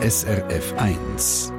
SRF 0.00 0.74
1. 0.78 1.52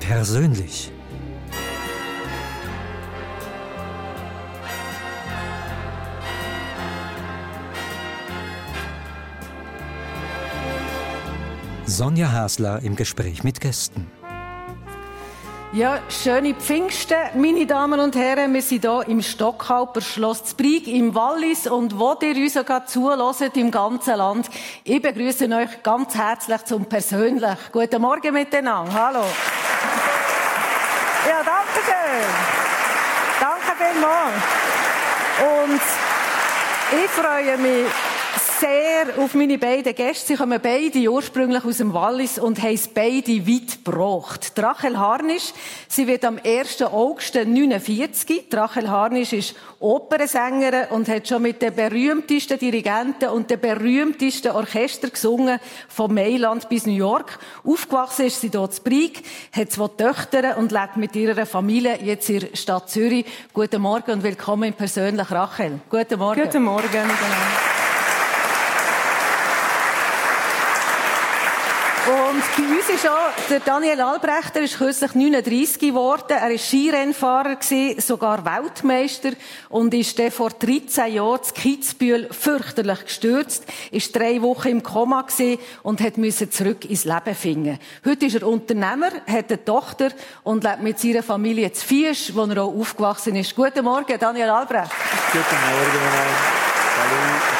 Persönlich. 0.00 0.91
Sonja 12.02 12.32
Hasler 12.32 12.80
im 12.82 12.96
Gespräch 12.96 13.44
mit 13.44 13.60
Gästen. 13.60 14.10
Ja, 15.72 16.00
schöne 16.08 16.52
Pfingsten, 16.52 17.16
meine 17.36 17.64
Damen 17.64 18.00
und 18.00 18.16
Herren. 18.16 18.52
Wir 18.52 18.60
sind 18.60 18.80
hier 18.80 19.04
im 19.06 19.22
Stockhalper 19.22 20.00
Schloss 20.00 20.42
Zbrieg 20.46 20.88
im 20.88 21.14
Wallis 21.14 21.68
und 21.68 21.96
wo 22.00 22.16
ihr 22.20 22.34
uns 22.34 22.54
gerade 22.54 22.86
zuhört 22.86 23.56
im 23.56 23.70
ganzen 23.70 24.16
Land. 24.16 24.50
Ich 24.82 25.00
begrüße 25.00 25.44
euch 25.44 25.80
ganz 25.84 26.16
herzlich 26.16 26.64
zum 26.64 26.86
Persönlich. 26.86 27.56
Guten 27.70 28.02
Morgen 28.02 28.34
miteinander. 28.34 28.92
Hallo. 28.92 29.24
Ja, 31.28 31.40
danke 31.44 31.80
schön. 31.86 32.24
Danke 33.38 33.76
vielmals. 33.78 34.34
Und 35.70 35.82
ich 37.00 37.10
freue 37.10 37.58
mich 37.58 38.11
sehr 38.62 39.18
auf 39.18 39.34
meine 39.34 39.58
beiden 39.58 39.92
Gäste. 39.92 40.28
Sie 40.28 40.34
kommen 40.36 40.60
beide 40.62 41.10
ursprünglich 41.10 41.64
aus 41.64 41.78
dem 41.78 41.92
Wallis 41.92 42.38
und 42.38 42.62
haben 42.62 42.74
es 42.74 42.86
beide 42.86 43.44
weit 43.44 43.84
gebracht. 43.84 44.52
Rachel 44.56 44.96
Harnisch, 44.96 45.52
sie 45.88 46.06
wird 46.06 46.24
am 46.24 46.38
1. 46.44 46.80
August 46.82 47.34
49. 47.34 48.44
Rachel 48.52 48.88
Harnisch 48.88 49.32
ist 49.32 49.56
Opernsängerin 49.80 50.84
und 50.90 51.08
hat 51.08 51.26
schon 51.26 51.42
mit 51.42 51.60
den 51.60 51.74
berühmtesten 51.74 52.56
Dirigenten 52.56 53.30
und 53.30 53.50
den 53.50 53.58
berühmtesten 53.58 54.52
Orchester 54.52 55.10
gesungen, 55.10 55.58
von 55.88 56.14
Mailand 56.14 56.68
bis 56.68 56.86
New 56.86 56.92
York. 56.92 57.40
Aufgewachsen 57.64 58.26
ist 58.26 58.42
sie 58.42 58.50
dort 58.50 58.78
in 58.78 58.84
Brieg, 58.84 59.24
hat 59.50 59.72
zwei 59.72 59.88
Töchter 59.88 60.56
und 60.56 60.70
lebt 60.70 60.96
mit 60.98 61.16
ihrer 61.16 61.46
Familie 61.46 61.98
jetzt 62.00 62.30
in 62.30 62.40
der 62.40 62.56
Stadt 62.56 62.88
Zürich. 62.88 63.26
Guten 63.52 63.82
Morgen 63.82 64.12
und 64.12 64.22
willkommen 64.22 64.68
im 64.68 64.74
persönlich 64.74 65.32
Rachel. 65.32 65.80
Guten 65.90 66.20
Morgen. 66.20 66.42
Guten 66.42 66.62
Morgen. 66.62 66.88
Genau. 66.92 67.81
Und 72.42 72.56
bei 72.56 72.74
uns 72.74 72.88
ist 72.88 73.08
auch 73.08 73.48
der 73.48 73.60
Daniel 73.60 74.00
Albrechter, 74.00 74.62
ist 74.62 74.78
kürzlich 74.78 75.14
39 75.14 75.78
geworden. 75.78 76.24
Er 76.28 76.50
war 76.50 76.58
Skirennfahrer 76.58 77.56
sogar 77.98 78.44
Weltmeister 78.44 79.30
und 79.68 79.94
ist 79.94 80.18
dann 80.18 80.32
vor 80.32 80.50
13 80.50 81.14
Jahren 81.14 81.42
zu 81.44 81.54
Kitzbühel 81.54 82.28
fürchterlich 82.32 83.04
gestürzt, 83.04 83.64
ist 83.92 84.16
drei 84.16 84.42
Wochen 84.42 84.68
im 84.68 84.82
Koma 84.82 85.24
und 85.84 86.00
hat 86.00 86.18
müssen 86.18 86.50
zurück 86.50 86.84
ins 86.84 87.04
Leben 87.04 87.34
finden. 87.34 87.78
Heute 88.04 88.26
ist 88.26 88.34
er 88.34 88.48
Unternehmer, 88.48 89.10
hat 89.26 89.50
eine 89.50 89.64
Tochter 89.64 90.10
und 90.42 90.64
lebt 90.64 90.82
mit 90.82 90.98
seiner 90.98 91.22
Familie 91.22 91.72
zu 91.72 91.86
Fiesch, 91.86 92.34
wo 92.34 92.44
er 92.44 92.64
auch 92.64 92.74
aufgewachsen 92.74 93.36
ist. 93.36 93.54
Guten 93.54 93.84
Morgen, 93.84 94.18
Daniel 94.18 94.50
Albrecht. 94.50 94.90
Guten 95.32 95.44
Morgen, 95.44 96.72
Hallo. 97.02 97.51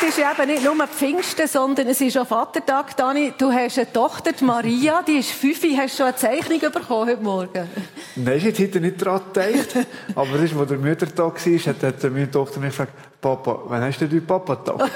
Heute 0.00 0.08
ist 0.08 0.18
eben 0.18 0.48
nicht 0.48 0.64
nur 0.64 0.86
Pfingsten, 0.86 1.46
sondern 1.46 1.86
es 1.88 2.00
ist 2.00 2.16
auch 2.16 2.26
Vatertag, 2.26 2.96
Dani. 2.96 3.34
Du 3.36 3.52
hast 3.52 3.76
eine 3.76 3.92
Tochter, 3.92 4.32
die 4.32 4.44
Maria, 4.44 5.02
die 5.06 5.18
ist 5.18 5.32
fünf. 5.32 5.62
Hast 5.76 5.92
du 5.92 5.96
schon 5.98 6.06
eine 6.06 6.16
Zeichnung 6.16 6.58
bekommen 6.58 7.10
heute 7.10 7.22
Morgen? 7.22 7.68
Nein, 8.16 8.36
ich 8.38 8.58
hätte 8.58 8.80
nicht 8.80 9.04
daran 9.04 9.20
gedacht. 9.30 9.86
Aber 10.14 10.32
das 10.32 10.44
ist, 10.44 10.58
wo 10.58 10.64
der 10.64 10.78
Müttertag 10.78 11.46
war, 11.46 11.58
hat, 11.58 11.82
hat 11.82 12.02
meine 12.04 12.30
Tochter 12.30 12.60
mich 12.60 12.70
gefragt, 12.70 12.94
Papa, 13.20 13.60
wann 13.66 13.82
hast 13.82 14.00
du 14.00 14.08
deinen 14.08 14.24
Papa-Tag? 14.24 14.90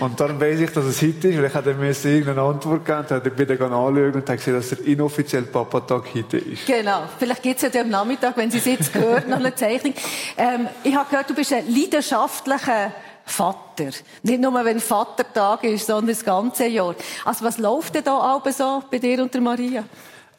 und 0.00 0.18
darum 0.18 0.40
weiss 0.40 0.58
ich, 0.58 0.70
dass 0.70 0.86
es 0.86 1.02
heute 1.02 1.28
ist, 1.28 1.36
weil 1.36 1.44
ich 1.44 1.54
hätte 1.54 1.74
mir 1.74 1.90
irgendeine 1.90 2.40
Antwort 2.40 2.82
gegeben, 2.82 3.04
dann 3.06 3.20
bin 3.20 3.52
ich 3.52 3.60
anschauen 3.60 4.14
und 4.14 4.26
habe 4.26 4.36
gesehen, 4.38 4.54
dass 4.54 4.70
der 4.70 4.86
inoffiziell 4.86 5.42
Papa-Tag 5.42 6.04
heute 6.14 6.38
ist. 6.38 6.64
Genau. 6.64 7.02
Vielleicht 7.18 7.42
gibt 7.42 7.62
es 7.62 7.74
ja 7.74 7.82
am 7.82 7.90
Nachmittag, 7.90 8.34
wenn 8.38 8.50
Sie 8.50 8.56
es 8.56 8.64
jetzt 8.64 8.90
gehört, 8.90 9.28
noch 9.28 9.36
eine 9.36 9.54
Zeichnung. 9.54 9.92
Ähm, 10.38 10.68
ich 10.82 10.96
habe 10.96 11.10
gehört, 11.10 11.28
du 11.28 11.34
bist 11.34 11.52
ein 11.52 11.68
leidenschaftlicher 11.68 12.92
Vater. 13.26 13.90
Nicht 14.22 14.40
nur, 14.40 14.64
wenn 14.64 14.80
Vatertag 14.80 15.64
ist, 15.64 15.86
sondern 15.86 16.08
das 16.08 16.24
ganze 16.24 16.66
Jahr. 16.66 16.94
Also 17.24 17.44
was 17.44 17.58
läuft 17.58 17.94
denn 17.94 18.04
da 18.04 18.18
aber 18.18 18.52
so 18.52 18.82
bei 18.90 18.98
dir 18.98 19.22
und 19.22 19.32
der 19.32 19.40
Maria? 19.40 19.84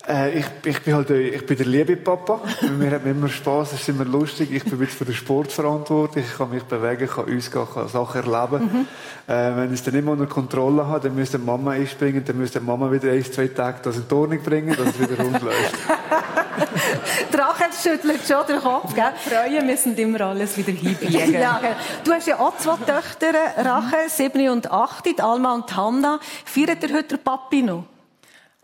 Äh, 0.07 0.39
ich, 0.39 0.45
ich, 0.65 0.81
bin 0.81 0.93
halt, 0.93 1.09
ich 1.09 1.45
bin 1.45 1.57
der 1.57 1.65
liebe 1.65 1.95
Papa. 1.95 2.39
Mir 2.77 2.91
hat 2.91 3.05
immer 3.05 3.27
Spaß, 3.27 3.73
es 3.73 3.81
ist 3.81 3.89
immer 3.89 4.05
lustig. 4.05 4.51
Ich 4.51 4.63
bin 4.63 4.79
jetzt 4.79 4.93
für 4.95 5.05
den 5.05 5.15
Sport 5.15 5.51
verantwortlich. 5.51 6.25
Ich 6.29 6.37
kann 6.37 6.51
mich 6.51 6.63
bewegen, 6.63 7.07
kann 7.07 7.25
ausgehen, 7.25 7.67
kann 7.73 7.87
Sachen 7.87 8.23
erleben. 8.23 8.63
Mhm. 8.63 8.87
Äh, 9.33 9.55
wenn 9.57 9.73
ich 9.73 9.79
es 9.79 9.83
dann 9.83 9.95
immer 9.95 10.11
unter 10.11 10.27
Kontrolle 10.27 10.85
habe, 10.85 11.07
dann 11.07 11.15
müsste 11.15 11.39
Mama 11.39 11.71
einspringen, 11.71 12.23
dann 12.23 12.37
müsste 12.37 12.61
Mama 12.61 12.91
wieder 12.91 13.11
ein, 13.11 13.23
zwei 13.23 13.47
Tage 13.47 13.79
das 13.81 13.97
in 13.97 14.07
Turnung 14.07 14.41
bringen, 14.43 14.75
dass 14.75 14.87
es 14.89 14.99
wieder 14.99 15.23
rund 15.23 15.41
läuft. 15.41 15.75
Rachel 17.33 17.67
schüttelt 17.73 18.21
schon 18.27 18.45
den 18.47 18.61
Kopf, 18.61 18.93
gell? 18.93 19.11
Freuen 19.17 19.65
müssen 19.65 19.95
immer 19.95 20.21
alles 20.21 20.55
wieder 20.57 20.71
hinbiegen. 20.71 21.33
ja, 21.33 21.59
du 22.03 22.13
hast 22.13 22.27
ja 22.27 22.39
auch 22.39 22.57
zwei 22.57 22.77
Töchter, 22.77 23.33
Rachel, 23.57 24.09
sieben 24.09 24.49
und 24.49 24.71
acht, 24.71 25.21
Alma 25.21 25.55
und 25.55 25.75
Hanna. 25.75 26.19
Feiert 26.45 26.83
ihr 26.83 26.95
heute 26.95 27.17
Papi 27.17 27.61
noch? 27.61 27.85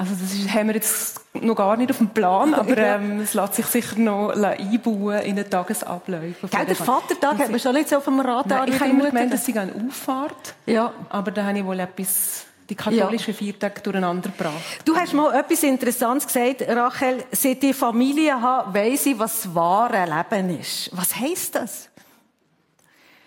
Also 0.01 0.15
das 0.15 0.33
ist, 0.33 0.51
haben 0.51 0.69
wir 0.69 0.73
jetzt 0.73 1.21
noch 1.35 1.53
gar 1.53 1.77
nicht 1.77 1.91
auf 1.91 1.99
dem 1.99 2.09
Plan, 2.09 2.53
aber 2.55 2.75
ähm, 2.75 3.19
es 3.19 3.35
lässt 3.35 3.53
sich 3.53 3.67
sicher 3.67 3.99
noch 3.99 4.31
einbauen 4.31 5.21
in 5.21 5.35
den 5.35 5.47
Tagesabläufen. 5.47 6.49
Gell, 6.49 6.65
der 6.65 6.75
Vatertag 6.75 7.37
hat 7.37 7.51
man 7.51 7.59
schon 7.59 7.75
nicht 7.75 7.87
so 7.87 7.97
auf 7.97 8.05
dem 8.05 8.19
Radar. 8.19 8.65
Nein, 8.65 8.69
ich 8.69 8.79
habe 8.79 8.89
immer 8.89 9.05
gemeint, 9.05 9.31
dass 9.31 9.45
sie 9.45 9.55
eine 9.55 9.71
Auffahrt. 9.75 10.55
Ja. 10.65 10.91
Aber 11.09 11.29
da 11.29 11.45
habe 11.45 11.59
ich 11.59 11.63
wohl 11.63 11.79
etwas 11.79 12.45
die 12.67 12.73
katholischen 12.73 13.33
ja. 13.33 13.37
Viertage 13.37 13.81
durcheinander 13.81 14.29
gebracht. 14.29 14.55
Du 14.85 14.95
hast 14.95 15.13
mal 15.13 15.35
etwas 15.35 15.61
Interessantes 15.61 16.25
gesagt, 16.25 16.67
Rachel. 16.67 17.23
Seit 17.31 17.61
die 17.61 17.73
Familie 17.73 18.41
haben, 18.41 18.73
weiss 18.73 19.05
ich, 19.05 19.19
was 19.19 19.43
das 19.43 19.53
wahre 19.53 20.05
Leben 20.05 20.59
ist. 20.59 20.89
Was 20.93 21.15
heisst 21.15 21.53
das? 21.53 21.89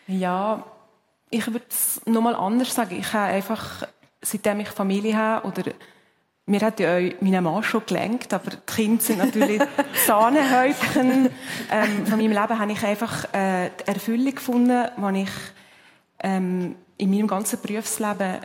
Ja, 0.09 0.65
ich 1.31 1.47
würde 1.47 1.67
es 1.71 2.01
nochmal 2.05 2.35
anders 2.35 2.75
sagen. 2.75 2.99
Ich 2.99 3.13
habe 3.13 3.33
einfach, 3.33 3.87
seitdem 4.23 4.59
ich 4.59 4.69
Familie 4.71 5.17
habe, 5.17 5.47
oder 5.47 5.63
mir 6.47 6.61
hat 6.61 6.79
ja 6.79 6.99
meine 7.21 7.41
Mann 7.41 7.63
schon 7.63 7.87
gelenkt, 7.87 8.33
aber 8.35 8.51
die 8.51 8.57
Kinder 8.67 9.03
sind 9.03 9.19
natürlich 9.19 9.63
Sahnehäubchen. 10.07 11.31
Ähm, 11.71 12.07
von 12.07 12.19
meinem 12.19 12.33
Leben 12.33 12.59
habe 12.59 12.73
ich 12.73 12.85
einfach 12.85 13.33
äh, 13.33 13.71
die 13.81 13.89
Erfüllung 13.89 14.35
gefunden, 14.35 14.89
die 14.97 15.23
ich 15.23 15.31
ähm, 16.23 16.77
in 16.99 17.11
meinem 17.11 17.27
ganzen 17.27 17.61
Berufsleben 17.61 18.41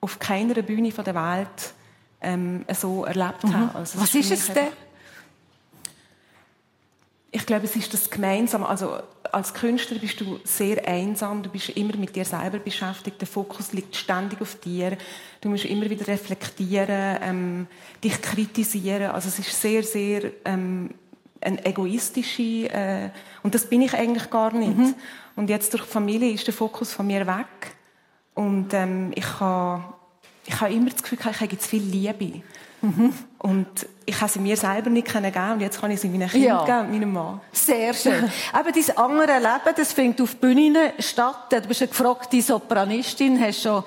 auf 0.00 0.18
keiner 0.18 0.62
Bühne 0.62 0.90
der 0.90 1.14
Welt 1.14 1.74
ähm, 2.20 2.64
so 2.72 3.04
erlebt 3.04 3.44
mhm. 3.44 3.54
habe. 3.54 3.78
Also, 3.78 4.00
Was 4.00 4.14
ist 4.14 4.30
es 4.30 4.52
denn? 4.52 4.68
Ich 7.36 7.46
glaube, 7.46 7.64
es 7.64 7.74
ist 7.74 7.92
das 7.92 8.08
Gemeinsame. 8.08 8.68
Also, 8.68 8.96
als 9.32 9.52
Künstler 9.52 9.98
bist 9.98 10.20
du 10.20 10.38
sehr 10.44 10.86
einsam. 10.86 11.42
Du 11.42 11.50
bist 11.50 11.70
immer 11.70 11.96
mit 11.96 12.14
dir 12.14 12.24
selber 12.24 12.60
beschäftigt. 12.60 13.20
Der 13.20 13.26
Fokus 13.26 13.72
liegt 13.72 13.96
ständig 13.96 14.40
auf 14.40 14.60
dir. 14.60 14.96
Du 15.40 15.48
musst 15.48 15.64
immer 15.64 15.90
wieder 15.90 16.06
reflektieren, 16.06 17.18
ähm, 17.20 17.66
dich 18.04 18.22
kritisieren. 18.22 19.10
Also, 19.10 19.28
es 19.30 19.40
ist 19.40 19.60
sehr, 19.60 19.82
sehr, 19.82 20.30
ähm, 20.44 20.90
eine 21.40 21.66
egoistische, 21.66 22.70
äh, 22.70 23.10
und 23.42 23.52
das 23.52 23.68
bin 23.68 23.82
ich 23.82 23.94
eigentlich 23.94 24.30
gar 24.30 24.54
nicht. 24.54 24.78
Mhm. 24.78 24.94
Und 25.34 25.50
jetzt 25.50 25.72
durch 25.72 25.82
die 25.82 25.90
Familie 25.90 26.30
ist 26.30 26.46
der 26.46 26.54
Fokus 26.54 26.92
von 26.92 27.08
mir 27.08 27.26
weg. 27.26 27.74
Und 28.34 28.72
ähm, 28.72 29.10
ich 29.16 29.40
habe 29.40 29.82
ich 30.46 30.60
habe 30.60 30.72
immer 30.72 30.90
das 30.90 31.02
Gefühl, 31.02 31.18
ich 31.18 31.40
habe 31.40 31.52
jetzt 31.52 31.66
viel 31.66 31.82
Liebe. 31.82 32.42
Mhm. 32.84 33.14
Und 33.38 33.66
ich 34.04 34.20
habe 34.20 34.30
sie 34.30 34.40
mir 34.40 34.56
selber 34.56 34.90
nicht 34.90 35.10
geben 35.10 35.52
und 35.52 35.60
jetzt 35.60 35.80
kann 35.80 35.90
ich 35.90 36.00
sie 36.00 36.08
meinen 36.08 36.28
Kindern 36.28 36.58
ja. 36.58 36.64
geben 36.64 36.80
und 36.80 36.90
meinem 36.92 37.12
Mann. 37.12 37.40
Sehr 37.52 37.94
schön. 37.94 38.30
Aber 38.52 38.72
dein 38.72 38.96
andere 38.96 39.38
Leben, 39.38 39.74
das 39.76 39.92
findet 39.92 40.20
auf 40.20 40.36
Bühnen 40.36 40.92
statt. 40.98 41.46
Du 41.50 41.60
bist 41.62 41.80
eine 41.80 41.88
gefragte 41.88 42.42
Sopranistin, 42.42 43.40
hast 43.40 43.62
schon 43.62 43.84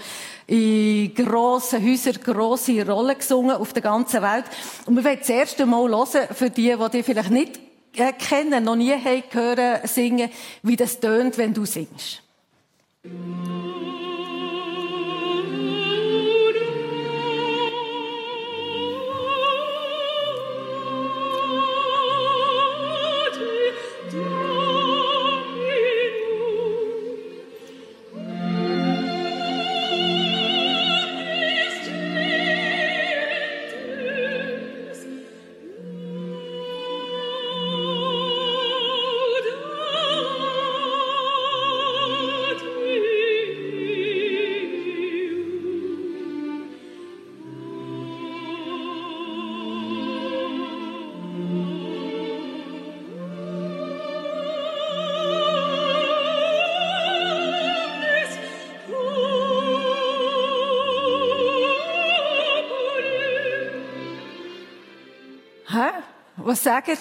in 0.48 1.14
grossen 1.14 1.84
Häusern 1.86 2.16
grosse 2.24 2.88
Rollen 2.88 3.18
gesungen 3.18 3.56
auf 3.56 3.74
der 3.74 3.84
ganzen 3.84 4.22
Welt. 4.24 4.46
Und 4.86 4.96
wir 4.96 5.04
wollen 5.04 5.20
das 5.20 5.30
erste 5.30 5.66
Mal 5.66 5.90
hören, 5.90 6.28
für 6.34 6.50
die, 6.50 6.76
die 6.76 6.90
dich 6.90 7.06
vielleicht 7.06 7.32
nicht 7.32 7.60
äh, 7.96 8.14
kennen, 8.14 8.64
noch 8.64 8.76
nie 8.76 8.94
haben 8.94 9.24
hören 9.32 9.80
singen, 9.84 10.32
wie 10.64 10.76
das 10.76 11.00
tönt, 11.00 11.38
wenn 11.38 11.54
du 11.54 11.66
singst. 11.66 12.24
Was 66.48 66.64
sagt 66.64 66.88
ihr? 66.88 66.96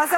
also, 0.00 0.16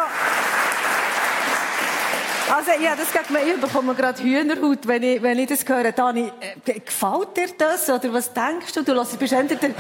also, 2.55 2.70
ja, 2.82 2.94
das 2.94 3.11
geht 3.11 3.31
mir, 3.31 3.38
ich 3.50 3.58
bekomme 3.58 3.94
gerade 3.94 4.23
Hühnerhaut, 4.23 4.87
wenn 4.87 5.03
ich, 5.03 5.23
wenn 5.23 5.38
ich 5.38 5.49
das 5.49 5.67
höre. 5.67 5.91
Dani, 5.93 6.31
äh, 6.67 6.81
gefällt 6.81 7.35
dir 7.35 7.49
das? 7.56 7.88
Oder 7.88 8.12
was 8.12 8.31
denkst 8.31 8.75
du? 8.75 8.82
Du 8.82 8.94
bist 9.19 9.32
eher 9.32 9.44
der, 9.44 9.56
der, 9.56 9.70
der, 9.70 9.75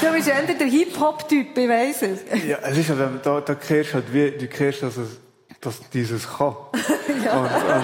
du 0.00 0.12
bist 0.12 0.28
eher 0.28 0.42
der 0.42 0.66
Hip-Hop-Typ, 0.68 1.58
ich 1.58 1.68
weiss 1.68 2.02
es. 2.02 2.20
Ja, 2.46 2.58
es 2.62 2.78
ist 2.78 2.90
ja, 2.90 2.94
da, 3.20 3.40
da 3.40 3.54
kehrst 3.56 3.94
halt 3.94 4.12
wie, 4.12 4.30
du 4.30 4.46
kehrst, 4.46 4.84
dass 4.84 4.96
es, 4.96 5.18
dass 5.60 5.90
dieses 5.90 6.24
kann. 6.38 6.54
ja. 7.24 7.32
Und, 7.32 7.46
und, 7.46 7.82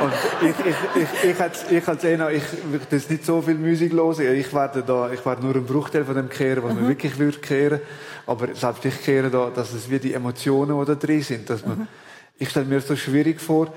und 0.00 0.12
ich, 0.42 0.66
ich, 0.66 1.02
ich, 1.02 1.30
ich, 1.30 1.40
als, 1.40 1.70
ich 1.70 1.88
als 1.88 2.04
einer, 2.04 2.30
ich 2.30 2.42
würde 2.70 2.86
jetzt 2.90 3.10
nicht 3.10 3.24
so 3.24 3.42
viel 3.42 3.54
Musik 3.54 3.92
hören. 3.92 4.34
Ich 4.34 4.52
werde 4.52 4.82
da, 4.82 5.10
ich 5.10 5.24
werde 5.24 5.42
nur 5.42 5.54
einen 5.54 5.66
Bruchteil 5.66 6.04
von 6.04 6.14
dem 6.14 6.28
kehren, 6.28 6.62
was 6.62 6.72
mhm. 6.74 6.80
man 6.80 6.88
wirklich 6.88 7.18
würde 7.18 7.38
kehren. 7.38 7.80
Aber 8.26 8.54
selbst 8.54 8.84
ich 8.84 9.02
kehre 9.02 9.30
da, 9.30 9.50
dass 9.50 9.72
es 9.72 9.90
wie 9.90 9.98
die 9.98 10.14
Emotionen, 10.14 10.78
die 10.78 10.86
da 10.86 10.94
drin 10.94 11.22
sind, 11.22 11.48
dass 11.48 11.64
man, 11.64 11.78
mhm. 11.78 11.88
ich 12.38 12.50
stelle 12.50 12.66
mir 12.66 12.80
so 12.80 12.96
schwierig 12.96 13.40
vor, 13.40 13.72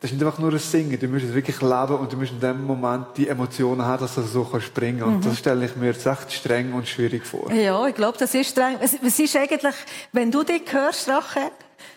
das 0.00 0.10
ist 0.10 0.18
nicht 0.18 0.26
einfach 0.26 0.38
nur 0.38 0.52
ein 0.52 0.58
Singen. 0.58 0.98
Du 0.98 1.08
musst 1.08 1.24
es 1.24 1.32
wirklich 1.32 1.62
leben 1.62 1.94
und 1.94 2.12
du 2.12 2.18
musst 2.18 2.32
in 2.32 2.40
dem 2.40 2.62
Moment 2.66 3.06
die 3.16 3.26
Emotionen 3.26 3.82
haben, 3.82 4.02
dass 4.02 4.16
du 4.16 4.22
so 4.22 4.46
springen 4.60 5.00
kannst. 5.00 5.14
Und 5.14 5.24
mhm. 5.24 5.28
das 5.30 5.38
stelle 5.38 5.64
ich 5.64 5.76
mir 5.76 5.86
jetzt 5.86 6.04
echt 6.04 6.30
streng 6.30 6.74
und 6.74 6.86
schwierig 6.86 7.24
vor. 7.24 7.50
Ja, 7.50 7.86
ich 7.86 7.94
glaube, 7.94 8.18
das 8.18 8.34
ist 8.34 8.50
streng. 8.50 8.76
Was 8.80 9.18
ist 9.18 9.36
eigentlich, 9.36 9.74
wenn 10.12 10.30
du 10.30 10.42
dich 10.42 10.62
hörst, 10.70 11.08
Rache, 11.08 11.50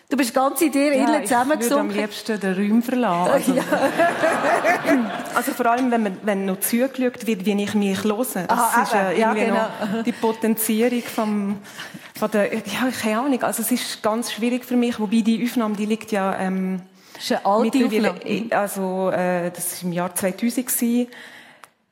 Du 0.09 0.15
bist 0.15 0.33
ganz 0.33 0.61
in 0.61 0.71
dir 0.71 0.95
ja, 0.95 1.21
zusammengesunken. 1.21 1.89
Ich 1.89 1.95
würde 1.95 2.03
am 2.03 2.09
liebsten 2.37 2.39
den 2.39 2.71
Raum 2.71 2.81
verlassen. 2.81 3.31
Also, 3.31 3.53
ja. 3.53 3.63
also 5.35 5.51
vor 5.51 5.65
allem, 5.65 5.91
wenn, 5.91 6.03
man, 6.03 6.17
wenn 6.23 6.45
noch 6.45 6.61
zugeschaut 6.61 7.27
wird, 7.27 7.45
wie 7.45 7.63
ich 7.63 7.73
mich 7.73 8.03
höre. 8.05 8.17
Das 8.17 8.35
Aha, 8.35 8.83
ist 8.83 8.93
äh, 8.93 9.19
irgendwie 9.19 9.19
ja, 9.19 9.33
genau. 9.33 9.97
noch 9.97 10.03
die 10.05 10.13
Potenzierung 10.13 11.01
vom, 11.01 11.57
von 12.17 12.31
der, 12.31 12.53
ja, 12.53 12.89
keine 13.01 13.19
Ahnung. 13.19 13.43
Also 13.43 13.61
es 13.61 13.71
ist 13.71 14.01
ganz 14.01 14.31
schwierig 14.31 14.63
für 14.63 14.77
mich, 14.77 14.97
wobei 14.97 15.19
die 15.19 15.43
Aufnahme, 15.43 15.75
die 15.75 15.85
liegt 15.85 16.13
ja, 16.13 16.39
ähm, 16.39 16.81
das 17.13 17.23
ist 17.25 17.31
eine 17.31 17.45
alte 17.45 17.85
Aufnahme. 17.85 18.45
Also, 18.51 19.09
äh, 19.09 19.51
das 19.51 19.83
war 19.83 19.89
im 19.89 19.93
Jahr 19.93 20.15
2000 20.15 20.67
gewesen. 20.67 21.07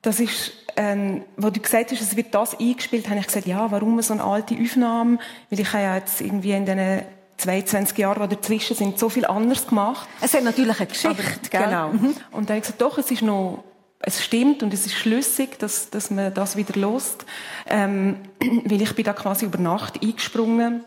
Das 0.01 0.21
ist, 0.21 0.53
ähm, 0.77 1.25
wo 1.35 1.49
du 1.49 1.59
gesagt 1.59 1.91
hast, 1.91 1.99
es 1.99 2.15
wird 2.15 2.33
das 2.33 2.57
eingespielt, 2.57 3.09
habe 3.09 3.19
ich 3.19 3.27
gesagt, 3.27 3.45
ja, 3.45 3.69
warum 3.71 4.01
so 4.01 4.13
eine 4.13 4.23
alte 4.23 4.55
Aufnahme? 4.55 5.17
Weil 5.49 5.59
ich 5.59 5.73
habe 5.73 5.83
ja 5.83 5.95
jetzt 5.95 6.21
irgendwie 6.21 6.51
in 6.51 6.65
diesen 6.65 7.01
22 7.37 7.97
Jahre, 7.97 8.27
die 8.27 8.35
dazwischen 8.35 8.75
sind, 8.75 8.97
so 8.97 9.09
viel 9.09 9.25
anders 9.25 9.67
gemacht. 9.67 10.07
Es 10.21 10.33
hat 10.33 10.43
natürlich 10.43 10.77
eine 10.77 10.87
Geschichte, 10.87 11.23
Aber, 11.51 11.65
Genau. 11.65 11.89
Mhm. 11.89 12.15
Und 12.31 12.49
dann 12.49 12.55
habe 12.55 12.57
ich 12.57 12.63
gesagt, 12.63 12.81
doch, 12.81 12.97
es 12.97 13.11
ist 13.11 13.21
noch, 13.21 13.63
es 13.99 14.23
stimmt 14.23 14.63
und 14.63 14.73
es 14.73 14.85
ist 14.85 14.95
schlüssig, 14.95 15.59
dass, 15.59 15.89
dass 15.89 16.11
man 16.11 16.33
das 16.33 16.55
wieder 16.55 16.79
lost. 16.79 17.25
Ähm, 17.67 18.19
weil 18.65 18.81
ich 18.81 18.95
bin 18.95 19.05
da 19.05 19.13
quasi 19.13 19.45
über 19.45 19.57
Nacht 19.57 20.01
eingesprungen. 20.01 20.83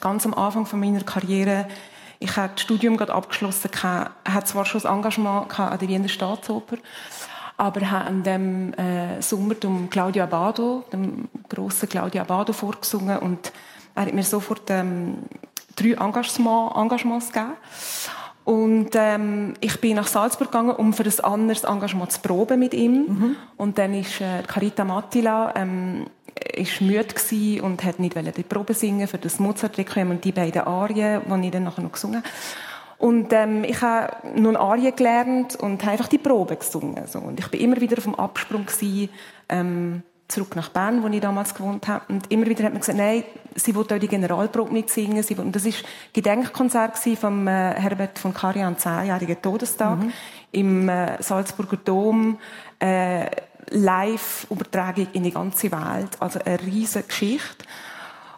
Ganz 0.00 0.26
am 0.26 0.34
Anfang 0.34 0.66
von 0.66 0.80
meiner 0.80 1.02
Karriere. 1.02 1.66
Ich 2.18 2.36
habe 2.36 2.52
das 2.54 2.62
Studium 2.62 2.96
gerade 2.96 3.12
abgeschlossen, 3.12 3.70
hatte 3.82 4.46
zwar 4.46 4.64
schon 4.64 4.84
ein 4.86 4.96
Engagement 4.96 5.58
an 5.58 5.78
der 5.78 5.88
Wiener 5.88 6.08
Staatsoper, 6.08 6.76
aber 7.56 7.90
habe 7.90 8.04
an 8.06 8.22
dem 8.22 8.72
äh, 8.74 9.20
Sommer 9.20 9.54
dem 9.54 9.90
Claudio 9.90 10.22
Abado, 10.22 10.84
dem 10.92 11.28
grossen 11.48 11.88
Claudio 11.88 12.22
Abado 12.22 12.52
vorgesungen 12.52 13.18
und 13.18 13.52
er 13.94 14.06
hat 14.06 14.14
mir 14.14 14.22
sofort 14.22 14.70
ähm, 14.70 15.18
drei 15.76 15.92
Engagement, 15.92 16.76
Engagements 16.76 17.32
gegeben. 17.32 17.52
Und 18.44 18.90
ähm, 18.94 19.54
ich 19.60 19.80
bin 19.80 19.96
nach 19.96 20.08
Salzburg 20.08 20.50
gegangen, 20.50 20.74
um 20.74 20.92
für 20.92 21.04
ein 21.04 21.20
anderes 21.24 21.62
Engagement 21.62 22.10
zu 22.10 22.20
proben 22.20 22.58
mit 22.58 22.74
ihm. 22.74 22.92
Mhm. 22.92 23.36
Und 23.56 23.78
dann 23.78 23.94
ist 23.94 24.20
äh, 24.20 24.42
Carita 24.46 24.84
Mattila 24.84 25.54
ähm, 25.54 26.06
ist 26.54 26.80
müde 26.80 27.62
und 27.62 27.84
hat 27.84 28.00
nicht 28.00 28.16
die 28.36 28.42
Probe 28.42 28.74
singen 28.74 29.06
für 29.06 29.18
das 29.18 29.38
Mozart-Requiem 29.38 30.10
und 30.10 30.24
die 30.24 30.32
beiden 30.32 30.62
Arien, 30.62 31.22
die 31.26 31.46
ich 31.46 31.52
dann 31.52 31.64
nachher 31.64 31.82
noch 31.82 31.92
gesungen 31.92 32.16
habe. 32.16 32.28
Und 32.98 33.32
ähm, 33.32 33.64
ich 33.64 33.80
habe 33.80 34.28
nun 34.36 34.56
Arien 34.56 34.94
gelernt 34.94 35.56
und 35.56 35.82
habe 35.82 35.92
einfach 35.92 36.08
die 36.08 36.18
Probe 36.18 36.56
gesungen. 36.56 37.06
So. 37.06 37.18
Und 37.18 37.40
ich 37.40 37.48
bin 37.48 37.60
immer 37.60 37.80
wieder 37.80 37.98
auf 37.98 38.04
dem 38.04 38.14
Absprung 38.14 38.64
gewesen, 38.64 39.08
ähm, 39.48 40.02
zurück 40.32 40.56
nach 40.56 40.70
Bern, 40.70 41.02
wo 41.02 41.08
ich 41.08 41.20
damals 41.20 41.54
gewohnt 41.54 41.86
habe. 41.88 42.04
Und 42.08 42.30
immer 42.30 42.46
wieder 42.46 42.64
hat 42.64 42.72
man 42.72 42.80
gesagt, 42.80 42.98
nein, 42.98 43.24
sie 43.54 43.74
wollte 43.74 43.94
auch 43.94 43.98
die 43.98 44.08
Generalprobe 44.08 44.72
nicht 44.72 44.90
singen. 44.90 45.22
Sie 45.22 45.34
und 45.36 45.54
das 45.54 45.64
war 45.64 45.72
Gedenkkonzert 46.12 46.98
von 46.98 47.46
äh, 47.46 47.74
Herbert 47.76 48.18
von 48.18 48.34
Karajan, 48.34 48.78
zehnjährigen 48.78 49.40
Todestag, 49.40 49.98
mhm. 49.98 50.12
im 50.52 50.88
äh, 50.88 51.22
Salzburger 51.22 51.76
Dom. 51.76 52.38
Äh, 52.78 53.26
Live-Übertragung 53.70 55.06
in 55.12 55.22
die 55.22 55.30
ganze 55.30 55.70
Welt. 55.70 56.10
Also 56.18 56.40
eine 56.44 56.60
riesige 56.60 57.06
Geschichte. 57.06 57.64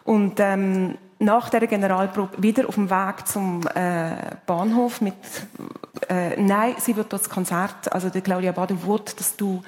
Und 0.03 0.39
ähm, 0.39 0.97
nach 1.19 1.49
der 1.49 1.65
Generalprobe 1.67 2.41
wieder 2.41 2.67
auf 2.67 2.75
dem 2.75 2.89
Weg 2.89 3.27
zum 3.27 3.61
äh, 3.73 4.15
Bahnhof 4.45 5.01
mit 5.01 5.15
äh, 6.09 6.39
nein, 6.39 6.75
sie 6.77 6.95
wird 6.95 7.11
das 7.13 7.29
Konzert, 7.29 7.91
also 7.91 8.09
die 8.09 8.21
Claudia 8.21 8.51
Bader 8.51 8.75
will, 8.85 8.99
dass 9.17 9.35
du 9.35 9.61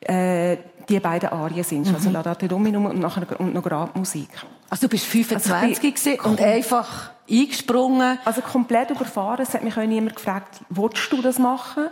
äh, 0.00 0.56
die 0.90 1.00
beiden 1.00 1.30
Arien 1.30 1.64
sind. 1.64 1.88
Mhm. 1.88 1.94
Also 1.94 2.10
Laudate 2.10 2.48
Dominum 2.48 2.86
und, 2.86 2.98
nachher, 2.98 3.38
und 3.40 3.54
noch 3.54 3.62
Grabmusik. 3.62 4.28
Also 4.68 4.86
du 4.86 4.90
bist 4.90 5.06
25 5.06 6.16
also 6.16 6.28
und 6.28 6.40
einfach 6.40 7.10
eingesprungen? 7.30 8.18
Also 8.24 8.40
komplett 8.40 8.90
überfahren. 8.90 9.42
Es 9.42 9.54
hat 9.54 9.62
mich 9.62 9.76
auch 9.76 9.86
niemand 9.86 10.16
gefragt, 10.16 10.60
willst 10.68 11.12
du 11.12 11.22
das 11.22 11.38
machen? 11.38 11.88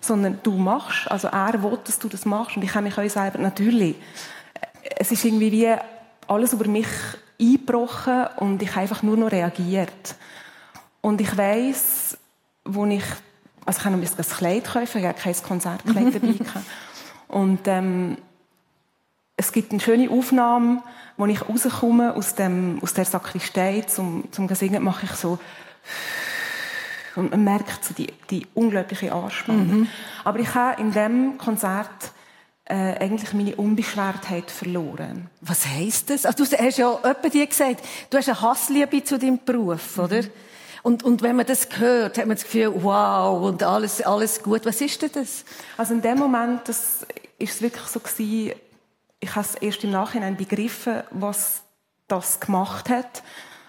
Sondern 0.00 0.38
du 0.42 0.52
machst. 0.52 1.10
Also 1.10 1.28
er 1.28 1.62
will, 1.62 1.78
dass 1.84 1.98
du 1.98 2.08
das 2.08 2.24
machst. 2.24 2.56
Und 2.56 2.62
ich 2.62 2.74
habe 2.74 2.84
mich 2.84 2.98
auch 2.98 3.08
selber, 3.08 3.38
natürlich, 3.38 3.96
es 4.96 5.12
ist 5.12 5.24
irgendwie 5.24 5.52
wie 5.52 5.74
alles 6.26 6.52
über 6.52 6.68
mich 6.68 6.86
eingebrochen 7.40 8.26
und 8.38 8.62
ich 8.62 8.70
habe 8.70 8.80
einfach 8.80 9.02
nur 9.02 9.16
noch 9.16 9.32
reagiert. 9.32 10.14
Und 11.00 11.20
ich 11.20 11.36
weiss, 11.36 12.16
wo 12.64 12.84
ich, 12.86 13.02
also 13.64 13.78
ich 13.78 13.84
habe 13.84 13.96
noch 13.96 14.02
ein 14.02 14.24
Kleid 14.24 14.64
kaufen, 14.64 14.98
ich 14.98 15.06
habe 15.06 15.18
kein 15.18 15.34
Konzertkleid 15.42 16.14
dabei 16.14 16.32
gehabt. 16.32 16.66
Und 17.28 17.60
ähm, 17.66 18.18
es 19.42 19.52
gibt 19.52 19.72
eine 19.72 19.80
schöne 19.80 20.08
Aufnahme, 20.08 20.82
wo 21.16 21.26
ich 21.26 21.48
rauskomme 21.48 22.14
aus, 22.14 22.34
dem, 22.34 22.78
aus 22.80 22.94
der 22.94 23.04
Sakristei 23.04 23.82
zum, 23.82 24.24
zum 24.30 24.48
Singen, 24.54 24.82
mache 24.82 25.06
ich 25.06 25.12
so 25.12 25.38
und 27.16 27.30
man 27.30 27.44
merkt 27.44 27.84
so 27.84 27.92
die, 27.94 28.06
die 28.30 28.46
unglaubliche 28.54 29.12
Anspannung. 29.12 29.80
Mhm. 29.80 29.88
Aber 30.24 30.38
ich 30.38 30.54
habe 30.54 30.80
in 30.80 30.92
dem 30.92 31.38
Konzert 31.38 32.12
äh, 32.64 32.74
eigentlich 32.74 33.32
meine 33.34 33.56
Unbeschwertheit 33.56 34.50
verloren. 34.50 35.28
Was 35.40 35.66
heisst 35.66 36.10
das? 36.10 36.24
Also, 36.24 36.44
du 36.44 36.56
hast 36.56 36.78
ja 36.78 36.98
etwa 37.02 37.28
dir 37.28 37.46
gesagt, 37.46 37.84
du 38.08 38.16
hast 38.16 38.28
eine 38.28 38.40
Hassliebe 38.40 39.04
zu 39.04 39.18
deinem 39.18 39.40
Beruf, 39.44 39.96
mhm. 39.96 40.04
oder? 40.04 40.20
Und, 40.82 41.04
und 41.04 41.22
wenn 41.22 41.36
man 41.36 41.46
das 41.46 41.68
hört, 41.76 42.18
hat 42.18 42.26
man 42.26 42.36
das 42.36 42.44
Gefühl, 42.44 42.72
wow, 42.82 43.42
und 43.42 43.62
alles, 43.62 44.00
alles 44.02 44.42
gut. 44.42 44.64
Was 44.64 44.80
ist 44.80 45.00
denn 45.02 45.10
das? 45.12 45.44
Also 45.76 45.94
in 45.94 46.02
dem 46.02 46.18
Moment, 46.18 46.68
das 46.68 47.06
ist 47.38 47.54
es 47.54 47.62
wirklich 47.62 47.84
so 47.84 48.00
gewesen, 48.00 48.52
ich 49.22 49.30
habe 49.36 49.46
es 49.46 49.54
erst 49.54 49.84
im 49.84 49.92
Nachhinein 49.92 50.36
begriffen, 50.36 51.04
was 51.12 51.62
das 52.08 52.40
gemacht 52.40 52.90
hat. 52.90 53.22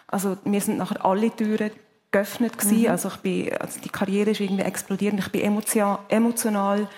Also 0.08 0.36
mir 0.46 0.60
sind 0.60 0.80
nachher 0.80 1.06
alle 1.06 1.30
Türen 1.30 1.72
geöffnet 2.12 2.58
gewesen. 2.58 2.82
Mhm. 2.82 2.90
Also 2.90 3.10
ich 3.10 3.18
bin, 3.18 3.54
also 3.58 3.80
die 3.80 3.90
Karriere 3.90 4.32
ist 4.32 4.42
irgendwie 4.42 4.64
explodiert. 4.64 5.14
Ich 5.18 5.32
bin 5.32 5.42
emotional, 5.42 6.00
emotional 6.10 6.90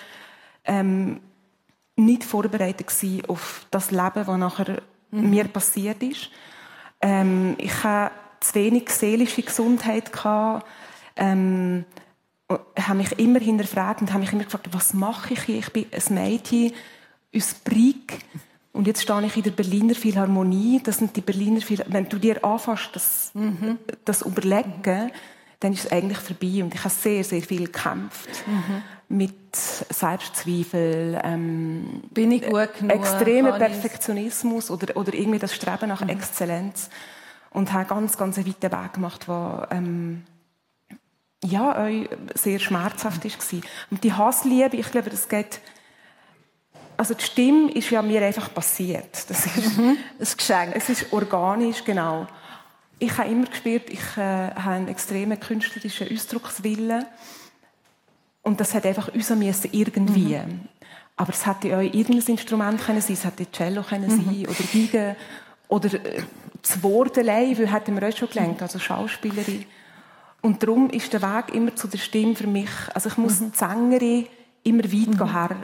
ähm, 0.64 1.20
nicht 1.98 2.24
vorbereitet 2.24 2.88
gewesen 2.88 3.26
auf 3.28 3.66
das 3.72 3.92
Leben, 3.92 4.26
was 4.26 4.38
nachher 4.38 4.82
mhm. 5.12 5.30
mir 5.30 5.46
passiert 5.50 6.02
ist. 6.02 6.30
Ähm, 7.02 7.56
ich 7.58 7.84
habe 7.84 8.12
zu 8.40 8.56
wenig 8.56 8.90
seelische 8.90 9.42
Gesundheit 9.42 10.14
gehabt. 10.14 10.66
Ähm, 11.18 11.84
habe 12.50 12.98
mich 12.98 13.20
immer 13.20 13.40
hinterfragt 13.40 14.02
und 14.02 14.12
habe 14.12 14.22
mich 14.22 14.32
immer 14.32 14.46
gefragt, 14.46 14.70
was 14.72 14.94
mache 14.94 15.34
ich 15.34 15.42
hier? 15.42 15.60
Ich 15.60 15.74
bin 15.74 15.88
ein 15.92 16.14
Mädchen 16.14 16.72
aus 17.36 17.54
Brig. 17.56 18.20
Und 18.76 18.88
jetzt 18.88 19.04
stehe 19.04 19.26
ich 19.26 19.38
in 19.38 19.44
der 19.44 19.52
Berliner 19.52 19.96
Philharmonie. 19.96 20.82
Das 20.84 20.98
sind 20.98 21.16
die 21.16 21.22
Berliner 21.22 21.62
Phil 21.62 21.82
Wenn 21.88 22.10
du 22.10 22.20
dir 22.20 22.44
anfängst, 22.44 22.90
das, 22.92 23.32
mhm. 23.34 23.80
das 24.04 24.22
überlegen, 24.22 25.12
dann 25.62 25.72
ist 25.72 25.86
es 25.86 25.92
eigentlich 25.94 26.18
vorbei. 26.18 26.62
Und 26.62 26.76
ich 26.76 26.82
habe 26.82 26.94
sehr, 26.94 27.24
sehr 27.24 27.42
viel 27.42 27.68
gekämpft. 27.68 28.30
Mhm. 28.46 28.82
Mit 29.08 29.56
Selbstzweifel, 29.56 31.22
ähm, 31.24 32.02
Bin 32.12 32.34
ich 32.34 32.42
gut 32.42 32.74
genug? 32.78 32.92
Extremer 32.92 33.54
Perfektionismus 33.54 34.70
oder, 34.70 34.98
oder 34.98 35.14
irgendwie 35.14 35.40
das 35.40 35.56
Streben 35.56 35.88
nach 35.88 36.02
mhm. 36.02 36.10
Exzellenz. 36.10 36.90
Und 37.52 37.72
habe 37.72 37.86
ganz, 37.86 38.18
ganz 38.18 38.38
einen 38.38 38.48
weiten 38.48 38.72
Weg 38.74 38.94
gemacht, 38.94 39.30
der, 39.30 39.70
ähm, 39.72 40.24
ja, 41.46 41.86
auch 41.86 42.06
sehr 42.34 42.60
schmerzhaft 42.60 43.24
war. 43.24 43.62
Und 43.90 44.04
die 44.04 44.12
Hassliebe, 44.12 44.76
ich 44.76 44.92
glaube, 44.92 45.12
das 45.12 45.30
geht 45.30 45.62
also 46.98 47.14
die 47.14 47.24
Stimme 47.24 47.72
ist 47.72 47.90
ja 47.90 48.02
mir 48.02 48.22
einfach 48.22 48.54
passiert. 48.54 49.30
Das 49.30 49.46
ist 49.46 49.78
mhm. 49.78 49.98
ein 50.20 50.28
Geschenk. 50.38 50.76
Es 50.76 50.90
ist 50.90 51.12
organisch, 51.12 51.84
genau. 51.84 52.28
Ich 53.00 53.18
habe 53.18 53.30
immer 53.30 53.46
gespürt, 53.46 53.90
ich 53.90 54.18
äh, 54.18 54.52
habe 54.56 54.70
einen 54.70 54.88
extremen 54.88 55.40
künstlerischen 55.40 56.08
Ausdruckswillen 56.12 57.06
und 58.42 58.60
das 58.60 58.74
hat 58.74 58.86
einfach 58.86 59.14
uns 59.14 59.30
müssen 59.32 59.70
irgendwie. 59.74 60.38
Mhm. 60.38 60.62
Aber 61.18 61.32
es 61.32 61.46
hätte 61.46 61.76
auch 61.76 61.82
irgendein 61.82 62.22
Instrument 62.36 62.82
können 62.82 63.02
sein, 63.02 63.14
es 63.14 63.26
hätte 63.26 63.52
Cello 63.52 63.84
können 63.84 64.10
sein 64.10 64.40
mhm. 64.40 64.44
oder 64.44 64.64
Geige 64.72 65.16
oder 65.68 65.94
äh, 65.94 66.24
das 66.62 66.82
Wort 66.84 67.18
allein, 67.18 67.58
weil 67.58 67.72
hätten 67.72 68.00
wir 68.00 68.08
auch 68.08 68.16
schon 68.16 68.30
gelernt, 68.30 68.62
also 68.62 68.80
Schauspielerin. 68.80 69.66
Und 70.42 70.62
darum 70.62 70.90
ist 70.90 71.12
der 71.12 71.22
Weg 71.22 71.54
immer 71.54 71.76
zu 71.76 71.88
der 71.88 71.98
Stimme 71.98 72.36
für 72.36 72.48
mich, 72.48 72.70
also 72.94 73.10
ich 73.10 73.18
muss 73.18 73.40
mhm. 73.40 73.52
die 73.52 73.58
Sängerin 73.58 74.28
immer 74.66 74.84
weit 74.84 75.20
mhm. 75.20 75.32
her. 75.32 75.56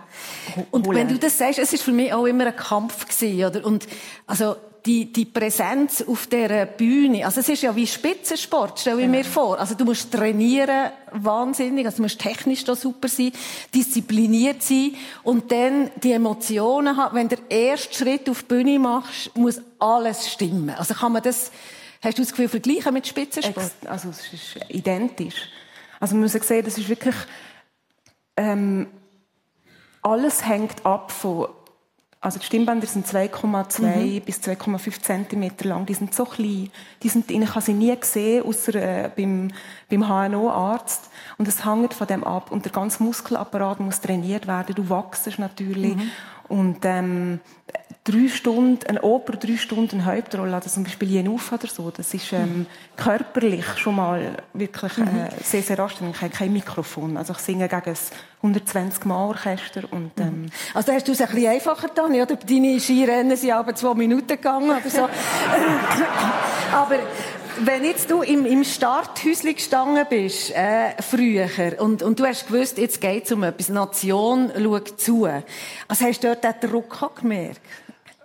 Und 0.70 0.88
wenn 0.88 1.08
du 1.08 1.18
das 1.18 1.38
sagst, 1.38 1.60
es 1.60 1.74
ist 1.74 1.84
für 1.84 1.92
mich 1.92 2.14
auch 2.14 2.26
immer 2.26 2.46
ein 2.46 2.56
Kampf 2.56 3.08
gewesen, 3.08 3.44
oder? 3.44 3.66
Und 3.66 3.88
also 4.28 4.56
die, 4.86 5.12
die 5.12 5.26
Präsenz 5.26 6.02
auf 6.02 6.28
der 6.28 6.66
Bühne, 6.66 7.26
also 7.26 7.40
es 7.40 7.50
ist 7.50 7.62
ja 7.62 7.76
wie 7.76 7.86
Spitzensport, 7.86 8.80
stell 8.80 8.98
ich 9.00 9.06
genau. 9.06 9.18
mir 9.18 9.26
vor. 9.26 9.60
Also 9.60 9.76
du 9.76 9.86
musst 9.86 10.12
trainieren, 10.12 10.92
wahnsinnig, 11.12 11.86
also 11.86 11.98
du 11.98 12.04
musst 12.04 12.20
technisch 12.20 12.64
da 12.64 12.76
super 12.76 13.08
sein, 13.08 13.32
diszipliniert 13.74 14.64
sein 14.64 14.96
und 15.24 15.52
dann 15.52 15.92
die 16.02 16.12
Emotionen 16.12 16.98
haben. 16.98 17.16
Wenn 17.16 17.30
du 17.30 17.36
den 17.38 17.52
ersten 17.52 17.94
Schritt 17.94 18.30
auf 18.30 18.44
die 18.44 18.48
Bühne 18.48 18.80
machst, 18.80 19.36
muss 19.36 19.62
alles 19.80 20.32
stimmen. 20.32 20.72
Also 20.72 20.94
kann 20.96 21.12
man 21.12 21.22
das, 21.22 21.52
hast 22.02 22.18
du 22.18 22.24
das 22.24 22.32
Gefühl, 22.32 22.50
vergleichen 22.50 22.94
mit 22.94 23.06
Spitzensport? 23.06 23.72
Also 23.86 24.10
es 24.10 24.34
ist 24.34 24.60
identisch. 24.70 25.50
Also 26.00 26.16
man 26.16 26.24
muss 26.24 26.32
sehen, 26.32 26.66
das 26.66 26.80
ist 26.80 26.90
wirklich, 26.90 27.16
ähm, 28.38 28.88
alles 30.02 30.48
hängt 30.48 30.86
ab 30.86 31.12
von 31.12 31.48
also 32.24 32.38
die 32.38 32.46
Stimmbänder 32.46 32.86
sind 32.86 33.08
2,2 33.08 33.82
mhm. 33.82 34.22
bis 34.22 34.42
2,5 34.42 35.02
cm 35.02 35.68
lang. 35.68 35.88
Die 35.88 35.96
sind 35.96 36.14
so 36.14 36.26
klein. 36.26 36.70
Die 37.02 37.10
sind, 37.10 37.32
ich 37.32 37.50
habe 37.50 37.62
sie 37.62 37.74
nie 37.74 38.00
gesehen, 38.00 38.46
außer 38.46 38.76
äh, 38.76 39.10
beim, 39.16 39.52
beim 39.90 40.08
HNO-Arzt. 40.08 41.10
Und 41.40 41.48
es 41.48 41.66
hängt 41.66 41.96
von 41.96 42.06
dem 42.06 42.24
ab. 42.24 42.52
Und 42.52 42.64
der 42.64 42.72
ganze 42.72 43.02
Muskelapparat 43.02 43.80
muss 43.80 44.02
trainiert 44.02 44.46
werden. 44.46 44.76
Du 44.76 44.88
wachst 44.88 45.40
natürlich. 45.40 45.96
Mhm. 45.96 46.12
Und 46.48 46.78
ähm, 46.84 47.40
drei 48.04 48.28
Stunden, 48.30 48.86
eine 48.88 49.02
Oper, 49.04 49.34
drei 49.34 49.58
Stunden 49.58 50.06
Hauptrolle, 50.06 50.56
also 50.56 50.70
zum 50.70 50.84
Beispiel 50.84 51.12
Jenuf 51.12 51.52
oder 51.52 51.68
so, 51.68 51.92
das 51.92 52.14
ist 52.14 52.34
ähm, 52.34 52.66
körperlich 52.96 53.66
schon 53.78 53.96
mal 53.96 54.38
wirklich 54.54 54.98
äh, 54.98 55.02
mhm. 55.02 55.28
sehr, 55.44 55.62
sehr 55.62 55.80
anstrengend. 55.80 56.16
Ich 56.16 56.22
habe 56.22 56.34
kein 56.34 56.52
Mikrofon, 56.52 57.16
also 57.16 57.34
ich 57.34 57.40
singe 57.40 57.68
gegen 57.68 57.90
ein 57.90 57.98
120 58.42 59.06
Mal 59.06 59.28
Orchester 59.28 59.84
und 59.92 60.18
mhm. 60.18 60.24
ähm, 60.24 60.46
Also 60.74 60.92
hast 60.94 61.08
du 61.08 61.12
es 61.12 61.22
ein 61.22 61.28
bisschen 61.28 61.52
einfacher 61.52 61.90
getan, 61.90 62.12
oder? 62.14 62.36
Deine 62.36 62.80
Skirennen 62.80 63.38
sind 63.38 63.52
aber 63.52 63.76
zwei 63.76 63.94
Minuten 63.94 64.28
gegangen 64.28 64.72
oder 64.72 64.90
so. 64.90 65.02
aber 66.74 66.98
wenn 67.60 67.84
jetzt 67.84 68.10
du 68.10 68.22
im, 68.22 68.46
im 68.46 68.64
Starthäuschen 68.64 69.54
gestanden 69.54 70.06
bist, 70.10 70.52
äh, 70.52 71.02
früher, 71.02 71.50
und, 71.80 72.02
und 72.02 72.20
du 72.20 72.26
hast 72.26 72.48
gewusst, 72.48 72.78
jetzt 72.78 73.02
geht 73.02 73.26
es 73.26 73.32
um 73.32 73.44
etwas, 73.44 73.70
Nation 73.70 74.52
schaut 74.58 75.00
zu. 75.00 75.28
Was 75.88 76.02
hast 76.02 76.24
du 76.24 76.36
dort 76.36 76.44
den 76.44 76.70
Druck 76.70 77.16
gemerkt? 77.20 77.62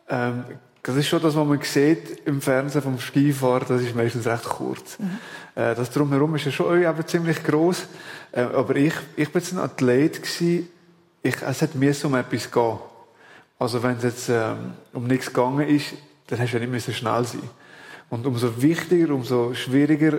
Ähm, 0.08 0.44
das 0.82 0.94
ist 0.94 1.08
schon 1.08 1.20
das, 1.20 1.34
was 1.34 1.46
man 1.46 1.60
sieht 1.62 2.26
im 2.26 2.40
Fernsehen 2.40 2.82
vom 2.82 2.98
Skifahren, 2.98 3.66
das 3.66 3.82
ist 3.82 3.96
meistens 3.96 4.26
recht 4.26 4.44
kurz. 4.44 4.98
Mhm. 4.98 5.18
Äh, 5.56 5.74
das 5.74 5.90
drumherum 5.90 6.36
ist 6.36 6.44
ja 6.44 6.52
schon 6.52 6.80
eben 6.80 7.06
ziemlich 7.06 7.42
groß. 7.42 7.86
Äh, 8.32 8.42
aber 8.42 8.76
ich, 8.76 8.94
ich 9.16 9.32
bin 9.32 9.42
jetzt 9.42 9.52
ein 9.52 9.58
Athlet 9.58 10.22
gewesen. 10.22 10.68
Ich, 11.22 11.36
es 11.42 11.62
hat 11.62 11.74
mir 11.74 11.94
um 12.04 12.14
etwas 12.14 12.50
gehen. 12.50 12.78
Also 13.58 13.82
wenn 13.82 13.96
es 13.96 14.02
jetzt 14.04 14.28
ähm, 14.28 14.74
um 14.92 15.06
nichts 15.08 15.26
gegangen 15.26 15.68
ist, 15.68 15.94
dann 16.28 16.38
hast 16.38 16.52
du 16.52 16.58
ja 16.58 16.66
nicht 16.66 16.86
so 16.86 16.92
schnell 16.92 17.24
sein. 17.24 17.42
Und 18.10 18.24
umso 18.26 18.62
wichtiger, 18.62 19.12
umso 19.12 19.54
schwieriger 19.54 20.18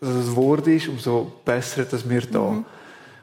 das 0.00 0.36
Wort 0.36 0.66
ist, 0.68 0.88
umso 0.88 1.32
besser 1.44 1.82
hat 1.82 1.92
es 1.92 2.04
mir 2.04 2.20
da. 2.20 2.50
Mhm. 2.50 2.64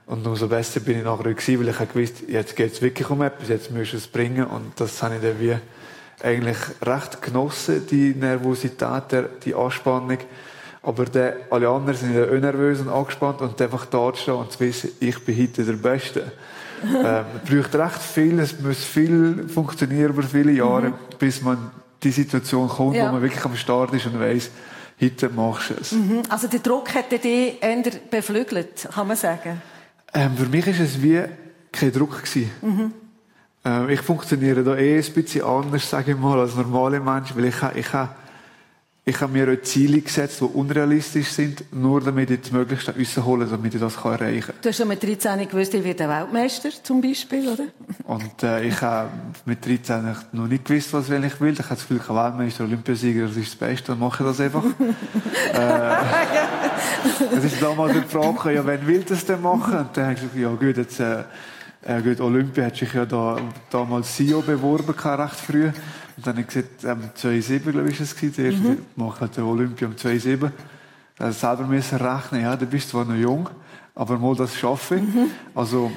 Und 0.07 0.27
umso 0.27 0.47
besser 0.49 0.81
bin 0.81 0.97
ich 0.97 1.05
nachher 1.05 1.33
gewesen, 1.33 1.59
weil 1.59 1.69
ich 1.69 1.93
gewusst, 1.93 2.15
jetzt 2.27 2.55
geht 2.57 2.73
es 2.73 2.81
wirklich 2.81 3.09
um 3.09 3.21
etwas, 3.21 3.47
jetzt 3.47 3.71
müsst 3.71 3.93
du 3.93 3.97
es 3.97 4.07
bringen. 4.07 4.45
Und 4.45 4.73
das 4.77 5.01
habe 5.01 5.15
ich 5.15 5.21
dann 5.21 5.39
wie 5.39 5.55
eigentlich 6.23 6.57
recht 6.81 7.21
genossen, 7.21 7.85
die 7.89 8.13
Nervosität, 8.15 9.43
die 9.43 9.55
Anspannung. 9.55 10.17
Aber 10.83 11.05
der, 11.05 11.35
alle 11.51 11.69
anderen 11.69 11.97
sind 11.97 12.15
ja 12.15 12.23
unnervös 12.25 12.79
und 12.79 12.89
angespannt 12.89 13.41
und 13.41 13.61
einfach 13.61 13.85
da 13.85 14.13
stehen 14.15 14.33
und 14.33 14.51
zu 14.51 14.59
wissen, 14.61 14.89
ich 14.99 15.19
bin 15.23 15.39
heute 15.39 15.63
der 15.63 15.73
Beste. 15.73 16.31
ähm, 16.83 17.25
es 17.43 17.49
braucht 17.49 17.75
recht 17.75 18.01
viel, 18.01 18.39
es 18.39 18.59
muss 18.59 18.83
viel 18.83 19.47
funktionieren 19.47 20.09
über 20.11 20.23
viele 20.23 20.53
Jahre, 20.53 20.89
mhm. 20.89 20.93
bis 21.19 21.41
man 21.41 21.69
die 22.01 22.11
Situation 22.11 22.67
kommt, 22.67 22.95
ja. 22.95 23.07
wo 23.07 23.13
man 23.13 23.21
wirklich 23.21 23.45
am 23.45 23.55
Start 23.55 23.93
ist 23.93 24.07
und 24.07 24.19
weiss, 24.19 24.49
heute 24.99 25.29
machst 25.29 25.69
du 25.69 25.73
es. 25.79 25.91
Mhm. 25.91 26.23
Also 26.29 26.47
der 26.47 26.59
Druck 26.59 26.93
hätte 26.95 27.19
dich 27.19 27.61
eher 27.61 27.83
beflügelt, 28.09 28.89
kann 28.91 29.07
man 29.07 29.17
sagen? 29.17 29.61
Ähm, 30.13 30.35
für 30.35 30.47
mich 30.47 30.65
war 30.65 30.73
es 30.73 31.01
wie 31.01 31.21
kein 31.71 31.91
Druck 31.91 32.23
gewesen. 32.23 32.49
Mhm. 32.61 32.93
Ähm, 33.63 33.89
ich 33.89 34.01
funktioniere 34.01 34.63
da 34.63 34.75
eh 34.75 34.97
ein 34.97 35.13
bisschen 35.13 35.45
anders, 35.45 35.89
sage 35.89 36.11
ich 36.11 36.17
mal, 36.17 36.39
als 36.39 36.55
normale 36.55 36.99
Menschen, 36.99 37.37
weil 37.37 37.45
ich, 37.45 37.55
ich, 37.75 37.87
ich 39.03 39.19
habe 39.19 39.33
mir 39.33 39.51
auch 39.51 39.61
Ziele 39.61 40.01
gesetzt, 40.01 40.41
die 40.41 40.45
unrealistisch 40.45 41.27
sind, 41.27 41.71
nur 41.71 42.01
damit 42.01 42.31
ich 42.31 42.41
das 42.41 42.51
Möglichste 42.51 42.95
rausholen 42.97 43.49
damit 43.49 43.75
ich 43.75 43.79
das 43.79 43.97
erreichen 43.97 44.47
kann. 44.47 44.55
Du 44.63 44.69
hast 44.69 44.77
schon 44.77 44.87
mit 44.87 45.03
13 45.03 45.47
gewusst, 45.47 45.75
ich 45.75 45.83
werde 45.83 46.09
Weltmeister, 46.09 46.69
zum 46.81 47.01
Beispiel, 47.01 47.47
oder? 47.49 47.65
Und 48.05 48.41
äh, 48.41 48.63
ich 48.63 48.81
habe 48.81 49.09
mit 49.45 49.63
13 49.63 50.15
noch 50.31 50.47
nicht 50.47 50.65
gewusst, 50.65 50.91
was 50.93 51.09
ich 51.09 51.41
will. 51.41 51.53
Ich 51.53 51.59
habe 51.59 51.69
das 51.69 51.81
Gefühl, 51.81 51.97
ich 51.97 52.09
Weltmeister, 52.09 52.63
Olympiasieger, 52.63 53.27
das 53.27 53.37
ist 53.37 53.49
das 53.49 53.55
Beste, 53.55 53.87
dann 53.91 53.99
mache 53.99 54.23
ich 54.23 54.29
das 54.29 54.39
einfach. 54.39 54.63
äh, 55.53 57.37
es 57.37 57.43
ist 57.43 57.61
damals 57.61 57.93
die 57.93 58.01
Frage, 58.01 58.55
ja, 58.55 58.65
wen 58.65 58.87
will 58.87 59.03
das 59.07 59.23
denn 59.23 59.41
machen? 59.41 59.77
Und 59.77 59.97
dann 59.97 60.03
habe 60.03 60.13
ich 60.13 60.21
gesagt, 60.21 60.35
ja 60.35 60.49
gut, 60.49 60.77
jetzt... 60.77 60.99
Äh, 60.99 61.25
äh, 61.83 62.01
gut, 62.01 62.19
Olympia 62.21 62.65
hat 62.65 62.75
sich 62.75 62.93
ja 62.93 63.05
da, 63.05 63.37
damals 63.69 64.15
CEO 64.15 64.41
beworben, 64.41 64.93
recht 64.93 65.35
früh. 65.35 65.65
Und 65.65 66.27
dann 66.27 66.33
habe 66.33 66.41
ich 66.41 66.47
gesagt, 66.47 66.83
ähm, 66.83 67.09
2,7, 67.15 67.71
glaube 67.71 67.89
ich, 67.89 67.99
ist 67.99 68.21
es. 68.21 68.35
Zuerst 68.35 68.57
mhm. 68.59 68.85
mache 68.95 69.21
halt 69.21 69.37
Olympia 69.39 69.87
um 69.87 69.95
2,7. 69.95 70.51
Also 71.17 71.39
selber 71.39 71.63
müssen 71.65 71.97
rechnen, 71.99 72.41
ja, 72.41 72.55
du 72.55 72.65
bist 72.65 72.89
zwar 72.89 73.05
noch 73.05 73.15
jung, 73.15 73.47
aber 73.93 74.17
mal 74.17 74.35
das 74.35 74.55
schaffe 74.55 74.95
ich. 74.95 75.01
Mhm. 75.01 75.31
Also, 75.53 75.91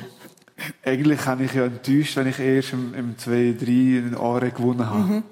eigentlich 0.85 1.21
kann 1.21 1.43
ich 1.43 1.55
ja 1.55 1.65
enttäuscht, 1.65 2.17
wenn 2.17 2.29
ich 2.29 2.39
erst 2.39 2.75
im, 2.75 2.95
im 2.95 3.19
2, 3.19 3.57
3 3.59 3.67
in 3.67 4.17
Aare 4.19 4.51
gewonnen 4.51 4.89
habe. 4.89 4.99
Mhm. 4.99 5.23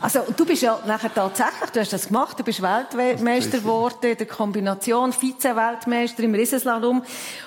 Also, 0.00 0.20
du 0.34 0.46
bist 0.46 0.62
ja 0.62 0.78
nachher 0.86 1.12
tatsächlich, 1.12 1.70
du 1.70 1.80
hast 1.80 1.92
das 1.92 2.06
gemacht, 2.06 2.38
du 2.38 2.44
bist 2.44 2.62
Weltmeister 2.62 3.58
geworden 3.58 4.10
in 4.10 4.16
der 4.16 4.26
Kombination, 4.26 5.12
Vize-Weltmeister 5.12 6.22
im 6.22 6.34
Riesenslalom. 6.34 7.02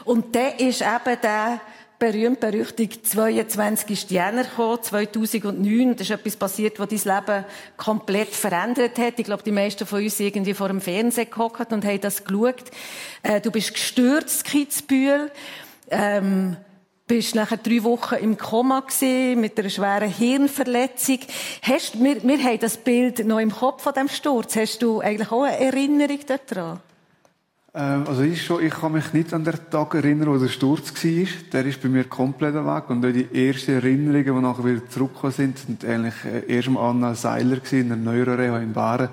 Und 0.05 0.35
der 0.35 0.59
ist 0.59 0.81
eben 0.81 1.17
der, 1.23 1.61
berühmt 1.99 2.39
berüchtigt 2.39 3.05
22. 3.05 4.09
Jänner 4.09 4.45
gekommen, 4.45 4.81
2009. 4.81 5.95
Da 5.97 6.01
ist 6.01 6.09
etwas 6.09 6.37
passiert, 6.37 6.79
was 6.79 6.87
dein 6.87 7.15
Leben 7.17 7.45
komplett 7.75 8.29
verändert 8.29 8.97
hat. 8.97 9.19
Ich 9.19 9.25
glaube, 9.25 9.43
die 9.43 9.51
meisten 9.51 9.85
von 9.85 10.01
uns 10.01 10.19
irgendwie 10.19 10.53
vor 10.53 10.69
dem 10.69 10.81
Fernsehen 10.81 11.29
gehockt 11.29 11.71
und 11.73 11.85
haben 11.85 12.01
das 12.01 12.23
geschaut. 12.23 12.63
Äh, 13.21 13.41
du 13.41 13.51
bist 13.51 13.73
gestürzt, 13.73 14.45
Kitzbühel. 14.45 15.29
Ähm, 15.91 16.55
bist 17.05 17.35
nachher 17.35 17.57
drei 17.57 17.83
Wochen 17.83 18.15
im 18.15 18.37
Koma 18.37 18.81
gewesen, 18.81 19.41
mit 19.41 19.59
einer 19.59 19.69
schweren 19.69 20.09
Hirnverletzung. 20.09 21.19
Hast, 21.63 22.01
wir, 22.01 22.23
wir 22.23 22.43
haben 22.43 22.59
das 22.59 22.77
Bild 22.77 23.25
noch 23.25 23.39
im 23.39 23.51
Kopf 23.51 23.83
von 23.83 23.93
dem 23.93 24.07
Sturz. 24.07 24.55
Hast 24.55 24.81
du 24.83 25.01
eigentlich 25.01 25.31
auch 25.31 25.43
eine 25.43 25.59
Erinnerung 25.59 26.19
daran? 26.47 26.79
Ähm, 27.79 28.03
also 28.07 28.23
ich, 28.23 28.43
schon, 28.43 28.63
ich 28.63 28.73
kann 28.73 28.91
mich 28.91 29.13
nicht 29.13 29.33
an 29.33 29.45
den 29.45 29.55
Tag 29.71 29.93
erinnern, 29.93 30.29
wo 30.29 30.37
der 30.37 30.49
Sturz 30.49 30.93
war. 30.93 31.27
Der 31.53 31.65
ist 31.65 31.81
bei 31.81 31.87
mir 31.87 32.03
komplett 32.03 32.53
weg. 32.53 32.89
Und 32.89 33.01
die 33.03 33.47
ersten 33.47 33.71
Erinnerungen, 33.71 34.35
die 34.35 34.41
nachher 34.41 34.65
wieder 34.65 34.89
zurückgekommen 34.89 35.33
sind, 35.33 35.57
sind 35.57 35.85
eigentlich 35.85 36.15
äh, 36.25 36.53
erst 36.53 36.69
mal 36.69 36.89
Anna 36.89 37.15
Seiler 37.15 37.57
gewesen, 37.57 37.79
in 37.79 37.87
der 37.89 37.97
Neuroreha 37.97 38.59
in 38.59 38.73
Baren, 38.73 39.09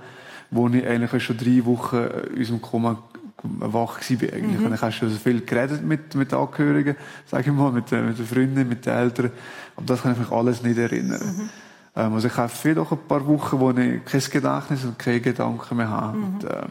wo 0.50 0.68
ich 0.68 0.87
eigentlich 0.87 1.23
schon 1.23 1.37
drei 1.37 1.64
Wochen 1.64 1.96
in 2.32 2.38
unserem 2.38 2.61
Koma 2.61 2.99
wach 3.42 4.00
war 4.00 4.32
eigentlich. 4.32 4.58
Mhm. 4.58 4.66
Und 4.66 4.75
ich 4.75 4.82
habe 4.82 4.92
schon 4.92 5.11
so 5.11 5.18
viel 5.18 5.42
geredet 5.42 5.85
mit, 5.85 6.14
mit 6.16 6.32
Angehörigen, 6.35 6.96
sage 7.26 7.50
ich 7.50 7.56
mal, 7.56 7.70
mit, 7.70 7.92
mit 7.92 8.18
den 8.18 8.26
Freunden, 8.26 8.68
mit 8.68 8.85
den 8.85 8.94
Eltern. 8.94 9.30
Aber 9.76 9.87
das 9.87 10.02
kann 10.02 10.12
ich 10.12 10.18
mich 10.18 10.32
alles 10.32 10.62
nicht 10.62 10.78
erinnern. 10.78 11.20
Mhm. 11.20 11.49
Ähm, 11.94 12.14
also 12.14 12.26
ich 12.26 12.37
habe 12.37 12.49
viel 12.49 12.75
doch 12.75 12.90
ein 12.90 12.99
paar 13.06 13.25
Wochen, 13.28 13.61
wo 13.61 13.70
ich 13.70 14.04
kein 14.04 14.20
Gedächtnis 14.20 14.85
und 14.85 14.99
keine 14.99 15.20
Gedanken 15.20 15.76
mehr 15.76 15.90
habe. 15.90 16.18
Mhm. 16.18 16.25
Und, 16.25 16.44
äh, 16.44 16.66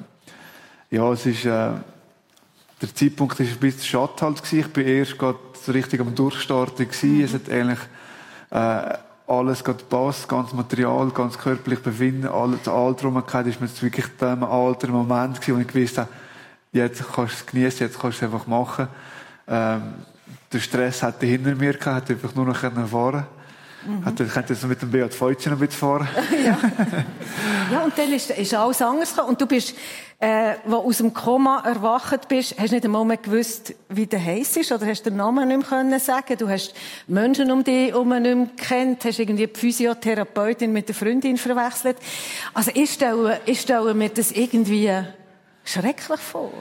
ja, 0.90 1.12
es 1.12 1.26
ist, 1.26 1.46
äh, 1.46 1.72
der 2.82 2.94
Zeitpunkt 2.94 3.40
war 3.40 3.46
ein 3.46 3.56
bisschen 3.58 3.84
schade 3.84 4.14
halt 4.22 4.38
gewesen. 4.38 4.60
Ich 4.60 4.74
bin 4.74 4.88
erst 4.88 5.18
gerade 5.18 5.40
so 5.54 5.72
richtig 5.72 6.00
am 6.00 6.14
Durchstarten 6.14 6.88
gewesen. 6.88 7.18
Mhm. 7.18 7.24
Es 7.24 7.34
hat 7.34 7.50
eigentlich, 7.50 7.80
äh, 8.52 8.98
alles 9.28 9.64
gerade 9.64 9.84
passt, 9.86 10.28
ganz 10.28 10.54
Material, 10.54 11.10
ganz 11.10 11.38
körperlich 11.38 11.80
befinden, 11.80 12.28
alles, 12.28 12.68
Alter 12.68 13.08
umgekehrt 13.08 13.48
ist 13.48 13.60
mir 13.60 13.68
jetzt 13.68 13.82
wirklich 13.82 14.06
der 14.22 14.40
alter 14.44 14.90
Moment 14.90 15.42
gewesen, 15.42 15.56
wo 15.56 15.62
ich 15.62 15.68
gewusst 15.68 15.98
habe, 15.98 16.10
jetzt 16.72 17.04
kannst 17.12 17.18
du 17.18 17.38
es 17.38 17.46
genießen, 17.48 17.88
jetzt 17.88 18.00
kannst 18.00 18.22
du 18.22 18.26
es 18.26 18.32
einfach 18.32 18.46
machen. 18.46 18.88
Ähm, 19.48 19.82
der 20.54 20.60
Stress 20.60 21.02
hat 21.02 21.22
hinter 21.22 21.56
mir 21.56 21.74
gehabt, 21.74 21.86
hat 21.88 22.12
einfach 22.12 22.36
nur 22.36 22.46
noch 22.46 22.58
fahren 22.58 23.26
Mhm. 23.86 24.04
Ich 24.26 24.34
könnte 24.34 24.54
jetzt 24.54 24.64
mit 24.66 24.82
dem 24.82 24.92
Beat 24.92 25.14
Feutschen 25.14 25.52
ein 25.52 25.60
bisschen 25.60 25.80
fahren. 25.80 26.08
ja. 26.46 26.58
ja, 27.72 27.84
und 27.84 27.98
dann 27.98 28.12
ist, 28.12 28.32
ist 28.32 28.54
alles 28.54 28.82
anders 28.82 29.12
gekommen. 29.12 29.30
Und 29.30 29.42
du 29.42 29.46
bist, 29.46 29.76
äh, 30.20 30.56
wo 30.66 30.78
aus 30.78 30.98
dem 30.98 31.14
Koma 31.14 31.62
erwacht 31.66 32.28
bist, 32.28 32.56
hast 32.58 32.72
nicht 32.72 32.86
einmal 32.86 33.06
mehr 33.06 33.18
gewusst, 33.18 33.76
wie 33.90 34.08
der 34.08 34.24
heiß 34.24 34.58
ist, 34.58 34.72
oder 34.72 34.86
hast 34.86 35.06
den 35.06 35.18
Namen 35.18 35.48
nicht 35.48 35.58
mehr 35.58 35.68
können 35.68 36.00
sagen. 36.00 36.38
Du 36.38 36.50
hast 36.50 36.74
Menschen 37.08 37.52
um 37.52 37.64
dich 37.64 37.92
herum 37.92 38.10
nicht 38.10 38.36
mehr 38.36 38.48
gekannt, 38.56 39.06
hast 39.06 39.20
irgendwie 39.20 39.48
die 39.48 39.60
Physiotherapeutin 39.60 40.72
mit 40.74 40.88
der 40.88 40.96
Freundin 40.96 41.38
verwechselt. 41.38 41.98
Also 42.54 42.72
ich 42.74 42.92
stelle, 42.92 43.40
ich 43.46 43.62
stelle 43.62 43.94
mir 43.94 44.10
das 44.10 44.32
irgendwie 44.32 44.92
schrecklich 45.64 46.20
vor. 46.20 46.52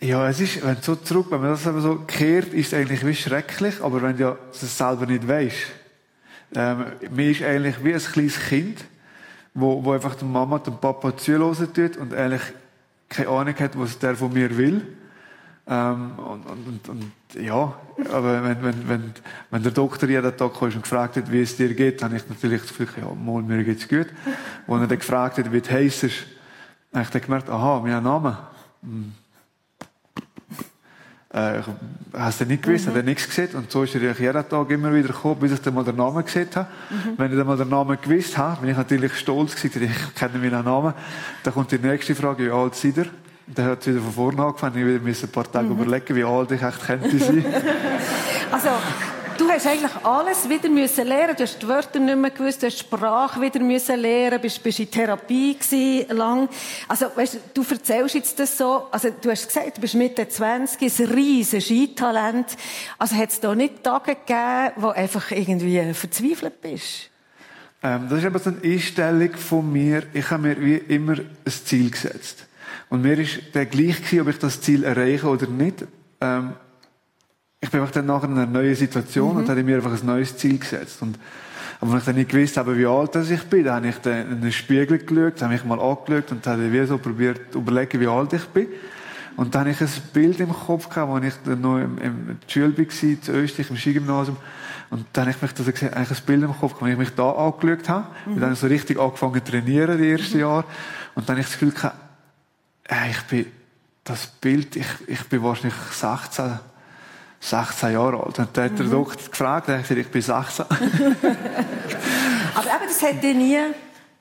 Ja, 0.00 0.28
es 0.28 0.40
ist, 0.40 0.64
wenn 0.64 0.76
so 0.82 0.94
zurück, 0.96 1.26
wenn 1.30 1.40
man 1.40 1.50
das 1.50 1.62
so 1.62 2.00
kehrt, 2.06 2.52
ist 2.52 2.68
es 2.68 2.74
eigentlich 2.74 3.06
wie 3.06 3.14
schrecklich, 3.14 3.80
aber 3.80 4.02
wenn 4.02 4.16
du 4.16 4.36
das 4.52 4.76
selber 4.76 5.06
nicht 5.06 5.26
weißt, 5.26 5.56
ähm, 6.54 6.86
mir 7.10 7.30
ist 7.30 7.42
eigentlich 7.42 7.82
wie 7.84 7.94
ein 7.94 8.00
kleines 8.00 8.38
Kind, 8.40 8.84
wo, 9.54 9.84
wo 9.84 9.92
einfach 9.92 10.14
der 10.14 10.28
Mama, 10.28 10.58
dem 10.58 10.78
Papa 10.78 11.16
zuhören 11.16 11.72
tut 11.72 11.96
und 11.96 12.14
eigentlich 12.14 12.42
keine 13.08 13.28
Ahnung 13.28 13.54
hat, 13.58 13.78
was 13.78 13.98
der 13.98 14.16
von 14.16 14.32
mir 14.32 14.56
will. 14.56 14.82
Ähm, 15.68 16.12
und, 16.18 16.46
und, 16.46 16.88
und, 16.88 17.12
ja, 17.40 17.74
aber 18.12 18.44
wenn, 18.44 18.62
wenn, 18.62 18.88
wenn, 18.88 19.12
wenn 19.50 19.62
der 19.62 19.72
Doktor 19.72 20.08
jeden 20.08 20.36
Tag 20.36 20.52
kommt 20.54 20.74
und 20.74 20.82
gefragt 20.82 21.16
hat, 21.16 21.32
wie 21.32 21.40
es 21.40 21.56
dir 21.56 21.74
geht, 21.74 22.02
dann 22.02 22.10
habe 22.10 22.18
ich 22.18 22.28
natürlich 22.28 22.62
das 22.62 22.70
Gefühl, 22.70 22.88
ja, 23.02 23.12
mal, 23.12 23.42
mir 23.42 23.64
geht's 23.64 23.88
gut. 23.88 24.06
Und 24.68 24.80
er 24.80 24.86
dann 24.86 24.98
gefragt 24.98 25.38
hat, 25.38 25.52
wie 25.52 25.60
du 25.60 25.70
heisst, 25.70 26.04
habe 26.04 27.02
ich 27.02 27.10
dann 27.10 27.22
gemerkt, 27.22 27.50
aha, 27.50 27.80
mein 27.80 28.02
Name. 28.02 28.38
Hm 28.82 29.12
äh, 31.36 31.60
ich 31.60 31.66
habe 32.14 32.30
es 32.30 32.40
nicht 32.40 32.62
gewusst, 32.62 32.86
mhm. 32.86 32.90
habe 32.90 33.02
nichts 33.02 33.26
gesehen. 33.28 33.50
Und 33.54 33.70
so 33.70 33.82
ist 33.82 33.94
er 33.94 34.00
jeden 34.00 34.48
Tag 34.48 34.70
immer 34.70 34.92
wieder 34.92 35.08
gekommen, 35.08 35.36
bis 35.40 35.52
ich 35.52 35.60
dann 35.60 35.74
mal 35.74 35.84
den 35.84 35.96
Namen 35.96 36.24
gesehen 36.24 36.48
habe. 36.54 36.66
Mhm. 36.90 37.18
Wenn 37.18 37.30
ich 37.30 37.38
dann 37.38 37.46
mal 37.46 37.56
den 37.56 37.68
Namen 37.68 37.98
gewusst 38.00 38.38
habe, 38.38 38.62
bin 38.62 38.70
ich 38.70 38.76
natürlich 38.76 39.14
stolz 39.14 39.54
gewesen, 39.54 39.82
ich 39.84 40.14
kenne 40.14 40.38
meinen 40.38 40.64
Namen. 40.64 40.94
Dann 41.42 41.54
kommt 41.54 41.70
die 41.70 41.78
nächste 41.78 42.14
Frage, 42.14 42.46
wie 42.46 42.50
alt 42.50 42.74
seid 42.74 42.96
ihr? 42.96 43.06
Dann 43.48 43.66
hat 43.66 43.80
es 43.80 43.86
wieder 43.86 44.00
von 44.00 44.12
vorne 44.12 44.42
angefangen. 44.42 44.96
Ich 44.96 45.02
musste 45.02 45.26
ein 45.26 45.32
paar 45.32 45.50
Tage 45.50 45.68
mhm. 45.68 45.82
überlegen, 45.82 46.16
wie 46.16 46.24
alt 46.24 46.50
ich 46.50 46.62
echt 46.62 46.86
könnte 46.86 47.18
sein. 47.18 47.44
also, 48.50 48.70
hast 49.56 49.66
eigentlich 49.66 50.04
alles 50.04 50.48
wieder 50.48 50.68
müssen 50.68 51.06
lernen. 51.06 51.34
Du 51.34 51.42
hast 51.42 51.62
die 51.62 51.66
Wörter 51.66 51.98
nicht 51.98 52.18
mehr 52.18 52.30
gewusst, 52.30 52.62
du 52.62 52.66
hast 52.66 52.76
die 52.76 52.84
Sprache 52.84 53.40
wieder 53.40 53.60
müssen 53.60 53.98
lernen, 53.98 54.40
bist, 54.40 54.62
bist 54.62 54.80
in 54.80 54.90
Therapie 54.90 55.54
gewesen, 55.54 56.16
lang. 56.16 56.48
Also, 56.86 57.06
weißt 57.14 57.38
du, 57.54 57.62
erzählst 57.62 58.14
jetzt 58.14 58.38
das 58.38 58.58
so, 58.58 58.88
also, 58.90 59.08
du 59.08 59.30
hast 59.30 59.46
gesagt, 59.46 59.78
du 59.78 59.80
bist 59.80 59.94
Mitte 59.94 60.28
20, 60.28 61.00
ein 61.00 61.06
riesen 61.06 61.60
Skitalent. 61.60 62.48
Also, 62.98 63.16
hat 63.16 63.30
es 63.30 63.40
da 63.40 63.54
nicht 63.54 63.82
Tage 63.82 64.16
gegeben, 64.16 64.72
wo 64.76 64.88
einfach 64.88 65.30
irgendwie 65.30 65.94
verzweifelt 65.94 66.60
bist? 66.60 67.10
Ähm, 67.82 68.08
das 68.10 68.18
ist 68.18 68.26
aber 68.26 68.38
so 68.38 68.50
eine 68.50 68.60
Einstellung 68.62 69.34
von 69.36 69.72
mir. 69.72 70.02
Ich 70.12 70.30
habe 70.30 70.42
mir 70.42 70.60
wie 70.60 70.76
immer 70.76 71.14
ein 71.14 71.26
Ziel 71.46 71.90
gesetzt. 71.90 72.46
Und 72.90 73.02
mir 73.02 73.18
ist 73.18 73.54
der 73.54 73.64
gleich 73.64 73.96
gewesen, 73.96 74.20
ob 74.20 74.28
ich 74.28 74.38
das 74.38 74.60
Ziel 74.60 74.84
erreiche 74.84 75.26
oder 75.26 75.46
nicht. 75.46 75.86
Ähm, 76.20 76.54
ich 77.66 77.72
bin 77.72 77.80
einfach 77.80 77.92
dann 77.94 78.06
nachher 78.06 78.28
in 78.28 78.38
einer 78.38 78.46
neuen 78.46 78.76
Situation 78.76 79.32
mhm. 79.32 79.38
und 79.38 79.48
habe 79.48 79.62
mir 79.64 79.76
einfach 79.76 80.00
ein 80.00 80.06
neues 80.06 80.36
Ziel 80.36 80.56
gesetzt. 80.56 81.02
Und, 81.02 81.18
aber 81.80 81.90
wenn 81.90 81.98
ich 81.98 82.04
dann 82.04 82.14
nicht 82.14 82.30
gewusst 82.30 82.56
habe, 82.56 82.78
wie 82.78 82.86
alt 82.86 83.16
ich 83.16 83.42
bin, 83.42 83.64
dann 83.64 83.76
habe 83.76 83.88
ich 83.88 83.96
dann 83.96 84.30
in 84.30 84.40
den 84.40 84.52
Spiegel 84.52 84.98
geschaut, 84.98 85.42
habe 85.42 85.52
mich 85.52 85.64
mal 85.64 85.80
angeschaut 85.80 86.30
und 86.30 86.46
habe 86.46 86.72
wie 86.72 86.86
so 86.86 86.96
probiert 86.96 87.52
zu 87.52 87.58
überlegen, 87.58 88.00
wie 88.00 88.06
alt 88.06 88.32
ich 88.32 88.44
bin. 88.46 88.68
Und 89.36 89.52
dann 89.54 89.62
habe 89.62 89.70
ich 89.70 89.80
ein 89.80 89.88
Bild 90.12 90.38
im 90.38 90.52
Kopf 90.52 90.88
gehabt, 90.88 91.12
als 91.12 91.26
ich 91.26 91.34
dann 91.44 91.60
noch 91.60 91.78
im, 91.78 91.98
im 91.98 92.38
Schule 92.46 92.78
war, 92.78 92.84
in 92.84 93.18
Österreich, 93.34 93.70
im 93.70 93.76
Skigymnasium. 93.76 94.36
Und 94.88 95.06
dann 95.12 95.22
habe 95.22 95.32
ich 95.32 95.42
mich 95.42 95.52
das 95.52 95.66
gesehen, 95.66 95.92
eigentlich 95.92 96.20
ein 96.20 96.24
Bild 96.24 96.42
im 96.44 96.56
Kopf, 96.56 96.80
als 96.80 96.92
ich 96.92 96.98
mich 96.98 97.10
da 97.10 97.32
angeschaut 97.32 97.88
habe. 97.88 98.06
Mhm. 98.26 98.32
Und 98.32 98.40
dann 98.40 98.54
so 98.54 98.68
richtig 98.68 99.00
angefangen 99.00 99.44
zu 99.44 99.50
trainieren, 99.50 99.98
die 99.98 100.08
ersten 100.08 100.34
mhm. 100.34 100.40
Jahre. 100.40 100.64
Und 101.16 101.28
dann 101.28 101.34
habe 101.34 101.40
ich 101.40 101.46
das 101.46 101.58
Gefühl 101.58 101.72
gehabt, 101.72 101.96
äh, 102.88 103.10
ich 103.10 103.22
bin, 103.22 103.46
das 104.04 104.28
Bild, 104.28 104.76
ich, 104.76 104.86
ich 105.08 105.24
bin 105.24 105.42
wahrscheinlich 105.42 105.74
16, 105.90 106.60
16 107.40 107.92
Jahre 107.92 108.22
alt. 108.22 108.38
Und 108.38 108.50
dann 108.54 108.64
hat 108.64 108.78
der 108.78 108.86
mhm. 108.86 108.90
Doktor 108.90 109.30
gefragt, 109.30 109.68
ich 109.68 109.76
gesagt, 109.76 110.00
ich 110.00 110.08
bin 110.08 110.22
16. 110.22 110.64
Aber 112.54 112.66
eben, 112.66 112.86
das 112.88 113.02
hat 113.02 113.22
dir 113.22 113.34
nie 113.34 113.58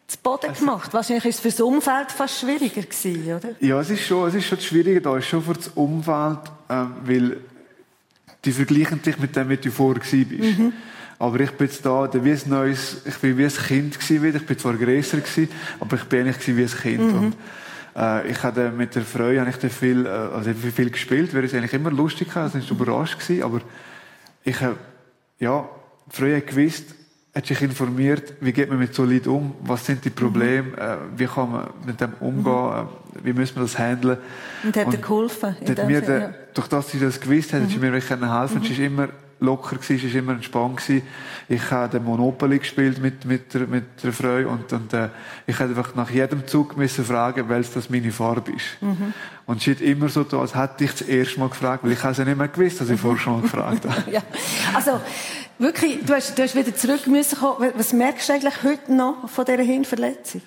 zu 0.08 0.17
Boden 0.21 0.54
gemacht. 0.54 0.93
Wahrscheinlich 0.93 1.25
ist 1.25 1.36
es 1.36 1.41
für 1.41 1.49
das 1.49 1.62
Umfeld 1.62 2.12
fast 2.12 2.39
schwieriger 2.39 2.82
gewesen, 2.82 3.36
oder? 3.36 3.49
Ja, 3.60 3.80
es 3.80 3.89
ist 3.89 4.06
schon, 4.06 4.28
es 4.30 4.36
ist 4.36 4.45
schon 4.45 4.60
schwieriger 4.60 5.01
da, 5.01 5.17
ist 5.17 5.28
schon 5.28 5.41
für 5.41 5.54
das 5.54 5.69
Umfeld, 5.69 6.39
ähm, 6.69 6.93
weil 7.04 7.38
die 8.43 8.51
vergleichen 8.51 9.01
dich 9.01 9.17
mit 9.17 9.36
dem, 9.36 9.49
wie 9.49 9.58
du 9.58 9.71
vorher 9.71 10.01
bist. 10.01 10.13
Mhm. 10.13 10.73
Aber 11.17 11.39
ich 11.39 11.51
bin 11.51 11.67
jetzt 11.67 11.86
da, 11.86 12.10
wie 12.13 12.32
ein 12.32 12.41
neues, 12.45 12.97
ich 13.06 13.15
bin 13.15 13.38
wie 13.38 13.45
ein 13.45 13.51
Kind 13.51 13.99
gewesen, 13.99 14.36
ich 14.36 14.45
bin 14.45 14.60
zwar 14.60 14.73
grösser 14.73 15.17
gewesen, 15.17 15.49
aber 15.80 15.95
ich 15.95 16.04
bin 16.04 16.28
eigentlich 16.28 16.56
wie 16.56 16.62
ein 16.62 16.69
Kind. 16.69 17.21
Mhm. 17.21 17.34
Und 17.95 18.01
äh, 18.01 18.27
ich 18.27 18.43
hatte 18.43 18.71
mit 18.71 18.93
der 18.93 19.03
Freude 19.03 19.39
habe 19.39 19.49
ich 19.49 19.71
viel, 19.71 20.05
äh, 20.05 20.10
also 20.10 20.53
viel 20.53 20.89
gespielt, 20.89 21.34
weil 21.34 21.45
ich 21.45 21.55
eigentlich 21.55 21.73
immer 21.73 21.91
lustig 21.91 22.27
hatte, 22.29 22.41
also 22.41 22.58
ich 22.58 22.69
war 22.69 22.77
überrascht 22.77 23.19
gewesen, 23.19 23.43
aber 23.43 23.62
ich 24.43 24.60
habe, 24.62 24.75
ja, 25.39 25.67
die 26.12 26.15
Freude 26.15 26.41
gewusst, 26.41 26.93
hat 27.34 27.45
sich 27.45 27.62
informiert, 27.62 28.34
wie 28.39 28.53
geht 28.53 28.69
man 28.69 28.79
mit 28.79 28.93
so 28.93 29.03
Leuten 29.03 29.29
um, 29.29 29.55
was 29.62 29.86
sind 29.86 30.03
die 30.05 30.10
Probleme, 30.10 30.69
mhm. 30.69 30.77
äh, 30.77 30.97
wie 31.17 31.25
kann 31.25 31.51
man 31.51 31.69
mit 31.86 31.99
dem 31.99 32.13
umgehen, 32.19 32.84
mhm. 32.84 33.25
wie 33.25 33.34
muss 33.34 33.55
man 33.55 33.65
das 33.65 33.77
handeln. 33.77 34.17
Und 34.63 34.75
hat 34.75 34.93
er 34.93 34.99
geholfen? 34.99 35.55
Hat 35.67 35.88
mir 35.88 36.01
der, 36.01 36.19
ja. 36.19 36.34
Durch 36.53 36.67
das 36.67 36.91
sie 36.91 36.99
das 36.99 37.19
gewusst 37.19 37.53
hat, 37.53 37.62
mhm. 37.62 37.63
hat 37.65 37.71
sie 37.71 37.79
mir 37.79 37.91
wirklich 37.93 38.10
helfen. 38.10 38.60
Mhm. 38.60 38.63
Sie 38.63 38.71
ist 38.73 38.79
immer 38.79 39.10
locker 39.45 39.77
sie 39.81 39.95
ist 39.95 40.15
immer 40.15 40.34
entspannt 40.34 40.77
gewesen. 40.77 41.05
Ich 41.47 41.71
habe 41.71 41.99
Monopoly 41.99 42.60
gespielt 42.60 42.99
mit, 42.99 43.25
mit, 43.25 43.53
der, 43.53 43.67
mit 43.67 44.03
der 44.03 44.12
Frau 44.12 44.49
und, 44.49 44.71
und 44.73 44.93
äh, 44.93 45.10
ich 45.45 45.60
habe 45.60 45.69
einfach 45.69 45.95
nach 45.95 46.10
jedem 46.10 46.47
Zug 46.47 46.75
müssen 46.75 47.05
fragen, 47.05 47.47
welches 47.47 47.73
das 47.73 47.89
meine 47.89 48.12
Farbe 48.12 48.51
ist. 48.51 48.81
Mhm. 48.81 49.13
Und 49.45 49.62
sie 49.62 49.71
hat 49.71 49.81
immer 49.81 50.10
so 50.10 50.23
da, 50.23 50.39
als 50.39 50.55
hätte 50.55 50.84
ich 50.84 50.91
das 50.91 51.01
erste 51.01 51.39
Mal 51.39 51.49
gefragt, 51.49 51.84
weil 51.84 51.91
ich 51.91 52.01
habe 52.01 52.12
es 52.12 52.17
ja 52.17 52.25
nicht 52.25 52.38
mehr 52.38 52.47
gewusst, 52.47 52.81
dass 52.81 52.89
ich 52.89 52.99
vorher 52.99 53.19
schon 53.19 53.34
mal 53.34 53.41
gefragt 53.43 53.88
habe. 53.88 54.03
ja. 54.12 54.21
Also, 54.73 54.99
wirklich, 55.60 55.99
du 56.03 56.13
hast, 56.13 56.38
du 56.38 56.43
hast 56.43 56.55
wieder 56.55 56.75
zurück 56.75 57.05
müssen 57.08 57.38
kommen. 57.38 57.71
Was 57.75 57.93
merkst 57.93 58.27
du 58.27 58.34
eigentlich 58.34 58.63
heute 58.63 58.93
noch 58.93 59.29
von 59.29 59.45
dieser 59.45 59.62
Hirnverletzung? 59.62 60.41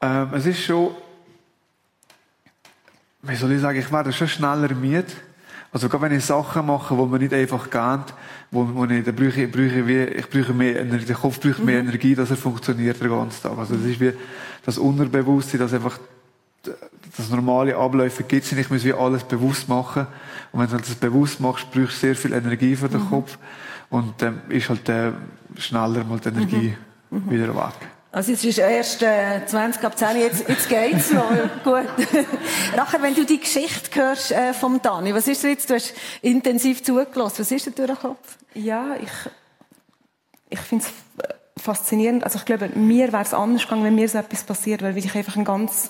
Ähm, 0.00 0.30
es 0.34 0.46
ist 0.46 0.62
schon, 0.62 0.94
wie 3.22 3.36
soll 3.36 3.52
ich 3.52 3.60
sagen, 3.60 3.78
ich 3.78 3.92
werde 3.92 4.12
schon 4.12 4.28
schneller 4.28 4.74
müde. 4.74 5.06
Also 5.72 5.88
gerade 5.88 6.02
wenn 6.02 6.18
ich 6.18 6.24
Sachen 6.24 6.66
mache, 6.66 6.96
wo 6.96 7.06
man 7.06 7.20
nicht 7.20 7.32
einfach 7.32 7.70
geht, 7.70 8.14
wo, 8.50 8.68
wo 8.74 8.84
ich, 8.84 9.04
dann 9.04 9.14
brauche 9.14 9.42
ich, 9.42 9.50
brauche 9.50 9.86
wie, 9.88 10.02
ich 10.04 10.28
brauche 10.28 10.52
mehr 10.52 10.80
Energie, 10.80 11.06
der 11.06 11.16
Kopf 11.16 11.40
braucht 11.40 11.64
mehr 11.64 11.82
mhm. 11.82 11.88
Energie, 11.88 12.14
dass 12.14 12.30
er 12.30 12.36
funktioniert 12.36 13.00
den 13.00 13.08
ganzen 13.08 13.42
Tag. 13.42 13.56
Also 13.56 13.74
das 13.76 13.84
ist 13.86 13.98
wie 13.98 14.12
das 14.64 14.76
Unterbewusstsein, 14.76 15.60
dass 15.60 15.72
einfach 15.72 15.98
das 17.16 17.30
normale 17.30 17.74
Abläufe 17.76 18.22
gibt 18.22 18.44
es 18.44 18.52
nicht. 18.52 18.66
Ich 18.66 18.70
muss 18.70 18.84
wie 18.84 18.92
alles 18.92 19.24
bewusst 19.24 19.68
machen. 19.68 20.06
Und 20.52 20.60
wenn 20.60 20.68
du 20.68 20.76
das 20.76 20.94
bewusst 20.94 21.40
machst, 21.40 21.70
brauchst 21.72 22.02
du 22.02 22.06
sehr 22.06 22.14
viel 22.14 22.34
Energie 22.34 22.76
für 22.76 22.88
den 22.88 23.00
mhm. 23.00 23.08
Kopf. 23.08 23.38
Und 23.88 24.14
dann 24.18 24.42
ist 24.50 24.68
halt 24.68 24.88
äh, 24.88 25.12
schneller 25.56 26.04
mal 26.04 26.18
die 26.18 26.28
Energie 26.28 26.76
mhm. 27.10 27.18
mhm. 27.18 27.30
wieder 27.30 27.54
weg. 27.54 27.91
Also 28.14 28.32
es 28.32 28.44
ist 28.44 28.58
erst 28.58 29.02
äh, 29.02 29.40
20 29.46 29.82
ab 29.82 29.96
10, 29.96 30.18
jetzt, 30.18 30.46
jetzt 30.46 30.68
geht's 30.68 31.10
noch. 31.12 31.30
Gut. 31.64 31.86
Nachher, 32.76 33.00
wenn 33.00 33.14
du 33.14 33.24
die 33.24 33.40
Geschichte 33.40 33.98
hörst 33.98 34.32
äh, 34.32 34.52
vom 34.52 34.82
Dani, 34.82 35.14
was 35.14 35.26
ist 35.26 35.42
jetzt? 35.44 35.70
Du 35.70 35.74
hast 35.74 35.94
intensiv 36.20 36.84
zugelassen. 36.84 37.38
Was 37.38 37.50
ist 37.50 37.64
denn 37.64 37.74
durch 37.74 37.88
den 37.88 37.98
Kopf? 37.98 38.36
Ja, 38.52 38.96
ich, 39.00 39.10
ich 40.50 40.60
finde 40.60 40.84
es 40.84 41.62
faszinierend. 41.62 42.22
Also 42.24 42.38
ich 42.38 42.44
glaube, 42.44 42.68
mir 42.74 43.10
wäre 43.12 43.22
es 43.22 43.32
anders 43.32 43.62
gegangen, 43.62 43.84
wenn 43.84 43.94
mir 43.94 44.08
so 44.10 44.18
etwas 44.18 44.42
passiert 44.42 44.82
wäre, 44.82 44.94
weil 44.94 45.04
ich 45.04 45.14
einfach 45.14 45.36
ein 45.36 45.44
ganz 45.46 45.88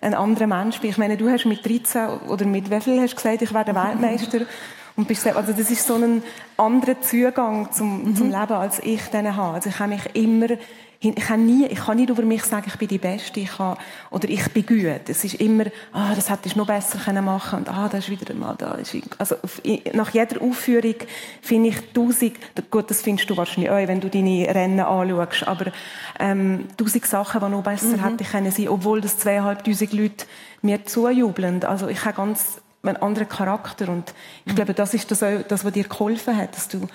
ein 0.00 0.14
anderer 0.14 0.48
Mensch 0.48 0.80
bin. 0.80 0.90
Ich 0.90 0.98
meine, 0.98 1.16
du 1.16 1.30
hast 1.30 1.44
mit 1.44 1.64
13 1.64 2.08
oder 2.26 2.44
mit 2.44 2.72
wie 2.72 2.80
viel 2.80 3.00
hast 3.00 3.14
gesagt, 3.14 3.40
ich 3.40 3.54
werde 3.54 3.72
Weltmeister. 3.72 4.40
Und 4.96 5.08
bist, 5.08 5.26
also 5.26 5.52
das 5.52 5.70
ist 5.70 5.86
so 5.86 5.94
ein 5.94 6.22
anderer 6.56 7.00
Zugang 7.00 7.72
zum, 7.72 8.04
mhm. 8.04 8.16
zum 8.16 8.26
Leben, 8.30 8.52
als 8.52 8.78
ich 8.80 9.02
dann 9.10 9.34
habe. 9.34 9.54
Also 9.54 9.70
ich 9.70 9.78
habe 9.78 9.90
mich 9.90 10.14
immer 10.14 10.48
ich 11.04 11.16
kann 11.16 11.44
nie, 11.44 11.66
ich 11.66 11.80
kann 11.80 11.96
nicht 11.96 12.10
über 12.10 12.22
mich 12.22 12.44
sagen, 12.44 12.66
ich 12.68 12.76
bin 12.76 12.86
die 12.86 12.98
Beste, 12.98 13.40
ich 13.40 13.56
kann, 13.56 13.76
oder 14.10 14.28
ich 14.28 14.48
bin 14.52 14.64
gut. 14.64 15.08
Es 15.08 15.24
ist 15.24 15.34
immer, 15.34 15.64
ah, 15.92 16.14
das 16.14 16.30
hättest 16.30 16.54
du 16.54 16.60
noch 16.60 16.66
besser 16.68 16.98
können 16.98 17.24
machen 17.24 17.60
und 17.60 17.68
ah, 17.68 17.88
da 17.90 17.98
ist 17.98 18.08
wieder 18.08 18.32
mal 18.34 18.54
da. 18.56 18.76
Also, 19.18 19.36
nach 19.94 20.10
jeder 20.10 20.40
Aufführung 20.40 20.94
finde 21.40 21.70
ich 21.70 21.92
tausend, 21.92 22.34
gut, 22.70 22.88
das 22.88 23.02
findest 23.02 23.28
du 23.28 23.36
wahrscheinlich 23.36 23.70
auch, 23.70 23.88
wenn 23.88 24.00
du 24.00 24.08
deine 24.08 24.46
Rennen 24.54 24.78
anschaust, 24.78 25.48
aber, 25.48 25.72
ähm, 26.20 26.68
tausend 26.76 27.04
Sachen, 27.04 27.40
die 27.40 27.48
noch 27.48 27.64
besser 27.64 27.96
mhm. 27.96 28.04
hätten 28.04 28.24
können 28.24 28.52
sein, 28.52 28.68
obwohl 28.68 29.00
das 29.00 29.18
zweieinhalbtausend 29.18 29.92
Leute 29.92 30.26
mir 30.62 30.84
zujubeln. 30.84 31.64
Also, 31.64 31.88
ich 31.88 32.04
habe 32.04 32.14
ganz, 32.14 32.60
einen 32.82 32.96
anderen 32.96 33.28
Charakter 33.28 33.88
und 33.88 34.12
ich 34.44 34.52
mhm. 34.52 34.56
glaube, 34.56 34.74
das 34.74 34.94
ist 34.94 35.10
das, 35.10 35.24
das, 35.48 35.64
was 35.64 35.72
dir 35.72 35.84
geholfen 35.84 36.36
hat, 36.36 36.56
dass 36.56 36.68
du, 36.68 36.88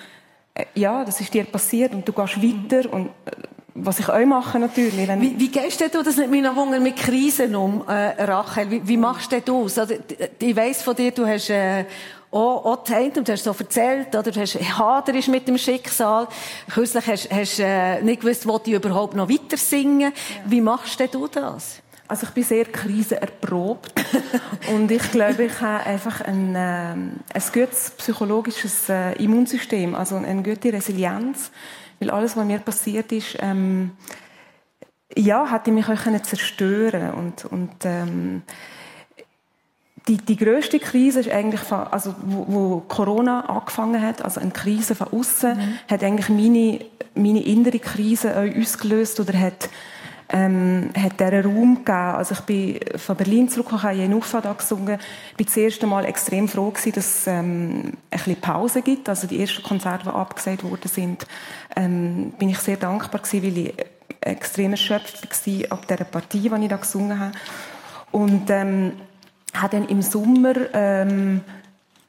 äh, 0.54 0.64
ja, 0.74 1.04
das 1.04 1.20
ist 1.20 1.32
dir 1.32 1.44
passiert 1.44 1.92
und 1.92 2.06
du 2.06 2.12
gehst 2.12 2.42
weiter 2.42 2.92
und, 2.92 3.06
äh, 3.06 3.30
was 3.74 4.00
ich 4.00 4.08
auch 4.08 4.26
mache 4.26 4.58
natürlich. 4.58 5.08
Wie, 5.20 5.38
wie 5.38 5.48
gehst 5.48 5.80
du 5.80 6.02
das 6.02 6.16
nicht 6.16 6.30
mehr 6.30 6.54
Hunger 6.54 6.80
mit 6.80 6.96
Krisen 6.96 7.54
um, 7.54 7.84
äh, 7.86 8.22
Rachel? 8.24 8.70
Wie, 8.70 8.88
wie 8.88 8.96
machst 8.96 9.30
du 9.30 9.40
das? 9.40 9.78
Also, 9.78 9.94
ich 10.38 10.56
weiss 10.56 10.82
von 10.82 10.96
dir, 10.96 11.12
du 11.12 11.24
hast 11.26 11.48
äh, 11.50 11.84
auch, 12.30 12.64
auch 12.64 12.84
die 12.84 13.18
und 13.18 13.28
du 13.28 13.32
hast 13.32 13.44
so 13.44 13.54
erzählt, 13.58 14.08
oder 14.08 14.30
du 14.30 14.40
hast 14.40 14.54
haderisch 14.56 15.28
mit 15.28 15.48
dem 15.48 15.56
Schicksal. 15.56 16.28
Kürzlich 16.70 17.06
hast, 17.06 17.58
du 17.58 17.62
äh, 17.64 18.02
nicht 18.02 18.20
gewusst, 18.20 18.46
wo 18.46 18.58
du 18.58 18.72
überhaupt 18.72 19.14
noch 19.14 19.28
weiter 19.28 19.56
singen. 19.56 20.12
Ja. 20.12 20.40
Wie 20.46 20.60
machst 20.60 21.00
du 21.00 21.26
das? 21.28 21.80
Also 22.08 22.26
ich 22.26 22.32
bin 22.32 22.42
sehr 22.42 22.64
krisenerprobt. 22.64 23.92
Und 24.74 24.90
ich 24.90 25.10
glaube, 25.10 25.44
ich 25.44 25.60
habe 25.60 25.84
einfach 25.84 26.22
ein, 26.22 26.54
äh, 26.54 26.58
ein 26.58 27.22
gutes 27.52 27.90
psychologisches 27.90 28.88
äh, 28.88 29.12
Immunsystem, 29.22 29.94
also 29.94 30.16
eine 30.16 30.42
gute 30.42 30.72
Resilienz, 30.72 31.50
weil 32.00 32.10
alles, 32.10 32.36
was 32.36 32.46
mir 32.46 32.58
passiert 32.60 33.12
ist, 33.12 33.36
ähm, 33.40 33.92
ja, 35.14 35.50
hätte 35.50 35.70
mich 35.70 35.88
auch 35.88 36.02
können 36.02 36.24
zerstören. 36.24 37.12
Und 37.12 37.44
und 37.44 37.84
ähm, 37.84 38.42
die, 40.08 40.16
die 40.16 40.36
größte 40.36 40.78
Krise 40.78 41.20
ist 41.20 41.30
eigentlich, 41.30 41.60
von, 41.60 41.80
also 41.80 42.14
wo, 42.24 42.46
wo, 42.48 42.80
Corona 42.88 43.42
angefangen 43.42 44.00
hat, 44.00 44.22
also 44.22 44.40
eine 44.40 44.50
Krise 44.50 44.94
von 44.94 45.08
außen, 45.08 45.56
mhm. 45.56 45.78
hat 45.90 46.02
eigentlich 46.02 46.28
meine, 46.30 46.80
meine 47.14 47.44
innere 47.44 47.78
Krise 47.78 48.34
ausgelöst 48.36 49.20
oder 49.20 49.38
hat 49.38 49.68
ähm, 50.30 50.90
hat 50.96 51.20
der 51.20 51.44
Raum 51.44 51.76
gegeben. 51.76 51.92
Also 51.92 52.34
ich 52.34 52.40
bin 52.40 52.80
von 52.96 53.16
Berlin 53.16 53.48
zurückgekommen, 53.48 53.82
habe 53.82 54.02
in 54.02 54.14
Ufa 54.14 54.40
da 54.40 54.52
gesungen. 54.52 54.98
Ich 55.30 55.36
bin 55.36 55.46
das 55.46 55.56
erste 55.56 55.86
Mal 55.86 56.04
extrem 56.04 56.48
froh 56.48 56.70
gewesen, 56.70 56.92
dass 56.92 57.06
es 57.06 57.26
ähm, 57.26 57.80
ein 57.80 57.94
bisschen 58.10 58.40
Pause 58.40 58.82
gibt. 58.82 59.08
Also 59.08 59.26
die 59.26 59.40
ersten 59.40 59.62
Konzerte, 59.62 60.04
die 60.04 60.10
abgesagt 60.10 60.64
worden 60.64 60.88
sind, 60.88 61.26
ähm, 61.76 62.32
bin 62.38 62.50
ich 62.50 62.58
sehr 62.58 62.76
dankbar 62.76 63.22
gewesen, 63.22 63.42
weil 63.42 63.58
ich 63.58 63.74
extrem 64.20 64.72
erschöpft 64.72 65.22
war 65.22 65.72
ab 65.72 65.86
dieser 65.88 66.04
Partie, 66.04 66.48
die 66.48 66.62
ich 66.62 66.68
da 66.68 66.76
gesungen 66.76 67.18
habe. 67.18 67.32
Und 68.10 68.50
ähm, 68.50 68.92
habe 69.54 69.76
dann 69.76 69.88
im 69.88 70.02
Sommer 70.02 70.54
ähm, 70.74 71.40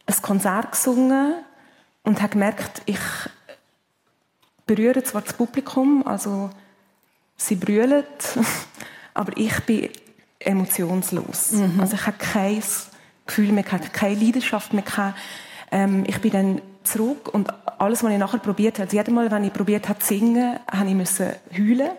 ein 0.05 0.21
Konzert 0.21 0.71
gesungen 0.71 1.35
und 2.03 2.21
habe 2.21 2.31
gemerkt, 2.31 2.81
ich 2.85 2.99
berühre 4.65 5.03
zwar 5.03 5.21
das 5.21 5.33
Publikum, 5.33 6.05
also 6.05 6.49
sie 7.39 7.55
brüllen, 7.55 8.03
aber 9.13 9.35
ich 9.37 9.59
bin 9.61 9.89
emotionslos. 10.39 11.53
Mhm. 11.53 11.79
Also 11.79 11.95
ich 11.95 12.05
habe 12.05 12.17
kein 12.17 12.61
Gefühl 13.25 13.51
mehr, 13.51 13.63
keine 13.63 14.15
Leidenschaft 14.15 14.73
mehr. 14.73 14.83
Ähm, 15.71 16.03
ich 16.07 16.19
bin 16.19 16.31
dann 16.31 16.61
zurück 16.83 17.33
und 17.33 17.49
alles, 17.79 18.03
was 18.03 18.11
ich 18.11 18.17
nachher 18.17 18.39
probiert 18.39 18.75
habe, 18.75 18.83
also 18.83 18.97
jedes 18.97 19.13
Mal, 19.13 19.29
wenn 19.31 19.43
ich 19.43 19.53
probiert 19.53 19.87
habe 19.89 19.99
zu 19.99 20.07
singen, 20.07 20.59
habe 20.71 20.89
ich 20.89 20.95
müssen 20.95 21.31
heulen. 21.55 21.91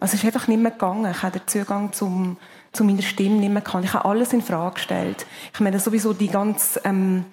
Also 0.00 0.14
es 0.14 0.22
ist 0.22 0.24
einfach 0.24 0.48
nicht 0.48 0.60
mehr 0.60 0.72
gegangen. 0.72 1.10
Ich 1.10 1.22
habe 1.22 1.38
den 1.38 1.46
Zugang 1.46 1.92
zum, 1.92 2.36
zu 2.72 2.84
meiner 2.84 3.02
Stimme 3.02 3.36
nicht 3.36 3.52
mehr 3.52 3.62
gehabt. 3.62 3.84
Ich 3.84 3.94
habe 3.94 4.04
alles 4.06 4.32
in 4.32 4.42
Frage 4.42 4.74
gestellt. 4.74 5.26
Ich 5.52 5.60
meine 5.60 5.78
sowieso 5.78 6.12
die 6.12 6.28
ganze 6.28 6.80
ähm, 6.84 7.24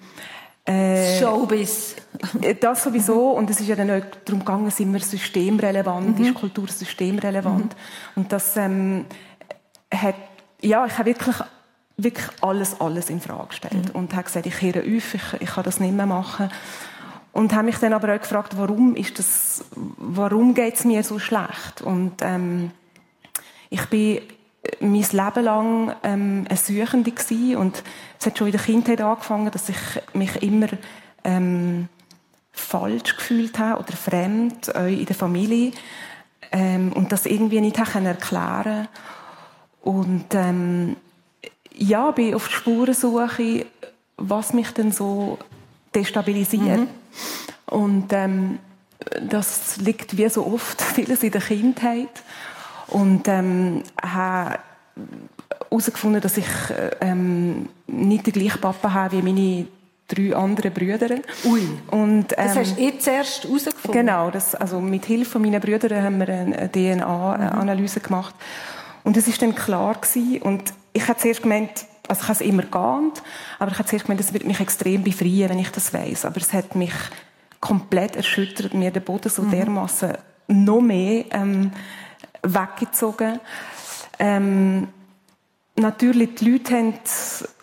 äh, 0.64 1.18
Showbiz. 1.18 1.96
Äh, 2.40 2.54
das 2.54 2.84
sowieso. 2.84 3.30
Und 3.30 3.50
es 3.50 3.60
ist 3.60 3.68
ja 3.68 3.76
dann 3.76 3.90
auch 3.90 4.04
darum 4.24 4.40
gegangen, 4.40 4.70
sind 4.70 4.92
wir 4.92 5.00
systemrelevant, 5.00 6.18
mhm. 6.18 6.24
ist 6.24 6.34
Kultur 6.34 6.68
systemrelevant. 6.68 7.74
Mhm. 7.74 8.22
Und 8.22 8.32
das 8.32 8.56
ähm, 8.56 9.06
hat, 9.92 10.14
ja, 10.60 10.86
ich 10.86 10.98
habe 10.98 11.06
wirklich, 11.06 11.36
wirklich 11.96 12.26
alles, 12.40 12.80
alles 12.80 13.10
in 13.10 13.20
Frage 13.20 13.48
gestellt. 13.48 13.88
Mhm. 13.88 14.00
Und 14.00 14.14
habe 14.14 14.24
gesagt, 14.24 14.46
ich 14.46 14.62
höre 14.62 14.82
auf, 14.82 15.14
ich, 15.14 15.40
ich 15.40 15.50
kann 15.50 15.64
das 15.64 15.80
nicht 15.80 15.94
mehr 15.94 16.06
machen. 16.06 16.48
Und 17.32 17.54
habe 17.54 17.64
mich 17.64 17.78
dann 17.78 17.94
aber 17.94 18.14
auch 18.14 18.20
gefragt, 18.20 18.56
warum 18.56 18.94
ist 18.94 19.18
das, 19.18 19.64
warum 19.74 20.54
geht 20.54 20.74
es 20.74 20.84
mir 20.84 21.02
so 21.02 21.18
schlecht? 21.18 21.80
Und 21.82 22.12
ähm, 22.20 22.70
ich 23.70 23.84
bin 23.86 24.20
mein 24.80 24.92
Leben 24.92 25.44
lang 25.44 25.94
ähm, 26.02 26.46
eine 26.48 26.58
Suchende 26.58 27.10
gewesen. 27.10 27.56
und 27.56 27.82
es 28.18 28.26
hat 28.26 28.38
schon 28.38 28.48
in 28.48 28.52
der 28.52 28.60
Kindheit 28.60 29.00
angefangen, 29.00 29.50
dass 29.50 29.68
ich 29.68 29.76
mich 30.14 30.42
immer 30.42 30.68
ähm, 31.24 31.88
falsch 32.52 33.16
gefühlt 33.16 33.58
habe 33.58 33.82
oder 33.82 33.92
fremd 33.92 34.74
auch 34.74 34.86
in 34.86 35.06
der 35.06 35.16
Familie 35.16 35.72
ähm, 36.52 36.92
und 36.92 37.10
das 37.12 37.26
irgendwie 37.26 37.60
nicht 37.60 37.78
erklären 37.78 38.88
und 39.82 40.26
ähm, 40.32 40.96
ja, 41.74 42.10
bin 42.12 42.34
auf 42.34 42.48
die 42.48 42.54
Spurensuche, 42.54 43.66
was 44.16 44.52
mich 44.52 44.70
denn 44.70 44.92
so 44.92 45.38
destabilisiert. 45.94 46.80
Mhm. 46.80 46.88
Und 47.66 48.12
ähm, 48.12 48.58
das 49.20 49.78
liegt 49.78 50.16
wie 50.16 50.28
so 50.28 50.46
oft 50.46 50.80
vieles 50.94 51.22
in 51.22 51.32
der 51.32 51.40
Kindheit. 51.40 52.22
Und 52.92 53.26
ähm, 53.28 53.82
habe 54.02 54.58
herausgefunden, 55.70 56.20
dass 56.20 56.36
ich 56.36 56.46
ähm, 57.00 57.68
nicht 57.86 58.26
den 58.26 58.32
gleichen 58.32 58.60
Papa 58.60 58.92
habe 58.92 59.16
wie 59.16 59.22
meine 59.22 59.66
drei 60.08 60.36
anderen 60.36 60.72
Brüder. 60.72 61.16
Ui. 61.44 61.62
Und, 61.90 62.32
ähm, 62.32 62.36
das 62.36 62.56
hast 62.56 62.76
du 62.76 62.82
jetzt 62.82 63.08
erst 63.08 63.44
herausgefunden? 63.44 63.92
Genau. 63.92 64.30
Das, 64.30 64.54
also 64.54 64.80
mit 64.80 65.06
Hilfe 65.06 65.38
meiner 65.38 65.60
Brüder 65.60 66.02
haben 66.02 66.18
wir 66.18 66.28
eine 66.28 66.70
DNA-Analyse 66.70 68.00
mhm. 68.00 68.02
gemacht. 68.02 68.34
Und 69.04 69.16
es 69.16 69.26
ist 69.26 69.40
dann 69.42 69.54
klar 69.54 69.94
gewesen, 69.94 70.42
und 70.42 70.72
ich 70.92 71.08
habe 71.08 71.18
zuerst 71.18 71.42
gemeint, 71.42 71.86
also 72.08 72.20
ich 72.22 72.28
habe 72.28 72.32
es 72.32 72.40
immer 72.40 72.62
geahnt, 72.62 73.22
aber 73.58 73.70
ich 73.70 73.78
habe 73.78 73.88
zuerst 73.88 74.06
gemeint, 74.06 74.20
es 74.20 74.32
wird 74.32 74.44
mich 74.44 74.60
extrem 74.60 75.02
befreien, 75.02 75.48
wenn 75.48 75.58
ich 75.58 75.70
das 75.70 75.94
weiß. 75.94 76.26
Aber 76.26 76.36
es 76.36 76.52
hat 76.52 76.74
mich 76.74 76.92
komplett 77.60 78.16
erschüttert, 78.16 78.74
mir 78.74 78.90
den 78.90 79.02
Boden 79.02 79.28
so 79.28 79.42
mhm. 79.42 79.50
dermaßen 79.50 80.12
noch 80.48 80.80
mehr 80.80 81.24
ähm, 81.30 81.72
weggezogen. 82.42 83.40
Ähm, 84.18 84.88
natürlich, 85.76 86.34
die 86.36 86.50
Leute 86.50 86.76
haben, 86.76 86.94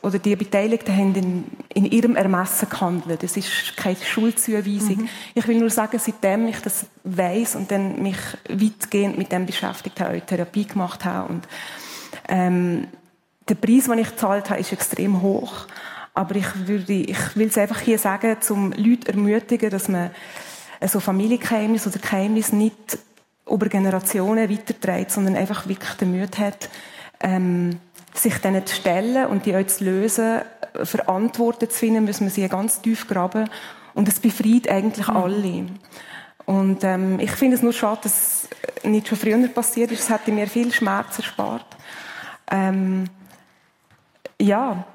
oder 0.02 0.20
die 0.20 0.36
Beteiligten 0.36 0.96
haben 0.96 1.15
in, 1.15 1.44
in 1.74 1.86
ihrem 1.86 2.15
Ermessen 2.15 2.70
gehandelt. 2.70 3.24
Es 3.24 3.38
ist 3.38 3.76
keine 3.78 3.98
Schuldzuweisung. 3.98 4.98
Mhm. 4.98 5.10
Ich 5.36 5.48
will 5.48 5.60
nur 5.60 5.70
sagen, 5.70 6.00
seitdem 6.00 6.48
ich 6.48 6.60
das 6.60 6.86
weiß 7.04 7.56
und 7.56 7.72
dann 7.72 8.02
mich 8.02 8.18
weitgehend 8.50 9.18
mit 9.18 9.32
dem 9.32 9.46
beschäftigt 9.46 10.00
habe, 10.00 10.22
Therapie 10.22 10.65
gemacht 10.65 11.06
habe 11.06 11.34
und 11.34 11.48
ähm, 12.28 12.88
der 13.48 13.56
Preis, 13.56 13.86
den 13.86 14.00
ich 14.00 14.10
gezahlt 14.10 14.50
habe, 14.50 14.60
ist 14.60 14.72
extrem 14.72 15.22
hoch. 15.22 15.65
Aber 16.13 16.36
ich, 16.36 16.68
würde, 16.68 16.94
ich 16.94 17.36
will 17.36 17.48
es 17.48 17.58
einfach 17.58 17.80
hier 17.80 17.98
sagen, 17.98 18.38
um 18.50 18.72
Leute 18.74 19.12
ermutigen, 19.12 19.70
dass 19.70 19.88
man 19.88 20.12
so 20.88 21.00
Familiengeheimnis 21.00 21.88
oder 21.88 22.00
Geheimnis 22.00 22.54
nicht 22.54 22.98
über 23.50 23.68
Generationen 23.68 24.50
weiterträgt, 24.50 25.12
sondern 25.12 25.36
einfach 25.36 25.68
wirklich 25.68 25.94
den 25.94 26.18
Mut 26.18 26.38
hat, 26.38 26.70
ähm, 27.20 27.80
sich 28.14 28.38
denen 28.38 28.66
zu 28.66 28.76
stellen 28.76 29.28
und 29.28 29.46
die 29.46 29.56
auch 29.56 29.66
zu 29.68 29.84
lösen, 29.84 30.42
verantwortet 30.84 31.72
zu 31.72 31.80
finden, 31.80 32.06
müssen 32.06 32.26
wir 32.26 32.32
sie 32.32 32.48
ganz 32.48 32.82
tief 32.82 33.08
graben. 33.08 33.50
Und 33.94 34.08
es 34.08 34.20
befreit 34.20 34.70
eigentlich 34.70 35.08
mhm. 35.08 35.18
alle. 35.18 35.66
Und 36.46 36.84
ähm, 36.84 37.20
ich 37.20 37.32
finde 37.32 37.56
es 37.56 37.62
nur 37.62 37.74
schade, 37.74 38.02
dass 38.04 38.48
es 38.84 38.84
nicht 38.84 39.08
schon 39.08 39.18
früher 39.18 39.48
passiert 39.50 39.92
ist. 39.92 40.02
Es 40.02 40.10
hätte 40.10 40.32
mir 40.32 40.48
viel 40.48 40.72
Schmerz 40.72 41.18
erspart. 41.18 41.66
Ähm, 42.50 43.06
ja, 44.42 44.86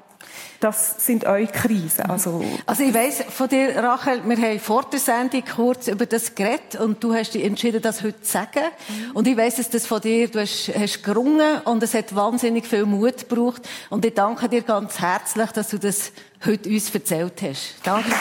das 0.59 1.05
sind 1.05 1.25
eure 1.25 1.47
Krisen. 1.47 2.09
Also, 2.09 2.43
also 2.65 2.83
ich 2.83 2.93
weiss 2.93 3.23
von 3.29 3.47
dir, 3.47 3.75
Rachel, 3.77 4.21
wir 4.25 4.37
haben 4.37 4.59
vor 4.59 4.83
der 4.91 4.99
Sendung 4.99 5.43
kurz 5.45 5.87
über 5.87 6.05
das 6.05 6.33
geredet 6.33 6.75
und 6.79 7.03
du 7.03 7.13
hast 7.13 7.31
dich 7.31 7.43
entschieden, 7.43 7.81
das 7.81 8.03
heute 8.03 8.21
zu 8.21 8.31
sagen. 8.31 8.63
Mhm. 8.87 9.11
Und 9.13 9.27
ich 9.27 9.37
weiss, 9.37 9.55
dass 9.55 9.69
das 9.69 9.85
von 9.85 10.01
dir, 10.01 10.27
du 10.27 10.39
hast, 10.39 10.71
hast 10.75 11.03
gerungen 11.03 11.59
und 11.65 11.83
es 11.83 11.93
hat 11.93 12.15
wahnsinnig 12.15 12.67
viel 12.67 12.85
Mut 12.85 13.29
gebraucht. 13.29 13.67
Und 13.89 14.05
ich 14.05 14.13
danke 14.13 14.49
dir 14.49 14.61
ganz 14.61 14.99
herzlich, 14.99 15.51
dass 15.51 15.69
du 15.69 15.77
das 15.77 16.11
heute 16.45 16.69
uns 16.69 16.93
erzählt 16.93 17.41
hast. 17.41 17.75
Danke 17.83 18.09
dir. 18.09 18.15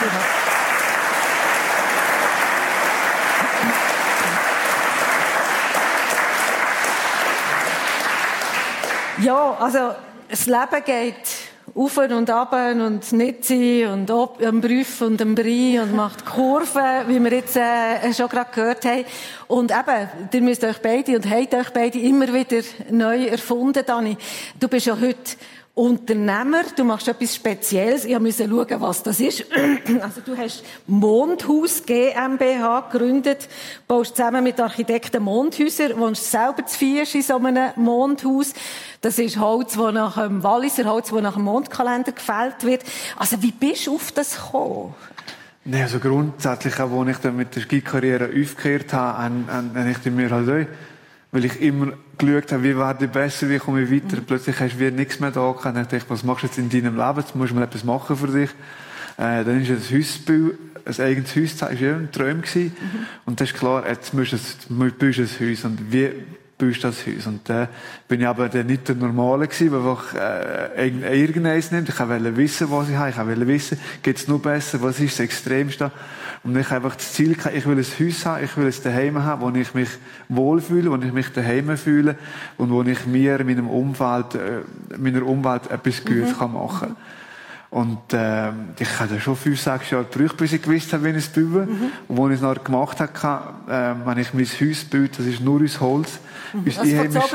Ja, 9.25 9.57
also 9.61 9.95
das 10.29 10.47
Leben 10.47 10.85
geht 10.85 11.15
auf 11.75 11.97
und 11.97 12.31
ab 12.31 12.53
und 12.53 13.13
nicht 13.13 13.45
sein 13.45 13.87
und 13.93 14.11
ob, 14.11 14.45
am 14.45 14.61
Brief 14.61 15.01
und 15.01 15.21
am 15.23 15.35
Brie 15.35 15.79
und 15.79 15.95
macht 15.95 16.25
Kurven, 16.27 17.09
wie 17.09 17.19
wir 17.19 17.33
jetzt 17.33 17.57
äh, 17.57 18.13
schon 18.13 18.29
gerade 18.29 18.51
gehört 18.55 18.85
haben. 18.85 19.05
Und 19.49 19.71
eben, 19.71 20.09
ihr 20.33 20.43
müsst 20.43 20.63
euch 20.63 20.79
beide 20.81 21.17
und 21.17 21.29
habt 21.29 21.55
euch 21.55 21.71
beide 21.71 21.99
immer 21.99 22.33
wieder 22.33 22.63
neu 22.91 23.25
erfunden, 23.27 23.83
Dani. 23.85 24.17
Du 24.61 24.69
bist 24.69 24.87
ja 24.87 24.97
heute 25.01 25.37
Unternehmer, 25.77 26.63
du 26.77 26.85
machst 26.85 27.09
etwas 27.09 27.35
Spezielles. 27.35 28.05
Ich 28.05 28.17
musste 28.21 28.49
schauen, 28.49 28.81
was 28.81 29.03
das 29.03 29.19
ist. 29.19 29.45
Also 30.01 30.21
du 30.25 30.37
hast 30.37 30.63
Mondhaus 30.87 31.85
GmbH 31.85 32.89
gegründet, 32.93 33.49
baust 33.89 34.17
zusammen 34.17 34.45
mit 34.45 34.61
Architekten 34.61 35.23
Mondhäuser, 35.25 35.99
wohnst 35.99 36.31
selber 36.31 36.65
zu 36.65 36.79
vier 36.79 37.05
in 37.13 37.23
so 37.23 37.37
einem 37.37 37.73
Mondhaus. 37.77 38.53
Das 39.01 39.19
ist 39.19 39.39
Holz, 39.41 39.75
das 39.75 39.95
nach 39.95 40.15
dem 40.15 40.45
Walliser 40.45 40.85
Holz, 40.85 41.11
das 41.11 41.21
nach 41.23 41.35
dem 41.35 41.43
Mondkalender 41.43 42.13
gefällt 42.13 42.63
wird. 42.63 42.85
Also 43.17 43.43
wie 43.43 43.53
bist 43.53 43.89
du 43.89 43.97
auf 43.97 44.13
das 44.13 44.37
gekommen? 44.37 44.95
Nein, 45.65 45.83
also 45.83 45.99
grundsätzlich 45.99 46.79
auch, 46.79 47.01
als 47.01 47.11
ich 47.11 47.19
dann 47.19 47.37
mit 47.37 47.57
der 47.57 47.63
Skikarriere 47.63 48.27
aufgekehrt 48.27 48.93
habe, 48.93 49.19
habe 49.19 49.91
ich 49.91 50.13
mir 50.13 50.31
halt 50.31 50.69
weil 51.33 51.45
ich 51.47 51.61
immer 51.61 51.95
geschaut 52.19 52.53
habe, 52.53 52.63
wie 52.63 52.77
werde 52.77 53.05
ich 53.05 53.11
besser, 53.11 53.49
wie 53.49 53.59
komme 53.59 53.83
ich 53.83 53.91
weiter. 53.91 54.21
Plötzlich 54.27 54.59
hast 54.59 54.75
du 54.75 54.79
wieder 54.81 54.91
nichts 54.91 55.21
mehr 55.21 55.31
da 55.31 55.51
gehabt. 55.51 55.65
Dann 55.65 55.75
dachte 55.75 55.97
ich, 55.97 56.09
was 56.09 56.25
machst 56.25 56.43
du 56.43 56.47
jetzt 56.47 56.59
in 56.59 56.71
deinem 56.71 56.97
Leben? 56.97 57.21
Jetzt 57.21 57.35
musst 57.35 57.51
du 57.51 57.55
mal 57.55 57.65
etwas 57.65 57.85
machen 57.85 58.17
für 58.17 58.29
dich. 58.29 58.51
Äh, 59.17 59.45
dann 59.45 59.63
ist 59.63 59.71
ein 59.71 59.99
Hausbau, 59.99 60.51
ein 60.85 61.01
eigenes 61.01 61.37
Haus, 61.37 61.57
das 61.57 61.63
war 61.63 61.73
ja 61.73 61.97
ein 61.97 62.11
Traum. 62.11 62.43
Mhm. 62.55 62.73
Und 63.25 63.41
das 63.41 63.51
ist 63.51 63.57
klar, 63.57 63.89
jetzt 63.89 64.13
musst 64.13 64.33
du, 64.33 64.37
ein, 64.37 64.93
baust 64.99 65.19
du 65.19 65.23
ein 65.23 65.51
Haus. 65.51 65.65
Und 65.65 65.93
wie 65.93 66.11
baust 66.59 66.85
du 66.85 66.89
das 66.89 67.07
Haus? 67.07 67.27
Und 67.27 67.49
dann 67.49 67.65
äh, 67.65 67.69
bin 68.09 68.21
ich 68.21 68.27
aber 68.27 68.49
dann 68.49 68.67
nicht 68.67 68.89
der 68.89 68.97
Normale 68.97 69.47
gewesen, 69.47 69.71
der 69.71 69.81
einfach 69.81 70.15
äh, 70.15 71.21
irgendeins 71.21 71.71
nimmt. 71.71 71.89
Ich 71.89 71.99
wollte 71.99 72.37
wissen, 72.37 72.71
was 72.71 72.89
ich 72.89 72.97
habe. 72.97 73.11
Ich 73.11 73.17
wollte 73.17 73.47
wissen, 73.47 73.79
geht 74.03 74.17
es 74.17 74.29
noch 74.29 74.41
besser? 74.41 74.83
Was 74.83 75.01
ist 75.01 75.15
das 75.15 75.21
Extremste? 75.21 75.91
Und 76.45 76.57
ich 76.59 76.67
habe 76.67 76.77
einfach 76.77 76.97
das 76.97 77.15
Ziel 77.15 77.35
gehabt, 77.35 77.57
ich 77.57 77.67
will 77.67 77.79
ein 77.79 77.85
Haus 77.85 78.27
haben, 78.27 78.45
ich 78.45 78.57
will 78.59 78.67
ein 78.67 78.75
Daheim 78.85 79.23
haben, 79.23 79.41
wo 79.41 79.59
ich 79.59 79.73
mich 79.73 79.89
wohlfühle, 80.29 80.91
wo 80.91 80.97
ich 80.97 81.13
mich 81.13 81.33
daheim 81.33 81.75
fühle 81.79 82.17
und 82.59 82.71
wo 82.71 82.83
ich 82.83 83.07
mir, 83.07 83.43
meinem 83.45 83.69
Umfeld, 83.69 84.35
äh, 84.35 84.61
meiner 84.99 85.25
Umwelt 85.25 85.71
etwas 85.71 86.05
Gutes 86.05 86.39
mhm. 86.39 86.53
machen 86.53 86.89
kann. 86.89 86.97
Und 87.71 88.13
äh, 88.13 88.51
ich 88.79 89.01
hatte 89.01 89.21
schon 89.21 89.35
fünf, 89.35 89.61
sechs 89.61 89.91
Jahre 89.91 90.05
gebraucht, 90.05 90.37
bis 90.37 90.53
ich 90.53 90.63
gewusst 90.63 90.93
habe, 90.93 91.05
wie 91.05 91.09
ich 91.11 91.17
es 91.17 91.29
baue. 91.29 91.67
Mhm. 91.67 91.91
Und 92.07 92.21
als 92.21 92.29
ich 92.31 92.37
es 92.37 92.43
noch 92.43 92.63
gemacht 92.63 93.01
habe, 93.01 93.51
äh, 93.69 94.07
wenn 94.07 94.19
ich 94.19 94.33
mein 94.33 94.47
Haus 94.47 94.85
baue, 94.85 95.09
das 95.09 95.27
ist 95.27 95.41
nur 95.41 95.61
aus 95.63 95.81
Holz. 95.81 96.21
Mhm. 96.53 96.65
Das 96.67 96.77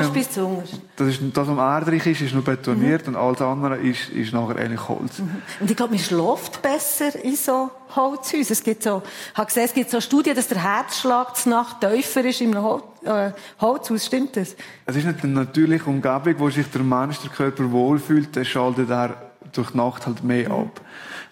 ist 0.00 0.12
bis 0.14 0.30
zu 0.30 0.62
Das 0.96 1.08
ist 1.08 1.20
das, 1.34 1.46
was 1.46 1.58
Erdreich 1.58 2.06
ist, 2.06 2.22
ist 2.22 2.32
nur 2.32 2.42
betoniert 2.42 3.06
mhm. 3.06 3.14
und 3.14 3.20
alles 3.20 3.42
andere 3.42 3.76
ist, 3.76 4.08
ist 4.08 4.32
nachher 4.32 4.56
eigentlich 4.56 4.88
Holz. 4.88 5.18
Mhm. 5.18 5.42
Und 5.60 5.70
ich 5.70 5.76
glaube, 5.76 5.94
man 5.94 6.02
schläft 6.02 6.62
besser 6.62 7.22
in 7.22 7.36
so 7.36 7.70
Holzhäusern. 7.94 8.52
Es 8.52 8.62
gibt 8.62 8.82
so, 8.82 9.02
ich 9.32 9.36
habe 9.36 9.46
gesehen, 9.46 9.64
es 9.64 9.74
gibt 9.74 9.90
so 9.90 10.00
Studien, 10.00 10.34
dass 10.34 10.48
der 10.48 10.62
Herzschlag 10.62 11.36
zur 11.36 11.52
Nacht 11.52 11.80
tiefer 11.80 12.24
ist 12.24 12.40
in 12.40 12.54
einem 12.54 12.64
Hol 12.64 12.82
äh, 13.04 13.32
Holzhaus. 13.60 14.06
Stimmt 14.06 14.36
das? 14.36 14.56
Es 14.86 14.96
ist 14.96 15.04
nicht 15.04 15.22
eine 15.22 15.32
natürliche 15.32 15.84
Umgebung, 15.84 16.34
wo 16.38 16.50
sich 16.50 16.66
der 16.70 16.82
Mensch, 16.82 17.18
der 17.18 17.30
Körper 17.30 17.70
wohlfühlt, 17.70 18.34
der 18.36 18.44
schaltet 18.44 18.88
er 18.88 19.29
durch 19.52 19.72
die 19.72 19.76
Nacht 19.76 20.06
halt 20.06 20.24
mehr 20.24 20.50
ab. 20.50 20.80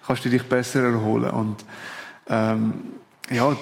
Kannst 0.07 0.25
du 0.25 0.29
dich 0.29 0.43
besser 0.45 0.83
erholen. 0.83 1.31
Und, 1.31 1.57
ähm, 2.29 2.75
ja, 3.31 3.57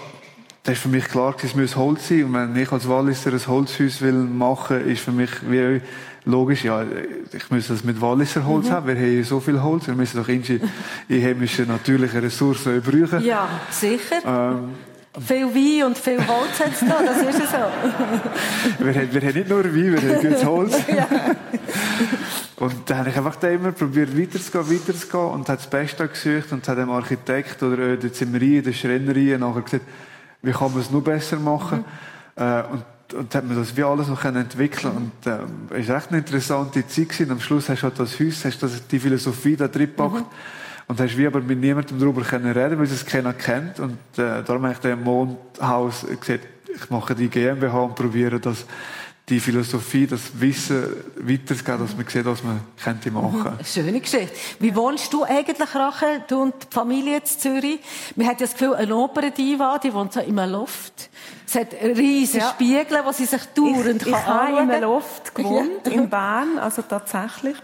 das 0.63 0.75
ist 0.75 0.83
für 0.83 0.89
mich 0.89 1.05
klar, 1.07 1.35
es 1.43 1.55
muss 1.55 1.77
Holz 1.77 2.09
sein. 2.09 2.25
Und 2.25 2.35
wenn 2.35 2.57
ich 2.57 2.73
als 2.73 2.89
Walliser 2.89 3.33
ein 3.33 3.47
Holzhaus 3.47 4.01
will 4.01 4.13
machen, 4.13 4.89
ist 4.89 5.01
für 5.01 5.13
mich 5.13 5.31
wie 5.49 5.81
logisch, 6.25 6.65
ja, 6.65 6.85
ich 7.33 7.51
muss 7.51 7.69
das 7.69 7.85
mit 7.85 8.01
Walliser 8.01 8.45
Holz 8.45 8.67
mhm. 8.67 8.73
haben. 8.73 8.87
Wir 8.89 8.97
haben 8.97 9.25
so 9.25 9.41
viel 9.41 9.63
Holz. 9.63 9.87
Wir 9.87 9.95
müssen 9.95 10.19
doch 10.19 10.29
irgendwie 10.29 10.61
inheimische 11.09 11.63
natürliche 11.63 12.23
Ressourcen 12.23 12.83
brauchen. 12.83 13.25
Ja, 13.25 13.49
sicher. 13.71 14.17
Ähm, 14.27 14.71
viel 15.25 15.47
Wein 15.47 15.87
und 15.87 15.99
viel 15.99 16.19
Holz 16.19 16.61
hat 16.61 16.73
es 16.73 16.81
da, 16.81 17.03
das 17.03 17.23
ist 17.23 17.39
ja 17.39 17.47
so. 17.47 18.85
wir, 18.85 18.95
haben, 18.95 19.15
wir 19.15 19.21
haben 19.23 19.35
nicht 19.35 19.49
nur 19.49 19.65
Wein, 19.65 19.93
wir 19.93 20.01
haben 20.03 20.21
gutes 20.21 20.45
Holz. 20.45 20.77
ja. 20.89 21.07
Und 22.57 22.75
dann 22.87 22.99
habe 22.99 23.11
ich 23.11 23.17
einfach 23.17 23.37
da 23.37 23.49
immer 23.49 23.73
probiert 23.73 24.17
weiterzugehen, 24.19 24.71
weiterzugehen 24.71 25.31
und 25.31 25.49
habe 25.49 25.59
das 25.59 25.69
Beste 25.69 26.09
gesucht 26.09 26.53
und 26.53 26.67
habe 26.67 26.81
dem 26.81 26.91
Architekt 26.91 27.63
oder 27.63 27.97
der 27.97 28.13
Zimmerie, 28.13 28.63
der 28.63 28.73
Schreinerei 28.73 29.37
nachher 29.37 29.63
gesagt, 29.63 29.85
wie 30.43 30.53
kann 30.53 30.73
man 30.73 30.81
es 30.81 30.91
noch 30.91 31.03
besser 31.03 31.39
machen? 31.39 31.85
Mhm. 32.37 32.43
Äh, 32.43 32.63
und 32.73 32.85
und 33.15 33.35
hat 33.35 33.47
man 33.47 33.57
das 33.57 33.77
wie 33.77 33.83
alles 33.83 34.09
noch 34.09 34.25
entwickeln 34.25 34.93
und 34.97 35.27
ähm, 35.27 35.69
es 35.71 35.89
war 35.89 35.97
echt 35.97 36.09
eine 36.09 36.19
interessante 36.19 36.87
Zeit 36.87 37.09
gewesen. 37.09 37.31
Am 37.31 37.41
Schluss 37.41 37.69
hast 37.69 37.81
du 37.81 37.85
halt 37.85 37.99
das 37.99 38.19
Haus, 38.19 38.45
hast 38.45 38.63
du 38.63 38.69
die 38.91 38.99
Philosophie 38.99 39.57
da 39.57 39.69
drin 39.69 39.87
gepackt 39.87 40.15
mhm. 40.15 40.25
und 40.89 41.01
hast 41.01 41.17
wie 41.17 41.27
aber 41.27 41.41
mit 41.41 41.61
niemandem 41.61 41.99
darüber 41.99 42.23
können 42.23 42.51
reden, 42.51 42.79
weil 42.79 42.87
es 42.87 43.07
keiner 43.07 43.33
kennt 43.33 43.79
und 43.81 43.99
äh, 44.17 44.43
darum 44.43 44.65
habe 44.65 44.73
ich 44.73 44.79
dann 44.79 44.93
im 44.93 45.05
Mondhaus 45.05 46.07
gesagt, 46.21 46.47
ich 46.75 46.91
mache 46.91 47.15
die 47.15 47.29
GmbH 47.29 47.79
und 47.79 47.95
probiere 47.95 48.41
das 48.41 48.67
die 49.29 49.41
Philosophie, 49.41 50.07
das 50.07 50.21
Wissen 50.35 50.85
weiterzugeben, 51.17 51.81
dass 51.81 51.97
man 51.97 52.07
sieht, 52.07 52.25
was 52.25 52.45
man 52.45 52.61
könnte 52.83 53.11
machen. 53.11 53.59
Mhm. 53.59 53.65
Schöne 53.65 54.01
Geschichte. 54.01 54.33
Wie 54.61 54.75
wohnst 54.77 55.13
du 55.13 55.25
eigentlich, 55.25 55.75
Rachel, 55.75 56.23
du 56.29 56.43
und 56.43 56.55
die 56.55 56.75
Familie 56.75 57.17
in 57.17 57.25
Zürich? 57.25 57.81
Man 58.15 58.29
hat 58.29 58.41
ja 58.41 58.47
das 58.47 58.53
Gefühl, 58.53 58.75
eine 58.75 58.95
Operndiva, 58.95 59.79
die 59.79 59.93
wohnt 59.93 60.13
so 60.13 60.21
in 60.21 60.39
einem 60.39 60.53
Loft. 60.53 61.11
Es 61.45 61.57
hat 61.57 61.73
riesige 61.73 62.45
ja. 62.45 62.51
Spiegel, 62.51 63.01
wo 63.05 63.11
sie 63.11 63.25
sich 63.25 63.43
dauernd 63.47 64.07
ich, 64.07 64.13
kann 64.13 64.21
Ich 64.21 64.27
habe 64.27 64.63
in 64.63 64.71
einem 64.71 64.83
Loft 64.83 65.35
gewohnt, 65.35 65.87
ja. 65.87 65.93
in 65.93 66.09
Bern, 66.09 66.59
also 66.61 66.83
tatsächlich. 66.83 67.57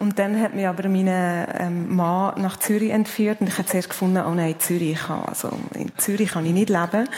Und 0.00 0.18
dann 0.18 0.40
hat 0.40 0.54
mich 0.54 0.66
aber 0.66 0.88
mein 0.88 1.08
ähm, 1.08 1.94
Mann 1.94 2.40
nach 2.40 2.56
Zürich 2.58 2.90
entführt 2.90 3.40
und 3.40 3.48
ich 3.48 3.58
habe 3.58 3.68
zuerst 3.68 3.90
gefunden, 3.90 4.22
oh 4.26 4.34
nein, 4.34 4.56
Zürich, 4.58 4.98
kann, 4.98 5.22
also 5.26 5.50
in 5.74 5.92
Zürich 5.96 6.30
kann 6.30 6.44
ich 6.44 6.52
nicht 6.52 6.70
leben 6.70 7.08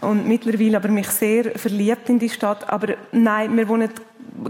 und 0.00 0.26
mittlerweile 0.26 0.76
aber 0.76 0.88
mich 0.88 1.08
sehr 1.08 1.58
verliebt 1.58 2.08
in 2.08 2.18
die 2.18 2.28
Stadt. 2.28 2.68
Aber 2.68 2.94
nein, 3.12 3.56
wir 3.56 3.68
wohnen 3.68 3.90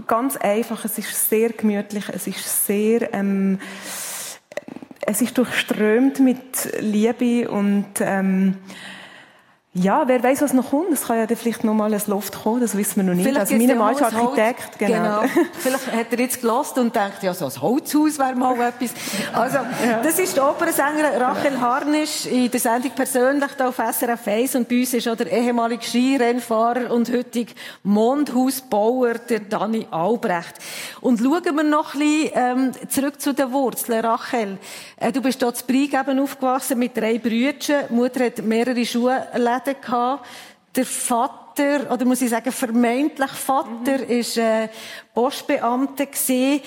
ganz 0.07 0.37
einfach. 0.37 0.85
Es 0.85 0.97
ist 0.97 1.29
sehr 1.29 1.49
gemütlich. 1.49 2.05
Es 2.09 2.27
ist 2.27 2.65
sehr, 2.65 3.13
ähm, 3.13 3.59
es 5.01 5.21
ist 5.21 5.37
durchströmt 5.37 6.19
mit 6.19 6.81
Liebe 6.81 7.49
und 7.49 7.85
ähm, 7.99 8.55
ja, 9.73 10.07
wer 10.07 10.23
weiß, 10.23 10.41
was 10.41 10.53
noch 10.53 10.71
kommt. 10.71 10.91
Es 10.91 11.05
kann 11.05 11.19
ja 11.19 11.27
dann 11.27 11.37
vielleicht 11.37 11.63
noch 11.63 11.75
mal 11.75 11.93
ein 11.93 12.01
Loft 12.07 12.41
kommen, 12.41 12.59
das 12.59 12.75
wissen 12.75 12.95
wir 12.97 13.03
noch 13.03 13.13
nicht. 13.13 13.27
Vielleicht 13.27 13.51
also 13.51 13.55
mein 13.55 13.77
Mann 13.77 13.93
ist 13.93 14.01
Architekt, 14.01 14.79
genau. 14.79 15.21
genau. 15.21 15.23
Vielleicht 15.59 15.91
hat 15.91 16.07
er 16.09 16.19
jetzt 16.19 16.41
gelost 16.41 16.77
und 16.79 16.95
denkt, 16.95 17.21
ja, 17.21 17.35
so 17.35 17.45
ein 17.45 17.61
Holzhaus 17.61 18.17
wäre 18.17 18.33
mal 18.33 18.59
etwas. 18.59 18.91
Also, 19.31 19.57
ja. 19.57 20.01
das 20.01 20.17
ist 20.17 20.35
die 20.35 20.39
Opernsängerin 20.39 21.21
Rachel 21.21 21.61
Harnisch 21.61 22.25
in 22.25 22.49
der 22.49 22.59
Sendung 22.59 22.91
persönlich 22.95 23.51
da 23.57 23.69
auf 23.69 23.75
SRF 23.75 24.27
1 24.27 24.55
und 24.55 24.67
bei 24.67 24.79
uns 24.79 24.93
ist 24.95 25.07
auch 25.07 25.15
der 25.15 25.31
ehemalige 25.31 25.83
Skirennfahrer 25.83 26.91
und 26.91 27.11
heutige 27.11 27.53
Mondhausbauer, 27.83 29.19
der 29.29 29.41
Dani 29.41 29.85
Albrecht. 29.91 30.55
Und 30.99 31.19
schauen 31.19 31.55
wir 31.55 31.63
noch 31.63 31.93
ein 31.93 31.99
bisschen 31.99 32.31
ähm, 32.33 32.71
zurück 32.89 33.21
zu 33.21 33.35
den 33.35 33.51
Wurzeln. 33.51 34.03
Rachel, 34.03 34.57
äh, 34.97 35.11
du 35.11 35.21
bist 35.21 35.43
dort 35.43 35.61
in 35.61 35.67
Breigeben 35.67 36.19
aufgewachsen 36.19 36.79
mit 36.79 36.97
drei 36.97 37.19
Brüdern. 37.19 37.85
Mutter 37.89 38.25
hat 38.25 38.39
mehrere 38.39 38.83
Schuhläden 39.59 39.81
gehabt. 39.81 40.25
Der 40.75 40.85
Vater, 40.85 41.91
oder 41.91 42.05
muss 42.05 42.21
ich 42.21 42.29
sagen, 42.29 42.51
vermeintlich 42.51 43.31
Vater, 43.31 43.97
mhm. 43.97 44.09
ist 44.09 44.37
äh, 44.37 44.69
Postbeamter 45.13 46.05
gewesen. 46.05 46.61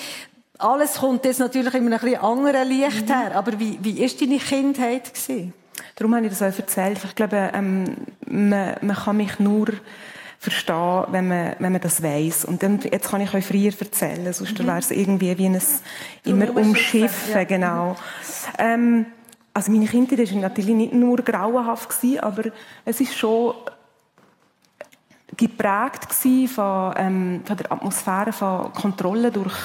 Alles 0.59 0.94
kommt 0.94 1.24
jetzt 1.24 1.40
natürlich 1.40 1.74
in 1.74 1.87
einem 1.87 1.92
etwas 1.92 2.22
anderen 2.22 2.68
Licht 2.68 3.09
mhm. 3.09 3.12
her. 3.12 3.37
Aber 3.37 3.59
wie, 3.59 3.78
wie 3.81 4.02
ist 4.02 4.20
deine 4.20 4.38
Kindheit 4.38 5.12
gewesen? 5.14 5.55
Darum 5.96 6.14
habe 6.14 6.26
ich 6.26 6.33
das 6.37 6.42
auch 6.42 6.59
erzählt. 6.59 6.98
Ich 7.05 7.14
glaube, 7.14 7.50
ähm, 7.55 7.96
man, 8.26 8.76
man 8.81 8.96
kann 8.96 9.16
mich 9.16 9.38
nur 9.38 9.68
verstehen, 10.38 11.05
wenn 11.11 11.28
man, 11.28 11.55
wenn 11.61 11.72
man 11.72 11.81
das 11.81 12.02
weiß. 12.02 12.44
Und 12.44 12.62
dann, 12.62 12.81
jetzt 12.81 13.09
kann 13.09 13.20
ich 13.20 13.33
euch 13.33 13.46
früher 13.46 13.72
erzählen, 13.78 14.33
sonst 14.33 14.59
mhm. 14.59 14.66
wäre 14.66 14.78
es 14.78 14.90
irgendwie 14.90 15.38
wie 15.38 15.46
ein 15.46 15.61
immer 16.24 16.57
umschiffen, 16.57 17.33
ja. 17.33 17.44
genau. 17.44 17.96
Ähm, 18.59 19.07
also 19.54 19.70
meine 19.70 19.86
Kindheit 19.86 20.32
war 20.32 20.40
natürlich 20.40 20.74
nicht 20.74 20.92
nur 20.92 21.18
grauenhaft, 21.18 21.90
gewesen, 21.90 22.20
aber 22.20 22.44
es 22.84 23.00
ist 23.00 23.16
schon 23.16 23.54
geprägt 25.36 26.12
von, 26.54 26.94
ähm, 26.96 27.42
von 27.44 27.56
der 27.56 27.72
Atmosphäre 27.72 28.32
von 28.32 28.72
Kontrolle 28.72 29.30
durch 29.30 29.56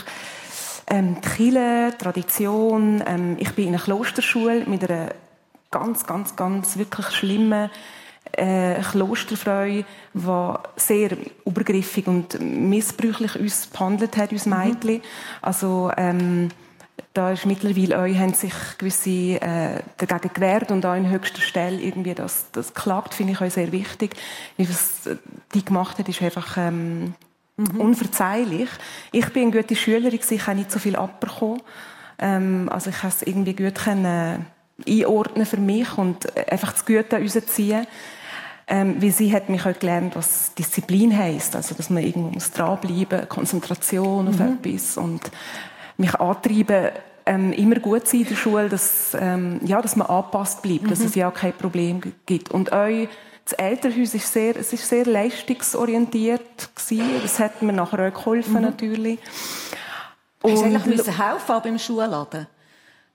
ähm, 0.87 1.17
die 1.21 1.29
Kirche, 1.29 1.97
Tradition. 1.97 3.03
Ähm, 3.05 3.35
ich 3.39 3.51
bin 3.53 3.67
in 3.67 3.75
einer 3.75 3.83
Klosterschule 3.83 4.65
mit 4.65 4.89
einer 4.89 5.09
ganz, 5.69 6.05
ganz, 6.05 6.35
ganz 6.35 6.77
wirklich 6.77 7.07
schlimmen 7.07 7.69
äh, 8.33 8.81
Klosterfrau, 8.81 9.65
die 9.65 9.85
sehr 10.75 11.17
übergriffig 11.45 12.07
und 12.07 12.39
missbräuchlich 12.39 13.39
uns 13.39 13.67
behandelt 13.67 14.17
hat, 14.17 14.31
uns. 14.31 14.45
Mädchen. 14.45 14.95
Mhm. 14.95 15.01
Also, 15.41 15.91
ähm, 15.97 16.49
da 17.13 17.31
ist 17.31 17.45
mittlerweile 17.45 17.97
auch, 17.97 18.19
haben 18.19 18.33
sich 18.33 18.53
gewisse 18.77 19.41
äh, 19.41 19.81
dagegen 19.97 20.33
gewehrt 20.33 20.71
und 20.71 20.85
auch 20.85 20.95
in 20.95 21.09
höchster 21.09 21.41
Stelle 21.41 21.79
irgendwie 21.79 22.13
das, 22.13 22.47
das 22.51 22.73
klagt, 22.73 23.13
finde 23.13 23.33
ich 23.33 23.41
auch 23.41 23.49
sehr 23.49 23.71
wichtig. 23.71 24.15
Wie 24.55 24.69
was 24.69 25.09
die 25.53 25.65
gemacht 25.65 25.97
hat, 25.97 26.09
ist 26.09 26.21
einfach 26.21 26.57
ähm, 26.57 27.13
mhm. 27.57 27.81
unverzeihlich. 27.81 28.69
Ich 29.11 29.27
bin 29.33 29.43
eine 29.43 29.51
gute 29.51 29.75
Schülerin, 29.75 30.19
ich 30.29 30.47
habe 30.47 30.57
nicht 30.57 30.71
so 30.71 30.79
viel 30.79 30.95
abbekommen. 30.95 31.61
Ähm, 32.19 32.69
also 32.71 32.89
ich 32.89 32.99
konnte 32.99 33.17
es 33.19 33.27
irgendwie 33.27 33.55
gut 33.55 33.75
können, 33.75 34.45
einordnen 34.87 35.45
für 35.45 35.57
mich 35.57 35.97
und 35.97 36.37
einfach 36.51 36.73
das 36.73 36.85
Gute 36.85 37.17
rausziehen. 37.17 37.87
Ähm, 38.69 39.01
wie 39.01 39.11
sie 39.11 39.33
hat 39.33 39.47
mich 39.47 39.65
auch 39.65 39.79
gelernt, 39.79 40.15
was 40.17 40.53
Disziplin 40.53 41.17
heisst. 41.17 41.55
Also, 41.55 41.73
dass 41.73 41.89
man 41.89 42.03
irgendwo 42.03 42.31
muss 42.31 42.51
dranbleiben, 42.51 43.29
Konzentration 43.29 44.27
auf 44.27 44.39
mhm. 44.39 44.59
etwas 44.61 44.97
und 44.97 45.31
mich 45.97 46.15
antreiben, 46.15 46.91
ähm, 47.25 47.51
immer 47.53 47.75
gut 47.79 48.07
sein 48.07 48.21
in 48.21 48.27
der 48.27 48.35
Schule, 48.35 48.69
dass, 48.69 49.15
ähm, 49.19 49.59
ja, 49.65 49.81
dass 49.81 49.95
man 49.95 50.07
angepasst 50.07 50.61
bleibt, 50.61 50.83
mhm. 50.83 50.89
dass 50.89 50.99
es 51.01 51.15
ja 51.15 51.29
kein 51.31 51.53
Problem 51.53 52.01
gibt. 52.25 52.51
Und 52.51 52.71
euch, 52.71 53.09
das 53.43 53.53
Elternhaus 53.53 54.13
ist 54.13 54.31
sehr, 54.31 54.55
es 54.55 54.73
ist 54.73 54.87
sehr 54.87 55.05
leistungsorientiert 55.05 56.69
gewesen. 56.75 57.09
Das 57.21 57.39
hat 57.39 57.61
mir 57.61 57.73
nachher 57.73 58.07
auch 58.07 58.13
geholfen, 58.13 58.55
mhm. 58.55 58.61
natürlich. 58.61 59.19
Und 60.41 60.51
Hast 60.53 60.61
du 60.61 60.65
eigentlich 60.65 61.07
helfen 61.07 61.55
beim 61.63 61.79
Schulladen? 61.79 62.47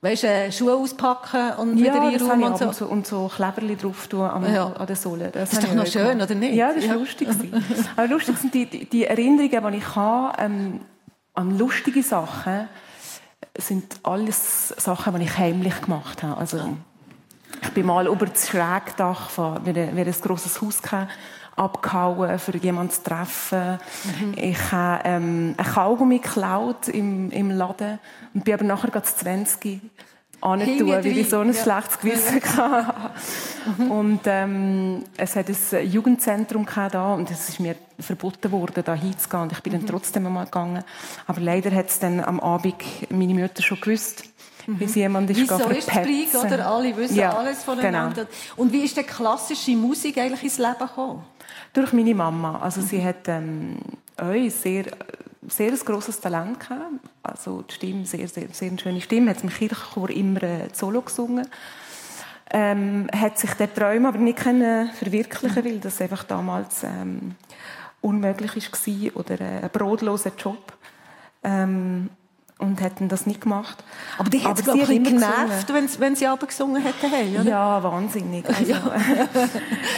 Weißt 0.01 0.23
du, 0.23 0.27
äh, 0.27 0.51
Schuhe 0.51 0.75
auspacken 0.75 1.53
und 1.59 1.77
ja, 1.77 1.85
wieder 1.93 2.01
einräumen 2.01 2.43
und 2.43 2.51
und 2.51 2.57
so. 2.57 2.71
so. 2.73 2.85
Und 2.87 3.07
so 3.07 3.31
Kleberli 3.33 3.77
drauf 3.77 4.07
tun 4.07 4.21
an, 4.21 4.53
Ja. 4.53 4.73
an 4.73 4.85
der 4.85 4.97
Sohle. 4.97 5.29
Das, 5.31 5.51
Das 5.51 5.59
ist 5.59 5.63
doch 5.63 5.73
noch 5.73 5.87
schön, 5.87 6.09
gemacht. 6.09 6.29
oder 6.29 6.35
nicht? 6.35 6.55
Ja, 6.55 6.73
das 6.73 6.83
war 6.83 6.95
Ja. 6.95 6.99
lustig. 6.99 7.29
Aber 7.95 8.07
lustig 8.07 8.37
sind 8.37 8.53
die, 8.53 8.65
die, 8.65 8.85
die 8.85 9.05
Erinnerungen, 9.05 9.71
die 9.71 9.77
ich 9.77 9.95
habe 9.95 10.35
ähm, 10.43 10.81
an 11.33 11.57
lustige 11.57 12.03
Sachen, 12.03 12.67
sind 13.57 13.99
alles 14.03 14.69
Sachen, 14.69 15.15
die 15.15 15.25
ich 15.25 15.37
heimlich 15.37 15.81
gemacht 15.81 16.23
habe. 16.23 16.37
Also, 16.37 16.75
ich 17.61 17.69
bin 17.69 17.85
mal 17.85 18.07
über 18.07 18.25
das 18.25 18.47
Schrägdach 18.49 19.29
von, 19.29 19.65
wir 19.65 19.75
ein 19.75 20.15
grosses 20.21 20.61
Haus 20.61 20.81
gehabt, 20.81 21.11
abgehauen, 21.55 22.39
für 22.39 22.57
jemanden 22.57 22.91
zu 22.91 23.03
treffen. 23.03 23.79
Ich 24.35 24.71
habe 24.71 25.01
ähm, 25.05 25.55
ein 25.57 25.65
Kaugummi 25.65 26.19
geklaut 26.19 26.87
im, 26.87 27.29
im 27.29 27.51
Laden 27.51 27.99
und 28.33 28.43
bin 28.43 28.55
aber 28.55 28.63
nachher 28.63 28.89
gerade 28.89 29.05
zu 29.05 29.17
20 29.17 29.81
antun, 30.43 30.87
weil 30.87 31.05
ich 31.05 31.29
so 31.29 31.39
ein 31.39 31.53
Ja. 31.53 31.63
schlechtes 31.63 31.99
Gewissen 31.99 32.41
hatte. 32.57 33.11
Und 33.89 34.21
ähm, 34.25 35.03
es 35.17 35.35
hat 35.35 35.47
ein 35.49 35.87
Jugendzentrum 35.89 36.67
da 36.91 37.13
und 37.13 37.31
es 37.31 37.49
ist 37.49 37.59
mir 37.59 37.75
verboten 37.99 38.51
worden, 38.51 38.83
da 38.85 38.93
hinzugehen. 38.93 39.43
Und 39.43 39.51
ich 39.53 39.61
bin 39.61 39.73
dann 39.73 39.85
trotzdem 39.85 40.25
einmal 40.25 40.45
gegangen. 40.45 40.83
Aber 41.27 41.39
leider 41.41 41.71
hat 41.71 41.89
es 41.89 41.99
dann 41.99 42.19
am 42.23 42.39
Abend 42.39 42.75
meine 43.09 43.33
Mutter 43.33 43.61
schon 43.63 43.79
gewusst, 43.79 44.23
wie 44.67 44.87
sie 44.87 44.99
jemand 45.01 45.29
ist 45.29 45.39
Wieso 45.41 45.55
ist 45.69 45.89
verpetzen. 45.89 46.39
oder? 46.39 46.67
Alle 46.67 46.95
wissen 46.95 47.15
Ja, 47.15 47.35
alles 47.37 47.63
voneinander. 47.63 48.25
Genau. 48.25 48.37
Und 48.57 48.71
wie 48.71 48.83
ist 48.83 48.95
die 48.97 49.03
klassische 49.03 49.71
Musik 49.71 50.17
eigentlich 50.17 50.43
ins 50.43 50.57
Leben 50.57 50.77
gekommen? 50.79 51.23
Durch 51.73 51.91
meine 51.93 52.15
Mama. 52.15 52.59
Also 52.59 52.81
sie 52.81 53.03
hat 53.03 53.27
ähm, 53.27 53.77
auch 54.17 54.33
sehr, 54.49 54.85
sehr 55.47 55.71
ein 55.71 55.79
grosses 55.79 56.19
Talent 56.19 56.59
gehabt. 56.59 56.91
Also 57.21 57.61
die 57.61 57.73
Stimme, 57.73 58.05
sehr, 58.05 58.27
sehr, 58.27 58.47
sehr 58.51 58.69
eine 58.69 58.79
schöne 58.79 59.01
Stimme. 59.01 59.31
Hat 59.31 59.43
im 59.43 59.49
Kirchenchor 59.49 60.09
immer 60.09 60.43
äh, 60.43 60.69
Solo 60.73 61.01
gesungen. 61.01 61.47
Ähm, 62.51 63.07
hat 63.15 63.39
sich 63.39 63.53
der 63.53 63.73
Träume 63.73 64.09
aber 64.09 64.19
nicht 64.19 64.37
können 64.39 64.91
verwirklichen, 64.91 65.65
weil 65.65 65.79
das 65.79 66.01
einfach 66.01 66.23
damals 66.23 66.83
ähm, 66.83 67.35
unmöglich 68.01 68.55
war 68.55 69.15
oder 69.15 69.41
äh, 69.41 69.63
ein 69.63 69.69
brotloser 69.71 70.33
Job. 70.37 70.73
Ähm, 71.43 72.09
und 72.63 72.79
dann 72.99 73.09
das 73.09 73.25
nicht 73.25 73.41
gemacht. 73.41 73.83
Aber 74.17 74.29
die 74.29 74.43
hat 74.43 74.53
es, 74.53 74.59
sie 74.59 74.63
glaube 74.63 74.81
ich, 74.81 74.89
immer 74.89 75.09
genervt, 75.09 75.73
wenn, 75.73 75.89
wenn 75.99 76.15
sie 76.15 76.27
aber 76.27 76.47
gesungen 76.47 76.81
hätten. 76.81 77.09
Hey, 77.09 77.37
oder? 77.39 77.49
Ja, 77.49 77.83
wahnsinnig. 77.83 78.45
Also, 78.53 78.73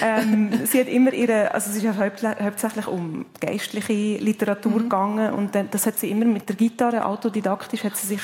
ähm, 0.01 0.65
sie 0.65 0.79
hat 0.79 0.87
immer 0.87 1.13
ihre, 1.13 1.53
also 1.53 1.69
es 1.69 1.77
ist 1.77 1.83
ja 1.83 1.93
hauptsächlich, 1.95 2.87
um 2.87 3.25
geistliche 3.39 3.93
Literatur 3.93 4.79
gegangen 4.79 5.33
und 5.33 5.51
das 5.71 5.85
hat 5.85 5.99
sie 5.99 6.09
immer 6.09 6.25
mit 6.25 6.47
der 6.49 6.55
Gitarre, 6.55 7.05
autodidaktisch 7.05 7.83
hat 7.83 7.95
sie 7.95 8.07
sich 8.07 8.21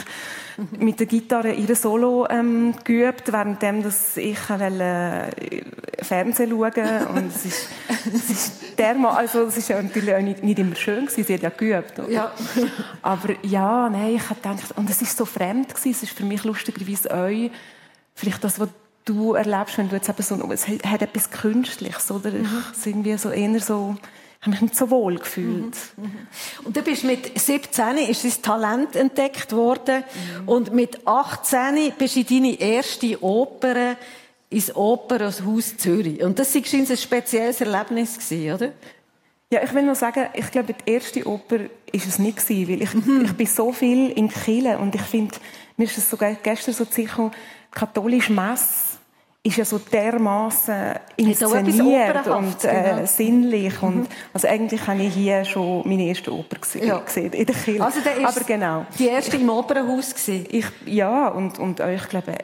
mit 0.72 1.00
der 1.00 1.08
Gitarre 1.08 1.54
ihre 1.54 1.76
Solo 1.76 2.28
ähm, 2.30 2.74
geübt, 2.84 3.32
währenddem 3.32 3.84
dass 3.84 4.18
ich 4.18 4.50
wollte, 4.50 4.84
äh, 4.84 5.62
Fernsehen 6.04 6.50
schauen 6.50 7.08
und 7.16 7.36
es 7.36 7.46
ist, 7.46 7.70
es 8.14 8.30
ist 8.30 8.78
derma, 8.78 9.16
also 9.16 9.44
es 9.44 9.58
ist 9.58 9.70
ja 9.70 9.82
natürlich 9.82 10.14
auch 10.14 10.22
nicht, 10.22 10.44
nicht 10.44 10.60
immer 10.60 10.76
schön 10.76 11.06
gewesen, 11.06 11.24
sie 11.24 11.34
hat 11.34 11.42
ja 11.42 11.50
geübt. 11.50 12.00
Oder? 12.00 12.10
Ja. 12.10 12.32
Aber 13.02 13.30
ja, 13.44 13.90
nein, 13.90 14.16
ich 14.16 14.30
habe 14.32 14.42
gedacht, 14.42 14.78
und 14.78 14.90
es 14.90 15.02
ist 15.02 15.16
so 15.16 15.26
fremd 15.26 15.70
gewesen, 15.70 15.92
es 15.92 16.04
ist 16.04 16.14
für 16.14 16.24
mich 16.24 16.44
lustigerweise 16.44 17.12
euch, 17.12 17.52
vielleicht 18.16 18.44
das, 18.44 18.60
was 18.60 18.70
du 19.06 19.34
erlebst, 19.34 19.78
wenn 19.78 19.90
du 19.90 19.96
jetzt 19.96 20.10
eben 20.10 20.24
so, 20.24 20.52
es 20.52 20.68
hat 20.68 21.02
etwas 21.02 21.30
Künstliches, 21.30 22.10
oder? 22.12 22.34
Ich 22.34 22.48
es 22.72 22.86
irgendwie 22.86 23.18
so 23.18 23.30
eher 23.30 23.60
so, 23.60 23.96
ich 24.40 24.48
habe 24.48 24.52
mich 24.52 24.62
nicht 24.62 24.76
so 24.76 24.90
wohl 24.90 25.20
gefühlt. 25.20 25.78
Und 26.64 26.76
du 26.76 26.82
bist 26.82 27.04
mit 27.04 27.40
17 27.40 27.98
ist 27.98 28.24
dein 28.24 28.42
Talent 28.42 28.96
entdeckt 28.96 29.54
worden 29.54 30.04
und 30.48 30.74
mit 30.74 31.06
18 31.06 31.94
bist 31.98 32.16
du 32.16 32.20
in 32.22 32.26
deine 32.26 32.60
erste 32.60 33.24
Oper 33.24 33.98
ins 34.50 34.76
Opernhaus 34.76 35.78
Zürich. 35.78 36.24
Und 36.24 36.40
das 36.40 36.54
war 36.56 36.62
ein 36.62 36.98
spezielles 36.98 37.62
Erlebnis, 37.62 38.18
gewesen, 38.18 38.54
oder? 38.54 38.72
Ja, 39.54 39.62
ich 39.62 39.74
will 39.74 39.84
nur 39.84 39.96
sagen, 39.96 40.28
ich 40.34 40.50
glaube, 40.50 40.74
die 40.74 40.92
erste 40.92 41.28
Oper 41.28 41.58
ist 41.92 42.08
es 42.08 42.20
nicht 42.20 42.38
gewesen, 42.38 42.70
weil 42.70 42.82
ich, 42.82 43.26
ich 43.30 43.34
bin 43.34 43.48
so 43.48 43.74
viel 43.74 44.12
in 44.12 44.30
Chile 44.30 44.78
und 44.78 44.96
ich 44.96 45.02
finde, 45.02 45.36
mir 45.76 45.84
ist 45.84 45.98
es 45.98 46.10
sogar 46.10 46.34
gestern 46.36 46.74
so 46.74 46.86
sicher, 46.86 47.32
katholische 47.70 48.32
Messe 48.32 48.92
ist 49.44 49.58
ja 49.58 49.66
so 49.66 49.80
dermaßen 49.80 50.94
inszeniert 51.18 52.28
und 52.28 52.32
Opernhaftes, 52.32 52.64
äh, 52.64 52.84
genau. 52.84 53.06
sinnlich 53.06 53.82
und 53.82 54.08
also 54.34 54.48
eigentlich 54.48 54.86
habe 54.86 55.02
ich 55.02 55.14
hier 55.16 55.44
schon 55.44 55.82
meine 55.86 56.04
erste 56.04 56.32
Oper 56.32 56.58
gesehen, 56.60 56.88
Ja. 56.88 57.00
gesehen 57.00 57.34
in 57.34 57.46
der 57.46 57.56
Kirche. 57.56 57.84
Also 57.84 58.00
der 58.02 58.26
Aber 58.26 58.42
genau. 58.42 58.86
die 59.00 59.08
erste 59.08 59.38
im 59.38 59.50
Opernhaus 59.50 60.14
gewesen. 60.14 60.46
Ich, 60.50 60.68
ja, 60.86 61.28
und, 61.28 61.58
und 61.60 61.80
ich 61.80 62.08
glaube, 62.08 62.36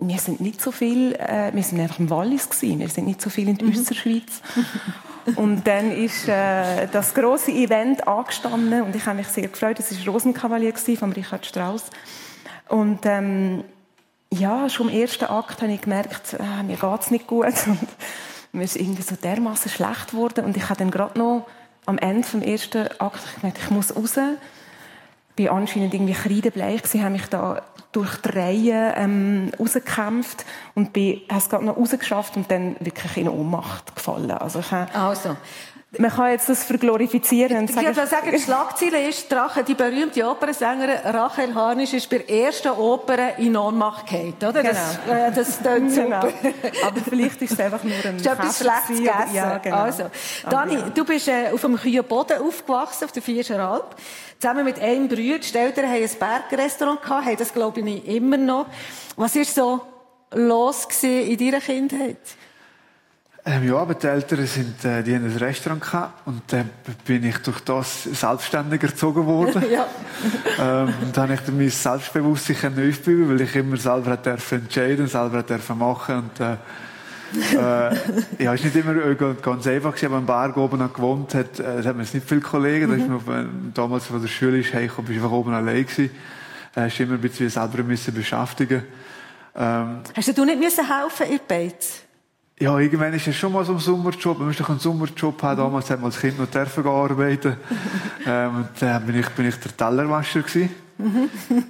wir 0.00 0.18
sind 0.18 0.40
nicht 0.40 0.60
so 0.60 0.72
viel, 0.72 1.12
äh, 1.14 1.52
wir 1.52 1.62
sind 1.62 1.78
einfach 1.80 2.00
im 2.00 2.10
Wallis 2.10 2.48
gewesen, 2.48 2.80
wir 2.80 2.88
sind 2.88 3.06
nicht 3.06 3.20
so 3.20 3.30
viel 3.30 3.48
in 3.48 3.58
der 3.58 3.68
Österschweiz. 3.68 4.40
und 5.34 5.66
dann 5.66 5.90
ist 5.90 6.28
äh, 6.28 6.86
das 6.86 7.14
große 7.14 7.50
Event 7.50 8.06
angestanden 8.06 8.82
und 8.82 8.94
ich 8.94 9.04
habe 9.06 9.18
mich 9.18 9.28
sehr 9.28 9.48
gefreut. 9.48 9.78
Das 9.78 10.06
war 10.06 10.14
Rosenkavalier 10.14 10.72
von 10.74 11.12
Richard 11.12 11.44
Strauss. 11.44 11.84
Und 12.68 13.00
ähm, 13.04 13.64
ja, 14.32 14.68
schon 14.68 14.88
im 14.88 15.00
ersten 15.00 15.24
Akt 15.24 15.62
habe 15.62 15.72
ich 15.72 15.80
gemerkt, 15.80 16.34
äh, 16.34 16.62
mir 16.62 16.76
geht's 16.76 17.10
nicht 17.10 17.26
gut 17.26 17.46
und 17.66 17.88
mir 18.52 18.64
ist 18.64 18.76
irgendwie 18.76 19.02
so 19.02 19.16
dermaßen 19.16 19.70
schlecht 19.70 20.10
geworden 20.10 20.44
und 20.44 20.56
ich 20.56 20.68
habe 20.68 20.78
dann 20.78 20.90
gerade 20.90 21.18
noch 21.18 21.46
am 21.86 21.98
Ende 21.98 22.26
vom 22.26 22.42
ersten 22.42 22.88
Akt 22.98 23.22
gemerkt, 23.36 23.58
ich 23.62 23.70
muss 23.70 23.94
raus 23.94 24.18
bin 25.36 25.48
anscheinend 25.48 25.94
irgendwie 25.94 26.14
kreidebleich 26.14 26.82
gewesen, 26.82 27.02
habe 27.02 27.12
mich 27.12 27.26
da 27.26 27.62
durch 27.92 28.16
die 28.16 28.28
Reihe 28.30 28.94
ähm, 28.96 29.52
rausgekämpft 29.58 30.44
und 30.74 30.92
bin, 30.92 31.20
habe 31.28 31.38
es 31.38 31.48
gerade 31.48 31.64
noch 31.64 31.76
rausgeschafft 31.76 32.36
und 32.36 32.50
dann 32.50 32.76
wirklich 32.80 33.16
in 33.16 33.28
Ohnmacht 33.28 33.94
gefallen. 33.94 34.30
Also 34.32 34.60
ich 34.60 34.72
Also, 34.72 35.36
man 35.98 36.10
kann 36.10 36.30
jetzt 36.30 36.48
das 36.48 36.64
verglorifizieren 36.64 37.58
und 37.58 37.70
ich 37.70 37.76
würde 37.76 38.06
sagen, 38.06 38.30
die 38.32 38.40
Schlagzeile 38.40 39.08
ist, 39.08 39.30
Drache, 39.30 39.62
die 39.64 39.74
berühmte 39.74 40.28
Opernsängerin 40.28 40.98
Rachel 41.04 41.54
Harnisch 41.54 41.92
ist 41.92 42.08
bei 42.10 42.18
der 42.18 42.30
ersten 42.30 42.70
Oper 42.70 43.38
in 43.38 43.56
Ohnmacht 43.56 44.06
gefallen, 44.06 44.34
oder? 44.38 44.62
Das, 44.62 44.98
Genau. 45.04 45.18
äh, 45.18 45.32
das 45.32 45.62
tönt 45.62 45.94
Genau. 45.94 46.28
Aber 46.84 47.00
vielleicht 47.08 47.42
ist 47.42 47.52
es 47.52 47.60
einfach 47.60 47.82
nur 47.82 47.94
ein 47.94 48.22
Das 48.22 48.26
ist 48.26 48.26
etwas 48.26 48.58
Schlechtes 48.58 48.98
gegessen. 48.98 49.34
Ja, 49.34 49.58
genau. 49.58 49.76
Also, 49.76 50.04
Dani, 50.48 50.78
du 50.94 51.04
bist 51.04 51.28
äh, 51.28 51.50
auf 51.52 51.60
dem 51.60 51.76
kühlen 51.76 52.04
Boden 52.04 52.40
aufgewachsen, 52.40 53.04
auf 53.04 53.12
der 53.12 53.22
Vierscher 53.22 53.58
Alp. 53.60 53.96
Zusammen 54.38 54.64
mit 54.64 54.78
einem 54.80 55.08
Bruder. 55.08 55.38
Die 55.38 55.56
Eltern 55.56 55.86
haben 55.86 56.02
ein 56.02 56.10
Bergrestaurant 56.48 57.02
gehabt, 57.02 57.26
haben 57.26 57.36
das, 57.36 57.52
glaube 57.52 57.80
ich, 57.80 58.06
immer 58.06 58.36
noch. 58.36 58.66
Was 59.16 59.34
war 59.34 59.44
so 59.44 59.80
los 60.34 60.86
in 61.02 61.36
deiner 61.38 61.60
Kindheit? 61.60 62.18
Ähm, 63.48 63.68
ja, 63.68 63.76
aber 63.76 63.94
die 63.94 64.08
Eltern 64.08 64.44
sind, 64.44 64.84
äh, 64.84 65.04
die 65.04 65.14
haben 65.14 65.24
ein 65.24 65.36
Restaurant 65.36 65.80
gehabt 65.80 66.26
und 66.26 66.42
dann 66.48 66.68
bin 67.04 67.22
ich 67.22 67.38
durch 67.38 67.60
das 67.60 68.02
selbstständiger 68.02 68.88
erzogen 68.88 69.24
worden. 69.24 69.62
ja. 69.70 69.86
ähm, 70.58 70.92
und 71.00 71.16
dann 71.16 71.30
habe 71.30 71.34
ich 71.34 71.52
mein 71.52 71.70
Selbstbewusstsein 71.70 72.56
können 72.56 72.90
aufbauen, 72.90 73.28
weil 73.28 73.40
ich 73.42 73.54
immer 73.54 73.76
selber 73.76 74.16
dürfen 74.16 74.62
entscheiden, 74.62 75.06
selber 75.06 75.44
dürfen 75.44 75.78
machen 75.78 76.16
und 76.16 76.40
äh, 76.40 76.56
äh, 77.54 77.96
ja, 78.42 78.54
es 78.54 78.64
ist 78.64 78.74
nicht 78.74 78.84
immer 78.84 78.96
äh, 78.96 79.14
ganz 79.14 79.64
einfach 79.68 79.90
gewesen, 79.94 80.06
aber 80.06 80.16
am 80.16 80.26
Berg 80.26 80.56
oben 80.56 80.78
noch 80.80 80.92
gewohnt 80.92 81.32
hat, 81.34 81.60
äh, 81.60 81.82
da 81.82 81.88
hat 81.88 81.96
man 81.96 82.04
jetzt 82.04 82.14
nicht 82.14 82.28
viele 82.28 82.40
Kollegen, 82.40 82.88
da 82.88 82.96
ist 82.96 83.08
man, 83.08 83.26
wenn 83.28 83.72
damals 83.74 84.06
von 84.06 84.20
der 84.20 84.28
Schule 84.28 84.58
ist, 84.58 84.72
hey, 84.72 84.88
bist 84.88 85.08
du 85.08 85.12
einfach 85.12 85.30
oben 85.30 85.54
allein 85.54 85.86
gewesen, 85.86 86.10
äh, 86.74 86.80
hast 86.80 86.98
immer 86.98 87.14
ein 87.14 87.20
bisschen 87.20 87.48
selber 87.48 87.84
müssen 87.84 88.12
beschäftigen. 88.12 88.82
Ähm, 89.54 90.00
Hast 90.16 90.36
du 90.36 90.44
nicht 90.44 90.58
müssen 90.58 90.84
helfen 90.84 91.26
in 91.30 91.40
Beiz? 91.46 92.05
Ja, 92.58 92.78
irgendwann 92.78 93.12
ist 93.12 93.26
es 93.26 93.36
schon 93.36 93.52
mal 93.52 93.64
so 93.64 93.72
ein 93.72 93.78
Sommerjob. 93.78 94.38
Man 94.38 94.48
muss 94.48 94.56
doch 94.56 94.70
einen 94.70 94.78
Sommerjob 94.78 95.42
haben. 95.42 95.58
Damals 95.58 95.90
hat 95.90 96.00
man 96.00 96.06
als 96.06 96.20
Kind 96.20 96.38
noch 96.38 96.46
dürfen 96.46 96.86
arbeiten. 96.86 97.56
ähm, 98.26 98.56
und 98.56 98.68
dann 98.80 99.06
bin 99.06 99.20
ich, 99.20 99.28
bin 99.30 99.46
ich 99.46 99.56
der 99.56 99.76
Tellerwascher 99.76 100.40
gewesen. 100.40 100.70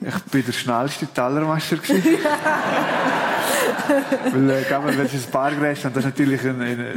ich 0.01 0.23
bin 0.31 0.45
der 0.45 0.53
schnellste 0.53 1.07
Tellerwascher 1.09 1.77
gewesen. 1.79 2.05
Weil, 4.33 4.51
äh, 4.51 4.97
wenn 4.97 5.07
es 5.07 5.15
ein 5.15 5.31
Bergrestaurant, 5.31 5.97
das 5.97 6.05
ist 6.05 6.11
natürlich 6.11 6.45
in, 6.45 6.61
in, 6.61 6.81
äh, 6.81 6.95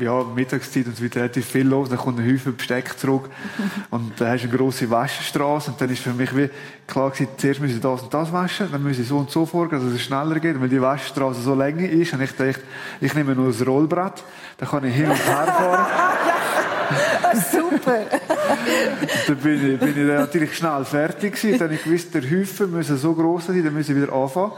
ja, 0.00 0.22
Mittagszeit 0.22 0.86
und 0.86 0.96
so 0.96 1.04
weiter 1.04 1.20
relativ 1.20 1.46
viel 1.46 1.66
los. 1.66 1.88
Dann 1.88 1.98
kommt 1.98 2.18
ein 2.18 2.30
Häufchen 2.30 2.56
Besteck 2.56 2.98
zurück. 2.98 3.28
Und 3.90 4.20
dann 4.20 4.28
hast 4.28 4.44
du 4.44 4.48
eine 4.48 4.56
grosse 4.56 4.88
Waschstraße. 4.90 5.70
Und 5.70 5.80
dann 5.80 5.90
ist 5.90 6.02
für 6.02 6.12
mich 6.12 6.36
wie 6.36 6.50
klar 6.86 7.10
gewesen, 7.10 7.28
zuerst 7.36 7.60
müssen 7.60 7.80
das 7.80 8.02
und 8.02 8.12
das 8.12 8.32
waschen, 8.32 8.68
dann 8.70 8.82
müssen 8.82 9.04
so 9.04 9.18
und 9.18 9.30
so 9.30 9.46
vorgehen, 9.46 9.82
dass 9.82 9.92
es 9.92 10.02
schneller 10.02 10.38
geht. 10.40 10.56
Und 10.56 10.62
wenn 10.62 10.70
die 10.70 10.80
Waschstraße 10.80 11.40
so 11.40 11.54
länger 11.54 11.88
ist, 11.88 12.12
habe 12.12 12.24
ich 12.24 12.36
gedacht, 12.36 12.60
ich 13.00 13.14
nehme 13.14 13.34
nur 13.34 13.48
das 13.48 13.66
Rollbrett, 13.66 14.22
dann 14.58 14.68
kann 14.68 14.84
ich 14.84 14.94
hin 14.94 15.10
und 15.10 15.26
her 15.26 15.46
fahren. 15.46 15.86
Super. 17.52 18.06
dann 19.26 19.36
bin 19.36 19.72
ich, 19.72 19.80
bin 19.80 19.88
ich 19.88 20.06
dann 20.06 20.16
natürlich 20.16 20.56
schnell 20.56 20.84
fertig 20.84 21.34
gewesen. 21.34 21.58
Dann 21.58 21.72
ich 21.72 21.82
gewusst, 21.82 22.14
der 22.14 22.22
Hüfer 22.22 22.66
muss 22.66 22.86
so 22.88 23.14
gross 23.14 23.46
sein, 23.46 23.62
dann 23.64 23.74
müssen 23.74 23.94
wir 23.94 24.02
wieder 24.02 24.12
anfangen. 24.12 24.52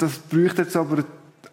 Das 0.00 0.18
bräuchte 0.18 0.62
jetzt 0.62 0.76
aber 0.76 1.04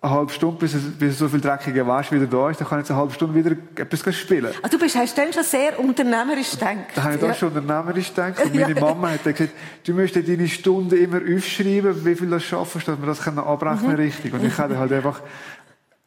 eine 0.02 0.12
halbe 0.12 0.32
Stunde, 0.32 0.58
bis, 0.58 0.74
bis 0.74 1.18
so 1.18 1.28
viel 1.28 1.41
dreckige 1.41 1.86
Wäsche 1.86 2.16
wieder 2.16 2.28
da 2.28 2.50
ist, 2.50 2.62
dann 2.62 2.68
kann 2.68 2.80
ich 2.80 2.84
jetzt 2.84 2.91
eine 2.91 3.00
halbe 3.00 3.14
Stunde 3.14 3.36
wieder 3.36 3.56
etwas 3.76 4.16
spielen. 4.16 4.45
Also 4.62 4.78
du 4.78 4.84
bist, 4.84 4.95
hast 4.95 5.18
dann 5.18 5.34
schon 5.34 5.43
sehr 5.43 5.80
unternehmerisch 5.80 6.52
gedacht. 6.52 6.76
Da 6.95 7.04
habe 7.04 7.16
ich 7.16 7.22
ja. 7.22 7.34
schon 7.34 7.50
unternehmerisch 7.50 8.10
gedacht. 8.10 8.43
Und 8.43 8.56
meine 8.60 8.76
Mama 8.76 9.12
hat 9.12 9.24
gesagt, 9.24 9.52
du 9.86 9.93
müsstest 9.93 10.28
deine 10.28 10.48
Stunden 10.48 10.95
immer 10.95 11.18
aufschreiben, 11.18 12.06
wie 12.06 12.16
viel 12.16 12.30
du 12.30 12.39
schaffst, 12.39 12.88
dass 12.88 13.00
wir 13.00 13.06
das 13.06 13.28
abrechnen 13.28 13.91
mhm. 13.91 13.95
richtig. 13.95 14.34
Und 14.34 14.45
ich 14.45 14.58
hatte 14.58 14.78
halt 14.78 14.91
einfach 14.91 15.22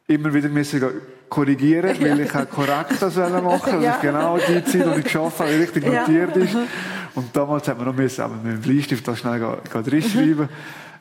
immer 0.07 0.33
wieder 0.33 0.49
müssen 0.49 0.83
korrigieren, 1.29 1.95
weil 2.01 2.19
ich 2.19 2.35
auch 2.35 2.49
korrekt 2.49 3.01
das 3.01 3.15
machen 3.15 3.45
wollte, 3.45 3.71
dass 3.71 3.83
ja. 3.83 3.97
genau 4.01 4.37
die 4.37 4.63
Zeit, 4.65 4.73
die 4.73 4.99
ich 4.99 5.03
geschafft 5.05 5.39
habe, 5.39 5.49
richtig 5.49 5.85
notiert 5.85 6.35
ist. 6.35 6.53
Mhm. 6.53 6.67
Und 7.15 7.35
damals 7.35 7.67
hat 7.67 7.77
man 7.77 7.87
noch 7.87 7.95
müssen, 7.95 8.21
aber 8.21 8.35
mit 8.35 8.53
dem 8.53 8.61
Bleistift 8.61 9.07
da 9.07 9.15
schnell 9.15 9.41
reinschreiben. 9.43 10.45
Mhm. 10.45 10.49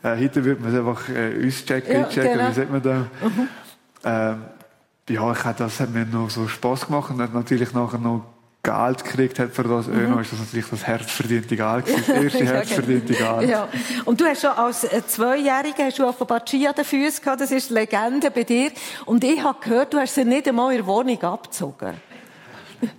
Äh, 0.03 0.16
heute 0.16 0.44
würde 0.44 0.62
man 0.62 0.72
es 0.72 0.78
einfach 0.78 1.09
äh, 1.09 1.44
uns 1.44 1.64
checken, 1.64 1.92
ja, 1.92 2.09
checken, 2.09 2.32
genau. 2.32 2.48
wie 2.48 2.55
sagt 2.55 2.70
man 2.70 2.82
da. 2.82 2.96
Mhm. 3.22 3.48
Ähm, 4.05 4.44
ja, 5.09 5.32
ich 5.32 5.57
das 5.57 5.80
hat 5.80 5.90
mir 5.90 6.07
noch 6.07 6.30
so 6.30 6.46
Spass 6.48 6.86
gemacht 6.86 7.11
und 7.11 7.20
hat 7.20 7.34
natürlich 7.34 7.72
nachher 7.72 7.98
noch 7.98 8.24
Geld 8.62 9.05
gekriegt 9.05 9.38
hat 9.38 9.53
für 9.53 9.62
das 9.62 9.86
mhm. 9.86 10.18
ist 10.18 10.32
das 10.32 10.38
natürlich 10.38 10.66
das 10.68 10.86
herzverdiente 10.86 11.57
Geld 11.57 11.86
gewesen. 11.86 12.05
Das 12.07 12.22
erste 12.24 12.44
ja, 12.44 12.51
herzverdiente 12.53 13.14
genau. 13.14 13.38
Geld. 13.38 13.51
Ja. 13.51 13.68
Und 14.05 14.20
du 14.20 14.24
hast 14.26 14.42
schon 14.42 14.51
als 14.51 14.84
äh, 14.84 15.03
Zweijähriger 15.07 15.84
hast 15.84 15.98
du 15.98 16.07
offenbar 16.07 16.42
Ski 16.46 16.66
an 16.66 16.74
den 16.74 16.84
Füßen 16.84 17.24
gehabt. 17.24 17.40
Das 17.40 17.51
ist 17.51 17.70
Legende 17.70 18.30
bei 18.30 18.44
dir. 18.44 18.70
Und 19.07 19.24
ich 19.24 19.42
habe 19.42 19.59
gehört, 19.62 19.94
du 19.94 19.98
hast 19.98 20.14
sie 20.14 20.26
nicht 20.26 20.46
einmal 20.46 20.72
in 20.72 20.78
der 20.78 20.86
Wohnung 20.86 21.22
abgezogen. 21.22 21.94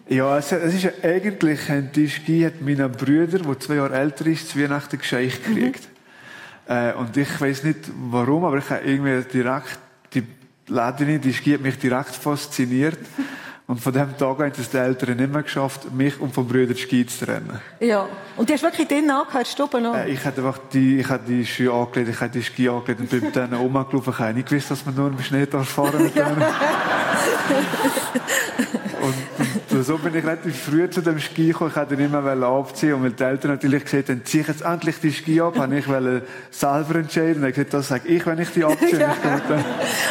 Ja, 0.08 0.38
es, 0.38 0.52
es 0.52 0.74
ist 0.74 0.84
ja 0.84 0.91
eigentlich, 1.04 1.60
die 1.95 2.10
Ski 2.10 2.43
hat 2.43 2.60
mein 2.60 2.78
Bruder, 2.91 3.39
der 3.39 3.60
zwei 3.60 3.76
Jahre 3.76 3.95
älter 3.95 4.26
ist, 4.28 4.49
zu 4.49 4.60
Weihnachten 4.60 4.97
geschenkt 4.97 5.47
mhm. 5.47 5.56
gekriegt. 5.56 5.84
Mhm. 5.84 6.01
Äh, 6.72 6.94
und 6.94 7.18
ich 7.18 7.42
weiß 7.42 7.64
nicht 7.66 7.80
warum, 8.10 8.46
aber 8.46 8.58
ich 8.58 8.70
habe 8.70 8.82
irgendwie 8.86 9.30
direkt, 9.30 9.78
die 10.14 10.24
Läderin, 10.68 11.20
die 11.20 11.34
Ski 11.34 11.56
hat 11.56 11.62
mich 11.62 11.78
direkt 11.78 12.16
fasziniert. 12.16 12.98
Und 13.68 13.80
von 13.80 13.92
dem 13.94 14.18
Tag 14.18 14.40
an 14.40 14.52
haben 14.52 14.54
es 14.58 14.70
die 14.70 14.78
Eltern 14.78 15.18
nicht 15.18 15.32
mehr 15.32 15.44
geschafft, 15.44 15.92
mich 15.94 16.20
und 16.20 16.34
vom 16.34 16.48
Brüder 16.48 16.76
Ski 16.76 17.06
zu 17.06 17.26
trennen. 17.26 17.60
Ja. 17.80 18.08
Und 18.38 18.50
du 18.50 18.54
hast 18.54 18.64
wirklich 18.64 18.88
den 18.88 19.10
angehört, 19.10 19.48
Stube 19.48 19.82
noch? 19.82 19.96
Äh, 19.96 20.12
ich 20.12 20.24
hatte 20.24 20.42
einfach 20.42 20.60
die, 20.72 21.00
ich 21.00 21.10
hatte 21.10 21.26
die 21.28 21.46
Ski 21.46 21.68
angelegt, 21.68 22.10
ich 22.10 22.22
hatte 22.22 22.40
die 22.40 22.44
Ski 22.44 22.70
angelegt 22.70 23.02
und 23.02 23.10
bin 23.10 23.22
mit 23.22 23.36
denen 23.36 23.54
rumgelaufen. 23.54 24.14
Ich 24.14 24.20
habe 24.20 24.34
nicht 24.34 24.48
gewusst, 24.48 24.72
dass 24.72 24.86
man 24.86 24.96
nur 24.96 25.08
im 25.08 25.20
Schnee 25.22 25.46
fahren 25.46 26.04
mit 26.04 26.16
denen. 26.16 26.42
und, 29.02 29.16
und, 29.40 29.61
so 29.84 29.98
bin 29.98 30.16
ich 30.16 30.24
relativ 30.24 30.56
früh 30.56 30.90
zu 30.90 31.02
dem 31.02 31.20
Ski 31.20 31.48
gekommen. 31.48 31.70
Ich 31.72 31.76
wollte 31.76 31.94
ihn 31.94 32.00
immer 32.02 32.48
abziehen. 32.48 32.94
Und 32.96 33.04
weil 33.04 33.12
die 33.12 33.24
Eltern 33.24 33.52
natürlich 33.52 33.84
gesagt 33.84 34.10
haben, 34.10 34.22
zieh 34.26 34.42
jetzt 34.42 34.62
endlich 34.62 35.00
die 35.00 35.12
Ski 35.12 35.42
ab, 35.42 35.58
habe 35.58 35.78
ich 35.78 35.86
selber 35.86 36.96
entscheiden. 36.96 37.38
Und 37.38 37.44
er 37.44 37.52
gesagt, 37.52 37.74
das 37.74 37.88
sage 37.88 38.08
ich, 38.08 38.26
wenn 38.26 38.40
ich 38.40 38.50
die 38.50 38.64
abziehe. 38.64 39.00
ja. 39.00 39.16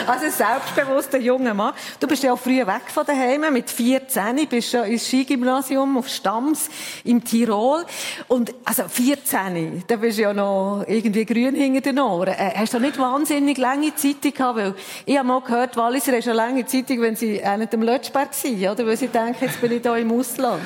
Also 0.07 0.27
selbstbewusster 0.29 1.19
junger 1.19 1.55
Mann. 1.55 1.75
Du 2.01 2.07
bist 2.07 2.23
ja 2.23 2.33
auch 2.33 2.39
früh 2.39 2.59
weg 2.59 2.83
von 2.89 3.05
daheim. 3.07 3.53
Mit 3.53 3.71
14 3.71 4.47
bist 4.49 4.73
du 4.73 4.79
ja 4.79 4.85
ins 4.85 5.07
Skigymnasium 5.07 5.97
auf 5.99 6.09
Stams 6.09 6.69
im 7.05 7.23
Tirol. 7.23 7.85
Und, 8.29 8.53
also 8.65 8.85
14, 8.89 9.85
da 9.87 9.97
bist 9.97 10.19
du 10.19 10.23
ja 10.23 10.33
noch 10.33 10.85
irgendwie 10.87 11.25
grün 11.25 11.55
hinter 11.55 11.81
den 11.81 11.99
Ohren. 11.99 12.29
Äh, 12.29 12.53
hast 12.57 12.75
du 12.75 12.79
nicht 12.79 12.99
wahnsinnig 12.99 13.59
lange 13.59 13.95
Zeitung 13.95 14.33
gehabt? 14.33 14.57
Weil 14.57 14.75
ich 15.07 15.17
habe 15.17 15.29
mal 15.29 15.41
gehört, 15.41 15.77
Walliser 15.77 16.17
ist 16.17 16.29
eine 16.29 16.37
lange 16.37 16.67
Zeitung, 16.67 17.01
wenn 17.03 17.17
sie 17.17 17.45
auch 17.45 17.57
nicht 17.57 17.75
am 17.75 17.83
Lötschberg 17.83 18.35
sind, 18.35 18.61
oder? 18.67 18.87
Weil 18.87 18.97
sie 18.97 19.09
denken, 19.09 19.37
jetzt 19.41 19.60
bin 19.61 19.73
ich 19.73 19.83
da 19.83 19.97
im 19.97 20.11
Ausland. 20.13 20.63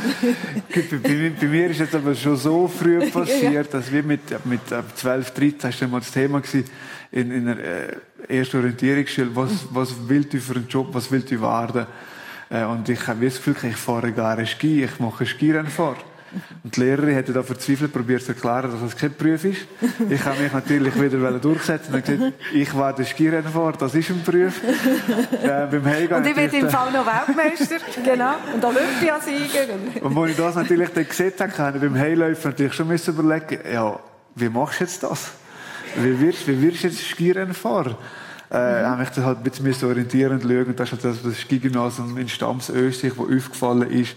bei, 1.02 1.32
bei, 1.40 1.46
mir 1.46 1.70
ist 1.70 1.80
es 1.80 1.94
aber 1.94 2.14
schon 2.14 2.36
so 2.36 2.68
früh 2.68 3.10
passiert, 3.10 3.72
dass 3.72 3.90
wir 3.90 4.02
mit, 4.02 4.22
mit 4.46 4.60
12, 4.94 5.30
13, 5.32 5.58
das 5.60 5.80
war 5.80 5.88
mal 5.88 6.00
das 6.00 6.10
Thema 6.12 6.40
gewesen, 6.40 6.64
in, 7.10 7.30
in 7.30 7.48
einer 7.48 7.60
äh, 7.60 7.96
ersten 8.28 8.58
Orientierungsschule, 8.58 9.34
was, 9.34 9.66
was 9.70 9.94
willst 10.06 10.32
du 10.32 10.40
für 10.40 10.56
einen 10.56 10.68
Job, 10.68 10.88
was 10.92 11.10
willst 11.10 11.30
du 11.30 11.40
werden? 11.40 11.86
Äh, 12.50 12.64
und 12.64 12.88
ich 12.88 13.06
habe 13.06 13.24
das 13.24 13.36
Gefühl, 13.36 13.70
ich 13.70 13.76
fahre 13.76 14.12
gerne 14.12 14.46
Ski, 14.46 14.84
ich 14.84 14.98
mache 14.98 15.26
Skirennen 15.26 15.70
vor. 15.70 15.96
Und 16.62 16.76
die 16.76 16.80
Lehrerin 16.80 17.14
hätte 17.14 17.32
da 17.32 17.42
verzweifelt 17.42 17.92
probiert 17.92 18.22
zu 18.22 18.32
erklären, 18.32 18.70
dass 18.70 18.80
das 18.80 18.96
kein 18.96 19.14
Beruf 19.14 19.44
ist. 19.44 19.66
Ich 20.08 20.24
habe 20.24 20.42
mich 20.42 20.52
natürlich 20.52 21.00
wieder 21.00 21.38
durchsetzen 21.38 21.94
und 21.94 22.04
gesagt, 22.04 22.32
ich 22.52 22.76
werde 22.76 23.04
Skirennen 23.04 23.52
vor, 23.52 23.72
das 23.72 23.94
ist 23.94 24.10
ein 24.10 24.22
Beruf. 24.22 24.60
Äh, 25.42 25.66
beim 25.70 25.84
Heimgehen 25.84 26.14
und 26.14 26.26
ich 26.26 26.36
werde 26.36 26.56
im 26.56 26.70
Fall 26.70 26.92
noch 26.92 27.06
Weltmeister, 27.06 27.76
genau, 28.02 28.34
und 28.54 28.64
Olympiasieger. 28.64 29.74
Und 30.00 30.18
als 30.18 30.30
ich 30.30 30.36
das 30.36 30.54
natürlich 30.54 30.88
dann 30.90 31.08
gesehen 31.08 31.32
habe, 31.38 31.58
habe 31.58 31.78
ich 31.78 31.82
beim 31.82 31.98
Heimläufen 31.98 32.50
natürlich 32.50 32.74
schon 32.74 32.88
müssen 32.88 33.14
überlegen, 33.16 33.58
ja, 33.72 33.98
wie 34.34 34.48
machst 34.48 34.80
du 34.80 34.84
jetzt 34.84 35.02
das? 35.02 35.32
Wie 35.96 36.20
wirst, 36.20 36.48
wie 36.48 36.60
wirst 36.60 36.82
du 36.82 36.88
jetzt 36.88 37.00
Skirennen 37.00 37.54
fahren? 37.54 37.96
Äh, 38.50 38.82
mhm. 38.82 38.86
habe 38.86 39.00
mich 39.00 39.08
dann 39.10 39.24
halt 39.24 39.38
ein 39.38 39.42
bisschen 39.44 39.88
orientieren 39.88 40.32
und 40.32 40.42
schauen. 40.42 40.66
Und 40.66 40.80
das 40.80 40.92
ist 40.92 41.04
halt 41.04 41.16
das, 41.16 41.22
das 41.22 41.40
Skigymnasium 41.40 42.16
in 42.18 42.28
Stams 42.28 42.70
Österreich, 42.70 43.14
das 43.16 43.26
aufgefallen 43.26 43.90
ist. 43.90 44.16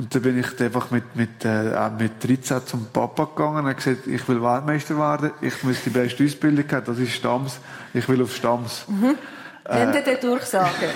Und 0.00 0.14
dann 0.14 0.22
bin 0.22 0.38
ich 0.38 0.58
einfach 0.58 0.90
mit, 0.90 1.14
mit, 1.14 1.44
äh, 1.44 1.90
mit 1.98 2.26
13 2.26 2.64
zum 2.64 2.86
Papa 2.90 3.24
gegangen 3.24 3.58
und 3.58 3.64
habe 3.64 3.74
gesagt, 3.74 4.06
ich 4.06 4.26
will 4.28 4.40
Weltmeister 4.40 4.96
werden, 4.96 5.32
ich 5.42 5.62
muss 5.62 5.82
die 5.84 5.90
beste 5.90 6.24
Ausbildung 6.24 6.64
haben, 6.72 6.86
das 6.86 6.98
ist 6.98 7.12
Stamms, 7.12 7.60
ich 7.92 8.08
will 8.08 8.22
auf 8.22 8.34
Stamms. 8.34 8.86
Mhm. 8.88 9.16
Ende 9.62 9.98
äh, 9.98 10.02
der 10.02 10.16
Durchsage. 10.16 10.88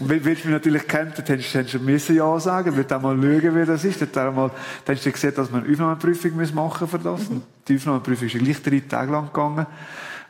Wenn 0.00 0.20
du 0.20 0.28
mich 0.30 0.44
natürlich 0.46 0.88
kennt, 0.88 1.16
dann 1.16 1.38
hättest 1.38 1.74
du 1.74 1.78
müssen 1.78 2.16
Ja 2.16 2.40
sagen, 2.40 2.74
willst 2.74 2.92
auch 2.92 3.00
mal 3.00 3.14
schauen, 3.14 3.54
wie 3.54 3.64
das 3.64 3.84
ist. 3.84 4.04
Dann, 4.16 4.34
mal, 4.34 4.50
dann 4.84 4.96
hast 4.96 5.06
du 5.06 5.12
gesehen, 5.12 5.32
dass 5.36 5.52
wir 5.52 5.58
eine 5.58 5.70
Aufnahmeprüfung 5.70 6.54
machen 6.54 6.88
für 6.88 6.98
das. 6.98 7.30
Mhm. 7.30 7.42
Die 7.68 7.76
Aufnahmeprüfung 7.76 8.26
ist 8.26 8.36
gleich 8.36 8.62
drei 8.64 8.82
Tage 8.88 9.12
lang 9.12 9.26
gegangen. 9.26 9.66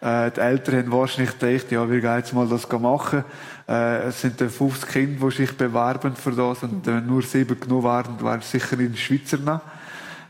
Äh, 0.00 0.30
die 0.30 0.40
Eltern 0.40 0.76
haben 0.76 0.92
wahrscheinlich 0.92 1.38
gedacht, 1.38 1.70
ja, 1.72 1.88
wir 1.90 2.00
gehen 2.00 2.16
jetzt 2.16 2.32
mal 2.32 2.46
das 2.48 2.68
machen. 2.70 3.24
Äh, 3.68 4.08
es 4.08 4.20
sind 4.20 4.40
dann 4.40 4.50
50 4.50 4.88
Kinder, 4.88 5.28
die 5.28 5.36
sich 5.36 5.56
bewerben 5.56 6.14
für 6.14 6.32
das. 6.32 6.62
Und 6.62 6.86
wenn 6.86 7.06
nur 7.06 7.22
sieben 7.22 7.58
genug 7.58 7.82
waren, 7.84 8.20
wären 8.22 8.40
es 8.40 8.50
sicher 8.50 8.74
in 8.74 8.92
den 8.92 8.96
Schweizer. 8.96 9.60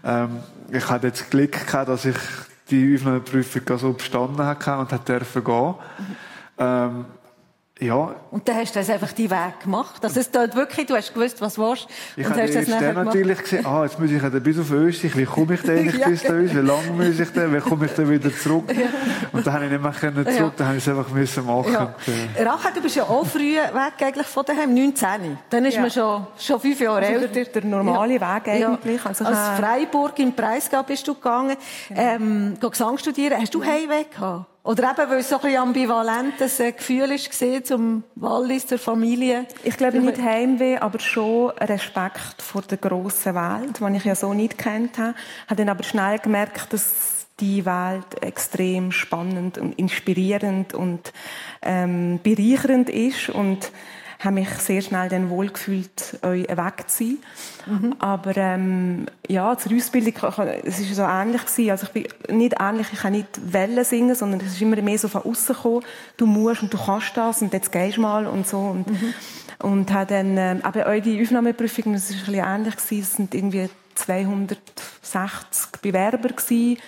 Ähm, 0.05 0.39
ich 0.71 0.89
hatte 0.89 1.09
jetzt 1.09 1.31
Glück 1.31 1.67
gehabt, 1.67 1.89
dass 1.89 2.05
ich 2.05 2.17
die 2.71 2.97
Aufnahmeprüfung 2.97 3.79
so 3.79 3.93
bestanden 3.93 4.39
habe 4.39 4.79
und 4.79 5.09
durfte 5.09 5.43
gehen. 5.43 5.75
Ähm, 6.59 7.05
ja. 7.81 8.17
Und 8.33 8.49
dann 8.49 8.57
hast 8.57 8.75
du 8.75 8.81
das 8.81 8.91
einfach 8.91 9.13
die 9.13 9.31
Weg 9.31 9.61
gemacht. 9.63 10.05
Also 10.05 10.19
es 10.19 10.31
dort 10.31 10.57
wirklich, 10.57 10.87
du 10.87 10.97
hast 10.97 11.15
gewusst, 11.15 11.41
was 11.41 11.55
du 11.55 11.63
willst. 11.63 11.87
Ich 12.17 12.27
und 12.27 12.37
hast 12.37 12.55
das 12.55 12.67
dann 12.67 13.05
natürlich 13.05 13.39
gesehen, 13.39 13.65
ah, 13.67 13.85
jetzt 13.85 14.01
muss 14.01 14.11
ich 14.11 14.21
ja 14.21 14.29
bis 14.29 14.59
auf 14.59 14.71
Österreich, 14.73 15.17
wie 15.17 15.25
komme 15.25 15.55
ich 15.55 15.63
denn 15.63 15.79
eigentlich 15.79 16.01
ja, 16.01 16.09
bis 16.09 16.23
dahin, 16.23 16.51
wie 16.51 16.67
lange 16.67 16.91
muss 16.91 17.21
ich 17.21 17.31
denn, 17.31 17.55
wie 17.55 17.61
komme 17.61 17.87
ich 17.87 17.93
denn 17.93 18.11
wieder 18.11 18.35
zurück? 18.35 18.65
Ja. 18.79 18.87
Und 19.33 19.45
dann 19.45 19.55
habe 19.55 19.65
ich 19.65 19.73
nicht 19.73 19.83
mehr 19.83 19.93
können 19.93 20.25
zurück, 20.25 20.37
ja. 20.39 20.53
dann 20.57 20.67
habe 20.69 20.77
ich 20.77 20.87
es 20.87 20.89
einfach 20.89 21.11
müssen 21.11 21.47
machen. 21.47 21.73
Ja. 21.73 21.95
Und, 22.07 22.37
äh. 22.37 22.43
Rachel, 22.45 22.71
du 22.75 22.81
bist 22.81 22.97
ja 22.97 23.03
auch 23.03 23.27
früh 23.27 23.55
weg 23.57 23.93
eigentlich 24.01 24.27
von 24.27 24.45
daheim, 24.45 24.73
19. 24.73 25.39
Dann 25.51 25.65
ist 25.65 25.79
man 25.79 25.91
schon, 25.91 26.27
schon 26.39 26.61
fünf 26.61 26.79
Jahre 26.81 27.05
also 27.05 27.13
älter. 27.13 27.29
Der, 27.29 27.45
der 27.45 27.65
normale 27.65 28.15
Weg 28.15 28.23
eigentlich. 28.23 29.05
Also 29.05 29.25
Als 29.25 29.59
Freiburg 29.59 30.17
im 30.21 30.33
Breisgau 30.33 30.83
bist 30.85 31.09
du 31.09 31.15
gegangen, 31.15 31.57
ähm, 31.91 32.57
Gesang 32.61 32.99
studieren. 32.99 33.41
Hast 33.41 33.55
du 33.55 33.65
Heimweg 33.65 34.13
gehabt? 34.13 34.47
Oder 34.65 34.91
eben, 34.91 35.11
weil 35.11 35.19
es 35.21 35.29
so 35.29 35.37
ein 35.37 35.43
bisschen 35.43 35.63
ambivalentes 35.63 36.59
Gefühl 36.59 37.11
war 37.11 37.65
zum 37.65 38.05
Wallis, 38.17 38.67
zur 38.67 38.79
Familie. 38.79 39.47
Ich 39.63 39.77
glaube 39.77 39.99
nicht 39.99 40.21
Heimweh, 40.21 40.77
aber 40.77 40.99
schon 40.99 41.51
Respekt 41.51 42.43
vor 42.43 42.63
der 42.63 42.77
grossen 42.77 43.35
Welt, 43.35 43.81
die 43.81 43.97
ich 43.97 44.05
ja 44.05 44.15
so 44.15 44.35
nicht 44.35 44.59
kennt 44.59 44.99
habe. 44.99 45.15
Ich 45.45 45.51
habe 45.51 45.57
dann 45.57 45.69
aber 45.71 45.85
schnell 45.85 46.19
gemerkt, 46.19 46.73
dass 46.73 47.27
die 47.41 47.65
Welt 47.65 48.21
extrem 48.21 48.91
spannend 48.93 49.59
und 49.59 49.79
inspirierend 49.79 50.75
und 50.75 51.13
ähm, 51.63 52.21
bereichernd 52.23 52.91
ist 52.91 53.31
und 53.31 53.71
habe 54.21 54.35
mich 54.35 54.49
sehr 54.49 54.83
schnell 54.83 55.09
dann 55.09 55.31
wohlgefühlt, 55.31 56.19
euch 56.23 56.49
weg 56.49 56.85
zu 56.89 57.05
sein. 57.05 57.19
Mhm. 57.67 57.95
Aber 58.01 58.37
ähm, 58.37 59.07
ja, 59.29 59.57
zur 59.57 59.77
Ausbildung, 59.77 60.15
es 60.65 60.81
ist 60.81 60.95
so 60.97 61.03
ähnlich 61.03 61.43
gewesen. 61.45 61.71
Also 61.71 61.87
ich 61.87 61.93
bin 61.93 62.39
nicht 62.39 62.57
ähnlich, 62.59 62.89
ich 62.93 63.01
kann 63.01 63.13
nicht 63.13 63.29
Wellen 63.53 63.85
singen, 63.85 64.15
sondern 64.17 64.41
es 64.41 64.55
ist 64.55 64.63
immer 64.63 64.81
mehr 64.83 64.99
so 64.99 65.07
von 65.09 65.23
außen 65.23 65.55
gekommen. 65.55 65.85
Du 66.17 66.27
musst 66.27 66.63
und 66.63 66.73
du 66.73 66.79
kannst 66.79 67.17
das 67.17 67.43
und 67.43 67.53
jetzt 67.53 67.71
gehst 67.71 67.99
mal 67.99 68.27
und 68.27 68.49
so. 68.49 68.59
Und, 68.59 68.91
mhm. 68.91 69.15
und 69.63 69.93
habe 69.93 70.07
dann, 70.07 70.37
ähm, 70.37 70.61
aber 70.63 70.87
eure 70.87 71.23
Aufnahmeprüfung, 71.23 71.93
das 71.93 72.11
ist 72.11 72.17
ein 72.17 72.33
bisschen 72.33 72.45
ähnlich 72.45 72.77
gewesen. 72.77 73.03
Es 73.03 73.13
sind 73.15 73.35
irgendwie 73.35 73.71
260 73.95 75.81
Bewerber 75.81 76.29
gewesen 76.29 76.79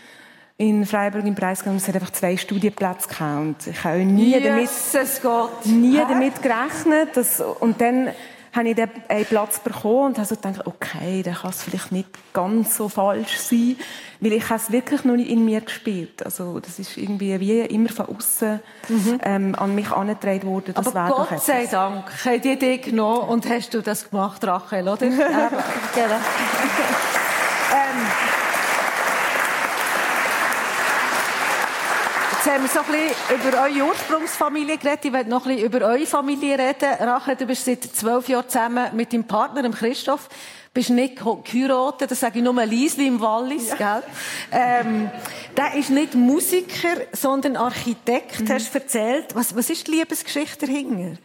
in 0.60 0.84
Freiburg 0.84 1.24
im 1.24 1.34
Preisgang 1.34 1.76
es 1.76 1.88
hat 1.88 1.94
einfach 1.94 2.10
zwei 2.10 2.36
Studienplätze 2.36 3.08
gehabt. 3.08 3.66
ich 3.66 3.82
habe 3.82 4.04
nie 4.04 4.34
Jesus 4.34 4.92
damit, 4.92 5.22
Gott. 5.22 5.64
nie 5.64 5.96
damit 5.96 6.42
gerechnet. 6.42 7.16
Dass, 7.16 7.40
und 7.40 7.80
dann 7.80 8.10
habe 8.52 8.68
ich 8.68 8.74
den 8.74 8.90
einen 9.08 9.24
Platz 9.24 9.60
bekommen 9.60 10.08
und 10.08 10.18
habe 10.18 10.26
so 10.26 10.34
gedacht, 10.34 10.66
okay, 10.66 11.22
der 11.22 11.32
kann 11.32 11.48
es 11.48 11.62
vielleicht 11.62 11.92
nicht 11.92 12.10
ganz 12.34 12.76
so 12.76 12.90
falsch 12.90 13.38
sein, 13.38 13.76
weil 14.20 14.34
ich 14.34 14.50
habe 14.50 14.60
es 14.60 14.70
wirklich 14.70 15.02
noch 15.04 15.16
nicht 15.16 15.30
in 15.30 15.46
mir 15.46 15.62
gespielt. 15.62 16.22
Also 16.26 16.60
das 16.60 16.78
ist 16.78 16.94
irgendwie 16.98 17.40
wie 17.40 17.60
immer 17.60 17.88
von 17.88 18.14
außen 18.14 18.60
mhm. 18.88 19.18
ähm, 19.22 19.54
an 19.54 19.74
mich 19.74 19.90
angetragen 19.90 20.46
worden. 20.46 20.74
Das 20.74 20.94
Aber 20.94 21.26
Gott 21.26 21.42
sei 21.42 21.68
Dank, 21.70 22.04
hat 22.22 22.44
die 22.44 22.58
dich 22.58 22.82
genommen 22.82 23.30
und 23.30 23.48
hast 23.48 23.72
du 23.72 23.80
das 23.80 24.10
gemacht, 24.10 24.44
Rachel, 24.44 24.86
oder? 24.88 25.06
ähm, 25.06 25.16
haben 32.50 32.62
wir 32.64 32.68
so 32.68 32.80
ein 32.80 32.86
bisschen 32.86 33.48
über 33.48 33.62
eure 33.62 33.90
Ursprungsfamilie 33.90 34.76
geredet. 34.76 35.04
Ich 35.04 35.12
möchte 35.12 35.30
noch 35.30 35.46
ein 35.46 35.54
bisschen 35.54 35.72
über 35.72 35.86
eure 35.86 36.06
Familie 36.06 36.58
reden. 36.58 36.88
Rachel, 36.98 37.36
du 37.36 37.46
bist 37.46 37.64
seit 37.64 37.84
zwölf 37.84 38.28
Jahren 38.28 38.48
zusammen 38.48 38.96
mit 38.96 39.12
deinem 39.12 39.24
Partner, 39.24 39.62
dem 39.62 39.72
Christoph. 39.72 40.28
Du 40.28 40.34
bist 40.74 40.90
nicht 40.90 41.16
geheiratet, 41.16 42.10
das 42.10 42.20
sage 42.20 42.38
ich 42.38 42.44
nur 42.44 42.54
Liesli 42.64 43.06
im 43.06 43.20
Wallis, 43.20 43.70
ja. 43.70 43.76
gell? 43.76 44.02
Ähm, 44.52 45.10
der 45.56 45.74
ist 45.74 45.90
nicht 45.90 46.14
Musiker, 46.14 46.96
sondern 47.12 47.56
Architekt, 47.56 48.40
mhm. 48.40 48.48
hast 48.48 48.74
du 48.74 48.78
erzählt. 48.78 49.34
Was, 49.34 49.54
was 49.54 49.70
ist 49.70 49.86
die 49.86 49.92
Liebesgeschichte 49.92 50.66
dahinter? 50.66 51.18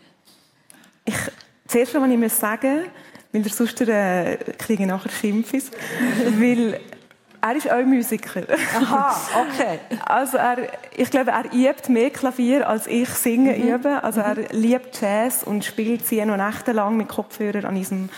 Ich, 1.06 1.16
zuerst 1.68 1.94
was 1.94 2.10
ich 2.10 2.18
muss 2.18 2.40
sagen, 2.40 2.86
weil 3.32 3.50
sonst 3.50 3.82
äh, 3.82 4.38
kriege 4.58 4.84
ich 4.84 4.90
nachher 4.90 5.10
Schimpfis, 5.10 5.72
weil 6.40 6.80
er 7.46 7.56
ist 7.56 7.72
auch 7.72 7.86
Musiker. 7.86 8.44
Aha, 8.76 9.16
okay. 9.48 9.80
Also 10.06 10.38
er, 10.38 10.58
ich 10.96 11.12
glaube, 11.12 11.32
er 11.32 11.46
übt 11.54 11.92
mehr 11.92 12.10
Klavier 12.10 12.68
als 12.68 12.88
ich 12.88 13.10
singe 13.10 13.56
mhm. 13.56 13.76
übe. 13.76 14.04
Also 14.04 14.22
er 14.22 14.36
mhm. 14.36 14.46
liebt 14.52 15.00
Jazz 15.00 15.44
und 15.44 15.64
spielt 15.64 16.06
sie 16.08 16.24
noch 16.26 16.38
nächtelang 16.38 16.98
mit 16.98 17.08
Kopfhörer 17.08 17.66
an 17.66 17.76
diesem, 17.76 18.10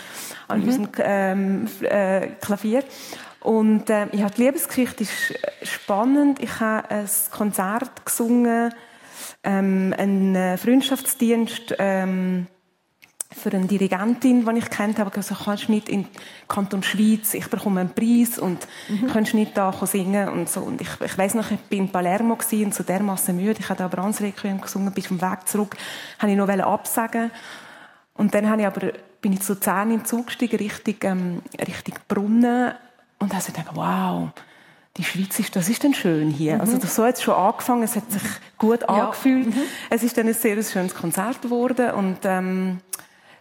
an 0.48 0.60
mhm. 0.60 0.64
diesem 0.64 0.88
ähm, 0.98 1.68
äh, 1.82 2.28
Klavier. 2.40 2.82
Und 3.40 3.90
äh, 3.90 4.06
ja, 4.12 4.28
die 4.30 4.42
Liebesgeschichte 4.42 5.04
ist 5.04 5.34
spannend. 5.62 6.42
Ich 6.42 6.60
habe 6.60 6.88
ein 6.90 7.08
Konzert 7.30 8.04
gesungen, 8.04 8.74
ähm, 9.44 9.94
einen 9.96 10.56
Freundschaftsdienst. 10.58 11.74
Ähm, 11.78 12.46
für 13.30 13.52
eine 13.52 13.66
Dirigentin, 13.66 14.44
die 14.44 14.58
ich 14.58 14.70
kennt 14.70 14.98
habe, 14.98 15.10
gesagt, 15.10 15.44
kannst 15.44 15.68
du 15.68 15.72
nicht 15.72 15.88
in 15.88 16.06
Kanton 16.48 16.82
Schweiz, 16.82 17.34
ich 17.34 17.48
bekomme 17.48 17.80
einen 17.80 17.90
Preis 17.90 18.38
und 18.38 18.66
mhm. 18.88 19.08
kannst 19.08 19.34
nicht 19.34 19.56
da 19.56 19.72
singen 19.86 20.28
und 20.30 20.48
so. 20.48 20.60
Und 20.60 20.80
ich, 20.80 20.88
ich 21.04 21.18
weiss 21.18 21.34
noch, 21.34 21.50
ich 21.50 21.60
bin 21.60 21.84
in 21.84 21.88
Palermo 21.90 22.38
und 22.52 22.74
so 22.74 22.82
dermaßen 22.82 23.36
müde. 23.36 23.60
Ich 23.60 23.68
habe 23.68 23.78
da 23.78 23.88
Brands 23.88 24.22
Requiem 24.22 24.60
gesungen, 24.60 24.92
bis 24.92 25.08
vom 25.08 25.20
Weg 25.20 25.46
zurück, 25.46 25.76
habe 26.18 26.32
ich 26.32 26.38
noch 26.38 26.48
absagen. 26.48 27.30
Und 28.14 28.34
dann 28.34 28.48
habe 28.48 28.62
ich 28.62 28.66
aber, 28.66 28.92
bin 29.20 29.34
ich 29.34 29.40
zu 29.40 29.52
Luzern 29.52 29.90
in 29.90 29.98
den 29.98 30.04
Zug 30.06 30.26
gestiegen, 30.26 30.56
Richtung, 30.56 30.96
ähm, 31.02 31.42
Richtung 31.60 31.94
Brunnen. 32.08 32.72
Und 33.18 33.32
dann 33.32 33.38
habe 33.38 33.48
ich 33.48 33.54
gedacht, 33.54 33.76
wow, 33.76 34.30
die 34.96 35.04
Schweiz 35.04 35.38
ist, 35.38 35.54
das 35.54 35.68
ist 35.68 35.84
dann 35.84 35.94
schön 35.94 36.30
hier. 36.30 36.54
Mhm. 36.54 36.60
Also 36.62 36.78
so 36.80 37.04
hat 37.04 37.16
es 37.16 37.22
schon 37.22 37.34
angefangen, 37.34 37.82
es 37.82 37.94
hat 37.94 38.10
sich 38.10 38.22
gut 38.56 38.80
ja. 38.80 38.88
angefühlt. 38.88 39.54
Mhm. 39.54 39.62
Es 39.90 40.02
ist 40.02 40.16
dann 40.16 40.26
ein 40.26 40.34
sehr 40.34 40.60
schönes 40.62 40.94
Konzert 40.94 41.42
geworden 41.42 41.92
und 41.92 42.18
ähm, 42.24 42.80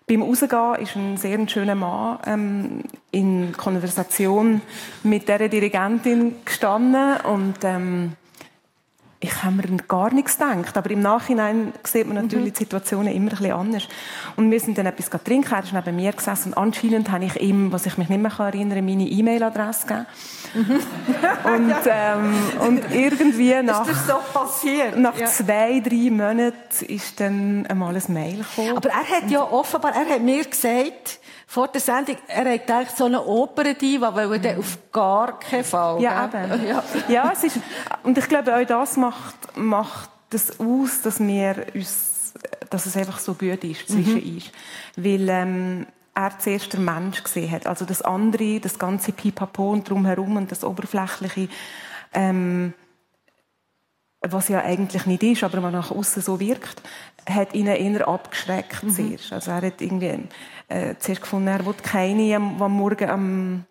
beim 0.08 0.22
Rausgehen 0.22 0.76
ist 0.76 0.96
ein 0.96 1.18
sehr 1.18 1.50
schöner 1.50 1.76
Mann 1.76 2.20
ähm, 2.26 2.84
in 3.12 3.52
Konversation 3.52 4.62
mit 5.04 5.28
der 5.28 5.50
Dirigentin 5.50 6.36
gestanden 6.46 7.20
und 7.22 7.56
ähm, 7.64 8.14
ich 9.20 9.44
habe 9.44 9.56
mir 9.56 9.78
gar 9.88 10.14
nichts 10.14 10.38
gedacht. 10.38 10.78
Aber 10.78 10.92
im 10.92 11.02
Nachhinein 11.02 11.74
sieht 11.84 12.06
man 12.06 12.18
natürlich 12.18 12.52
mhm. 12.52 12.54
die 12.54 12.60
Situationen 12.60 13.14
immer 13.14 13.32
ein 13.32 13.38
bisschen 13.38 13.52
anders. 13.52 13.88
Und 14.36 14.52
wir 14.52 14.60
sind 14.60 14.78
dann 14.78 14.86
etwas 14.86 15.10
trinken. 15.24 15.54
Er 15.54 15.64
ist 15.64 15.74
neben 15.74 15.96
mir 15.96 16.12
gesessen 16.12 16.54
und 16.54 16.58
anscheinend 16.58 17.10
habe 17.10 17.26
ich 17.26 17.36
ihm, 17.42 17.72
was 17.72 17.86
ich 17.88 17.98
mich 17.98 18.10
nicht 18.10 18.22
mehr 18.22 18.32
erinnern 18.38 18.76
kann, 18.76 18.86
meine 18.86 19.08
E-Mail-Adresse 19.08 19.88
gegeben. 19.88 20.06
Mhm. 20.54 20.80
und, 21.52 21.76
ähm, 21.88 22.34
und 22.60 22.92
irgendwie 22.94 23.62
nach, 23.64 23.88
ist 23.88 24.08
das 24.08 24.08
so 24.08 24.40
passiert? 24.40 24.98
nach 24.98 25.18
ja. 25.18 25.26
zwei, 25.26 25.80
drei 25.80 26.12
Monaten 26.12 26.86
ist 26.88 27.20
dann 27.20 27.66
einmal 27.68 27.96
ein 27.96 28.14
Mail 28.14 28.38
gekommen. 28.38 28.78
Aber 28.78 28.90
er 28.90 29.10
hat 29.10 29.32
ja 29.32 29.42
offenbar, 29.42 29.94
er 29.96 30.16
hat 30.16 30.22
mir 30.22 30.46
gesagt, 30.46 31.20
vor 31.50 31.70
der 31.70 31.80
Sendung, 31.80 32.18
er 32.28 32.54
hat 32.54 32.70
eigentlich 32.70 32.90
so 32.90 33.06
eine 33.06 33.24
Operndiva, 33.24 34.14
weil 34.14 34.46
er 34.46 34.54
mhm. 34.54 34.60
auf 34.60 34.78
gar 34.92 35.40
keinen 35.40 35.64
Fall. 35.64 36.02
Ja, 36.02 36.26
eben. 36.26 36.68
Ja. 36.68 36.84
ja, 37.08 37.32
es 37.34 37.46
ist, 37.46 37.60
und 38.04 38.18
ich 38.18 38.28
glaube, 38.28 38.56
auch 38.56 38.66
das 38.66 38.98
macht, 38.98 39.56
macht 39.56 40.10
das 40.30 40.60
aus, 40.60 41.02
dass 41.02 41.20
wir 41.20 41.68
uns, 41.74 42.34
dass 42.70 42.86
es 42.86 42.98
einfach 42.98 43.18
so 43.18 43.34
gut 43.34 43.64
ist 43.64 43.88
zwischen 43.88 44.16
mhm. 44.16 44.36
uns. 44.36 44.52
Weil, 44.98 45.30
ähm, 45.30 45.88
er 46.14 46.38
zuerst 46.40 46.74
der 46.74 46.80
Mensch 46.80 47.24
gesehen 47.24 47.52
hat. 47.52 47.68
Also 47.68 47.86
das 47.86 48.02
andere, 48.02 48.60
das 48.60 48.80
ganze 48.80 49.12
Pipapo 49.12 49.72
und 49.72 49.88
drumherum 49.88 50.36
und 50.36 50.52
das 50.52 50.64
Oberflächliche, 50.64 51.48
ähm, 52.12 52.74
was 54.32 54.50
ja 54.50 54.64
eigentlich 54.64 55.06
nicht 55.06 55.24
ist, 55.24 55.44
aber 55.44 55.62
man 55.62 55.74
nach 55.74 55.92
außen 55.92 56.22
so 56.22 56.40
wirkt, 56.40 56.82
hat 57.30 57.54
ihn 57.54 57.68
eher 57.68 58.08
abgeschreckt 58.08 58.84
mhm. 58.84 58.90
zuerst. 58.90 59.34
Also 59.34 59.52
er 59.52 59.62
hat 59.62 59.82
irgendwie 59.82 60.28
äh, 60.70 60.96
zuerst 61.00 61.22
gefunden, 61.22 61.48
er 61.48 61.66
will 61.66 61.76
keine 61.82 62.36
am, 62.36 62.62
am 62.62 62.72
Morgen 62.72 63.10
am 63.10 63.66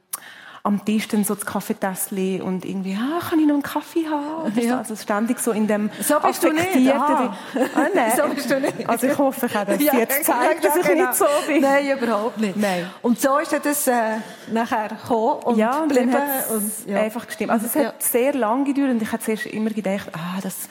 am 0.66 0.84
Tisch 0.84 1.06
dann 1.08 1.22
so 1.22 1.34
das 1.34 1.46
Kaffeetässchen 1.46 2.42
und 2.42 2.64
irgendwie, 2.64 2.98
ah, 3.00 3.20
kann 3.20 3.38
ich 3.38 3.46
noch 3.46 3.54
einen 3.54 3.62
Kaffee 3.62 4.06
haben? 4.08 4.52
Ja. 4.60 4.78
Also 4.78 4.96
ständig 4.96 5.38
so 5.38 5.52
in 5.52 5.66
dem 5.68 5.90
So 6.00 6.18
bist 6.18 6.42
du 6.42 6.52
nicht. 6.52 6.92
Ah. 6.92 7.36
Ah, 7.74 7.86
nein. 7.94 8.12
so 8.16 8.34
bist 8.34 8.50
du 8.50 8.60
nicht. 8.60 8.88
Also 8.88 9.06
ich 9.06 9.16
hoffe, 9.16 9.46
ich 9.46 9.54
habe 9.54 9.72
das 9.72 9.82
ja, 9.82 9.94
jetzt 9.94 10.18
gezeigt, 10.18 10.64
dass 10.64 10.76
ich 10.76 10.86
genau. 10.86 11.06
nicht 11.06 11.14
so 11.14 11.24
bin. 11.46 11.62
Nein, 11.62 11.88
überhaupt 11.88 12.38
nicht. 12.38 12.56
Nein. 12.56 12.90
Und 13.02 13.20
so 13.20 13.38
ist 13.38 13.52
das 13.52 13.86
äh, 13.86 14.16
nachher 14.52 14.88
gekommen 14.88 15.42
und 15.44 15.56
ja, 15.56 15.82
und 15.82 15.88
geblieben. 15.88 16.16
Und, 16.50 16.72
ja. 16.88 17.00
einfach 17.00 17.26
gestimmt. 17.26 17.50
Also 17.52 17.66
es 17.66 17.76
hat 17.76 18.02
sehr 18.02 18.34
lange 18.34 18.64
gedauert 18.64 18.90
und 18.90 19.02
ich 19.02 19.12
habe 19.12 19.22
zuerst 19.22 19.46
immer 19.46 19.70
gedacht, 19.70 20.08
ah, 20.12 20.40
das 20.42 20.68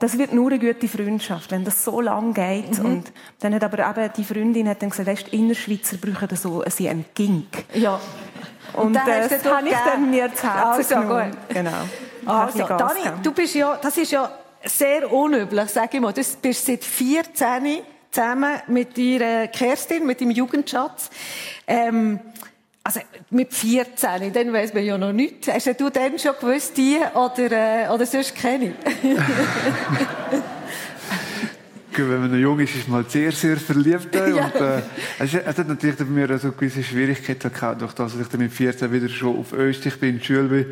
das 0.00 0.16
wird 0.16 0.32
nur 0.32 0.50
eine 0.50 0.60
gute 0.60 0.86
Freundschaft, 0.86 1.50
wenn 1.50 1.64
das 1.64 1.84
so 1.84 2.00
lang 2.00 2.32
geht. 2.32 2.78
Mhm. 2.78 2.84
Und 2.84 3.12
dann 3.40 3.52
hat 3.52 3.64
aber 3.64 3.78
eben 3.90 4.12
die 4.16 4.22
Freundin 4.22 4.68
hat 4.68 4.80
dann 4.80 4.90
gesagt, 4.90 5.08
weißt, 5.08 5.28
Innerschweizer 5.28 5.96
brauchen 5.96 6.36
so 6.36 6.62
sie 6.68 6.88
einen 6.88 7.04
Gink. 7.14 7.64
Ja. 7.74 8.00
Und, 8.74 8.86
und 8.86 8.94
das 8.94 9.44
habe 9.44 9.68
ich 9.68 9.74
dann 9.74 10.10
mir 10.10 10.34
zu 10.34 10.42
Herzen 10.42 10.94
also, 10.94 10.94
genommen. 10.94 11.30
Gut. 11.30 11.56
Genau. 11.56 11.70
Also, 12.26 12.66
Dani, 12.66 13.00
du 13.22 13.32
bist 13.32 13.54
ja, 13.54 13.78
das 13.80 13.96
ist 13.96 14.12
ja 14.12 14.30
sehr 14.64 15.10
unüblich, 15.10 15.70
sage 15.70 15.90
ich 15.92 16.00
mal. 16.00 16.12
Du 16.12 16.22
bist 16.42 16.66
seit 16.66 16.84
14 16.84 17.80
zusammen 18.10 18.60
mit 18.66 18.96
deiner 18.96 19.48
Kerstin, 19.48 20.06
mit 20.06 20.20
deinem 20.20 20.32
Jugendschatz. 20.32 21.10
Ähm, 21.66 22.20
also 22.84 23.00
mit 23.30 23.52
14, 23.52 24.32
dann 24.32 24.52
weiss 24.52 24.72
man 24.72 24.82
ja 24.82 24.96
noch 24.96 25.12
nichts. 25.12 25.48
Hast 25.48 25.66
du 25.78 25.90
denn 25.90 26.18
schon 26.18 26.34
gewusst, 26.40 26.76
die 26.76 26.98
oder, 27.14 27.86
äh, 27.86 27.88
oder 27.88 28.06
sonst 28.06 28.34
keine? 28.34 28.74
wenn 31.98 32.20
man 32.20 32.38
jung 32.38 32.58
ist, 32.60 32.74
ist 32.74 32.88
man 32.88 32.98
halt 32.98 33.10
sehr, 33.10 33.32
sehr 33.32 33.56
verliebt. 33.56 34.14
ja. 34.14 34.22
und, 34.22 34.54
äh, 34.54 34.82
es, 35.18 35.34
es, 35.34 35.58
hat 35.58 35.68
natürlich 35.68 35.96
bei 35.96 36.04
mir 36.04 36.38
so 36.38 36.52
gewisse 36.52 36.82
Schwierigkeiten 36.82 37.52
gehabt, 37.52 37.80
durch 37.80 37.92
das, 37.92 38.12
dass 38.12 38.20
ich 38.20 38.28
dann 38.28 38.40
mit 38.40 38.52
14 38.52 38.92
wieder 38.92 39.08
schon 39.08 39.38
auf 39.38 39.52
Österreich 39.52 39.98
bin, 39.98 40.16
in 40.16 40.22
Schule 40.22 40.44
bin. 40.44 40.66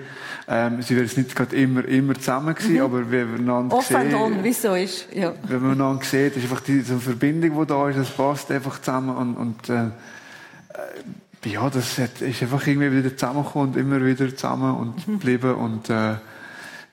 Ähm, 0.49 0.83
sie 0.83 0.97
wären 0.97 1.11
nicht 1.17 1.35
gerade 1.35 1.57
immer, 1.57 1.85
immer 1.87 2.15
zusammen 2.15 2.55
gewesen, 2.55 2.75
mhm. 2.75 2.81
aber 2.83 3.11
wenn 3.11 3.31
man 3.31 3.41
einander 3.41 3.77
Off 3.77 3.87
sieht... 3.87 4.15
Off 4.15 4.33
wieso 4.43 4.75
ist, 4.75 5.09
ja. 5.13 5.35
Wenn 5.49 5.63
man 5.63 5.73
einander 5.73 6.05
sieht, 6.05 6.37
ist 6.37 6.43
einfach 6.43 6.61
diese 6.61 6.95
so 6.95 6.99
Verbindung, 6.99 7.59
die 7.61 7.67
da 7.67 7.89
ist, 7.89 7.99
das 7.99 8.11
passt 8.11 8.51
einfach 8.51 8.81
zusammen 8.81 9.17
und, 9.17 9.35
und 9.37 9.69
äh, 9.69 9.91
ja, 11.45 11.71
das 11.71 11.99
ist 11.99 12.43
einfach 12.43 12.67
irgendwie 12.67 12.93
wieder 12.93 13.17
zusammengekommen 13.17 13.69
und 13.69 13.77
immer 13.77 14.05
wieder 14.05 14.29
zusammen 14.35 14.75
und 14.77 15.07
mhm. 15.07 15.13
geblieben 15.19 15.55
und 15.55 15.91
äh, 15.91 16.15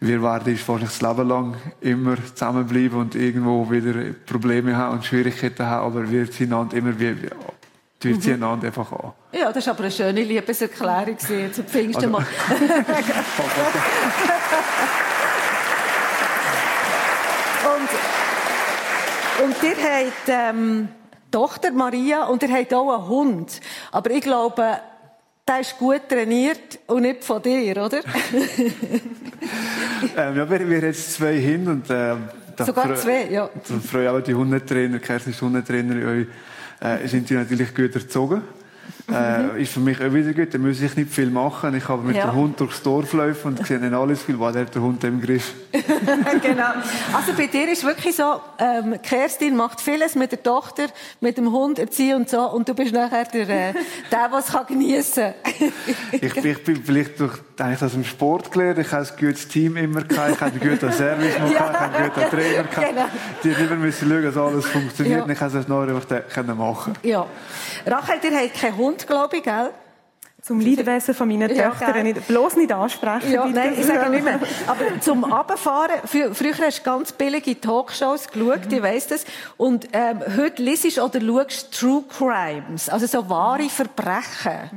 wir 0.06 0.22
werden 0.22 0.60
wahrscheinlich 0.68 0.89
das 0.89 1.01
Leben 1.01 1.28
lang 1.30 1.56
immer 1.80 2.18
zusammenbleiben 2.18 2.99
und 2.99 3.16
irgendwo 3.16 3.72
wieder 3.72 3.93
Probleme 4.26 4.76
haben 4.76 4.97
und 4.97 5.06
Schwierigkeiten 5.06 5.66
haben, 5.66 5.86
aber 5.86 6.12
wir 6.12 6.30
ziehen 6.30 6.51
einander 6.51 6.76
immer 6.76 6.99
wie, 6.99 7.16
wir 8.01 8.14
mhm. 8.14 8.20
ziehen 8.22 8.34
einander 8.34 8.68
einfach 8.68 8.91
an. 8.91 9.14
Ja, 9.32 9.49
das 9.54 9.66
war 9.66 9.76
aber 9.76 9.84
eine 9.84 9.91
schöne 9.91 10.24
Liebeserklärung 10.24 11.18
zum 11.18 11.66
Pfingsten 11.66 12.14
also, 12.14 12.18
und, 17.76 17.89
und 19.45 19.56
ihr 19.64 19.78
habt 19.78 20.28
ähm, 20.28 20.89
Tochter 21.32 21.72
Maria 21.72 22.26
und 22.26 22.43
ihr 22.43 22.51
habt 22.54 22.74
auch 22.74 22.93
einen 22.93 23.08
Hund. 23.08 23.62
Aber 23.93 24.12
ich 24.12 24.22
glaube, 24.22 24.82
der 25.47 25.59
ist 25.59 25.77
gut 25.77 26.07
trainiert 26.07 26.79
und 26.87 27.01
nicht 27.01 27.23
von 27.23 27.41
dir, 27.41 27.83
oder? 27.83 27.99
ähm, 30.17 30.37
ja, 30.37 30.49
wir, 30.49 30.49
wir 30.49 30.77
haben 30.77 30.85
jetzt 30.85 31.13
zwei 31.13 31.41
Hunde 31.41 31.71
und 31.71 31.89
äh, 31.89 32.15
Sogar 32.65 32.95
zwei, 32.95 33.29
ja. 33.29 33.49
Da 33.67 33.79
freue 33.79 34.11
auch 34.11 34.21
die 34.21 34.33
Hundetrainer, 34.33 34.99
Kerstin 34.99 35.33
ist 35.33 35.41
Hundetrainerin, 35.41 36.27
äh, 36.79 37.07
sind 37.07 37.29
die 37.29 37.33
natürlich 37.33 37.73
gut 37.73 37.95
erzogen. 37.95 38.43
Äh, 39.12 39.62
ist 39.62 39.74
für 39.74 39.82
mich 39.82 39.99
auch 39.99 40.14
wieder 40.14 40.34
gut, 40.34 40.54
da 40.54 40.58
muss 40.58 40.82
ich 40.82 40.95
nicht 40.95 41.12
viel 41.12 41.30
machen. 41.30 41.76
Ich 41.76 41.88
habe 41.89 42.01
mit 42.04 42.16
ja. 42.16 42.28
dem 42.28 42.36
Hund 42.36 42.60
durchs 42.60 42.82
Dorf 42.82 43.12
laufen 43.12 43.58
und 43.58 43.68
sehe 43.68 43.78
dann 43.78 43.93
alles 43.93 44.24
viel, 44.24 44.39
weil 44.39 44.54
der 44.54 44.62
hat 44.62 44.74
der 44.74 44.82
Hund 44.82 45.04
im 45.04 45.22
Griff. 45.22 45.54
genau. 46.41 46.72
Also 47.12 47.34
bei 47.36 47.47
dir 47.47 47.70
ist 47.70 47.84
wirklich 47.84 48.16
so, 48.16 48.39
ähm, 48.60 48.95
Kerstin 49.01 49.58
macht 49.58 49.82
vieles 49.82 50.16
mit 50.16 50.32
der 50.32 50.41
Tochter, 50.41 50.88
mit 51.20 51.38
dem 51.38 51.51
Hund 51.51 51.80
erziehen 51.80 52.16
und 52.16 52.30
so, 52.30 52.49
und 52.49 52.70
du 52.70 52.74
bist 52.74 52.93
nachher 52.93 53.26
der, 53.26 53.49
äh, 53.49 53.74
der 54.10 54.32
was 54.32 54.47
kann 54.47 54.68
geniessen. 54.68 55.34
ich, 56.12 56.24
ich 56.24 56.64
bin 56.64 56.82
vielleicht 56.84 57.20
durch 57.20 57.39
eigentlich 57.60 57.82
aus 57.84 57.91
dem 57.91 58.04
Sport 58.04 58.51
gelernt. 58.51 58.80
Ich 58.80 58.91
habe 58.91 59.06
ein 59.06 59.18
gutes 59.20 59.47
Team 59.47 59.78
immer 59.78 60.01
gehabt. 60.01 60.32
Ich 60.32 60.41
habe 60.41 60.51
einen 60.51 60.60
guten 60.60 60.91
Service 60.91 61.36
ja. 61.38 61.49
gehabt. 61.49 61.54
Ich 61.54 61.60
habe 61.60 61.95
einen 61.95 62.10
guten 62.10 62.30
Trainer 62.30 62.64
gehabt. 62.64 62.89
Genau. 62.89 63.06
Die 63.43 63.49
immer 63.49 63.76
müssen 63.76 64.10
schauen, 64.10 64.24
dass 64.24 64.38
alles 64.38 64.66
funktioniert. 64.66 65.18
Ja. 65.18 65.24
Und 65.24 65.30
ich 65.30 65.39
konnte 65.39 65.58
es 65.60 65.68
noch 65.68 65.82
einfach 65.82 66.56
machen. 66.56 66.93
Ja. 67.04 67.26
Rachel, 67.86 68.16
ihr 68.24 68.38
habt 68.38 68.54
keinen 68.54 68.78
Hund, 68.78 68.92
glaube 69.07 69.37
ich, 69.37 69.43
gell? 69.43 69.71
Zum 70.41 70.59
Leidwesen 70.59 71.13
von 71.15 71.29
meinen 71.29 71.55
Ja, 71.55 71.69
Töchtern 71.69 71.93
gell. 71.93 72.03
nicht, 72.03 72.27
bloß 72.27 72.57
nicht 72.57 72.69
ansprechen. 72.73 73.31
Ja, 73.31 73.45
bitte. 73.45 73.55
nein, 73.59 73.75
ich 73.79 73.85
sage 73.85 74.09
nicht 74.09 74.25
mehr. 74.25 74.41
Aber 74.67 74.99
zum 74.99 75.23
Abfahren, 75.23 76.01
frü- 76.05 76.33
früher 76.33 76.67
hast 76.67 76.79
du 76.79 76.83
ganz 76.83 77.13
billige 77.13 77.61
Talkshows 77.61 78.27
geschaut, 78.27 78.59
ich 78.69 78.83
weiss 78.83 79.07
das. 79.07 79.23
Und 79.55 79.87
ähm, 79.93 80.19
heute 80.35 80.61
liest 80.61 80.99
oder 80.99 81.21
schaust 81.21 81.79
True 81.79 82.03
Crimes, 82.17 82.89
also 82.89 83.05
so 83.07 83.29
wahre 83.29 83.69
Verbrechen. 83.69 84.69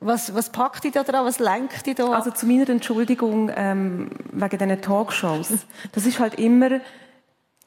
Was, 0.00 0.34
was 0.34 0.50
packt 0.50 0.82
dich 0.82 0.90
da 0.94 1.04
dran, 1.04 1.24
was 1.24 1.38
lenkt 1.38 1.86
dich 1.86 1.94
da 1.94 2.08
Also 2.10 2.32
zu 2.32 2.46
meiner 2.46 2.68
Entschuldigung 2.68 3.52
ähm, 3.54 4.10
wegen 4.32 4.58
diesen 4.58 4.82
Talkshows. 4.82 5.50
Das 5.92 6.06
ist 6.06 6.18
halt 6.18 6.40
immer, 6.40 6.80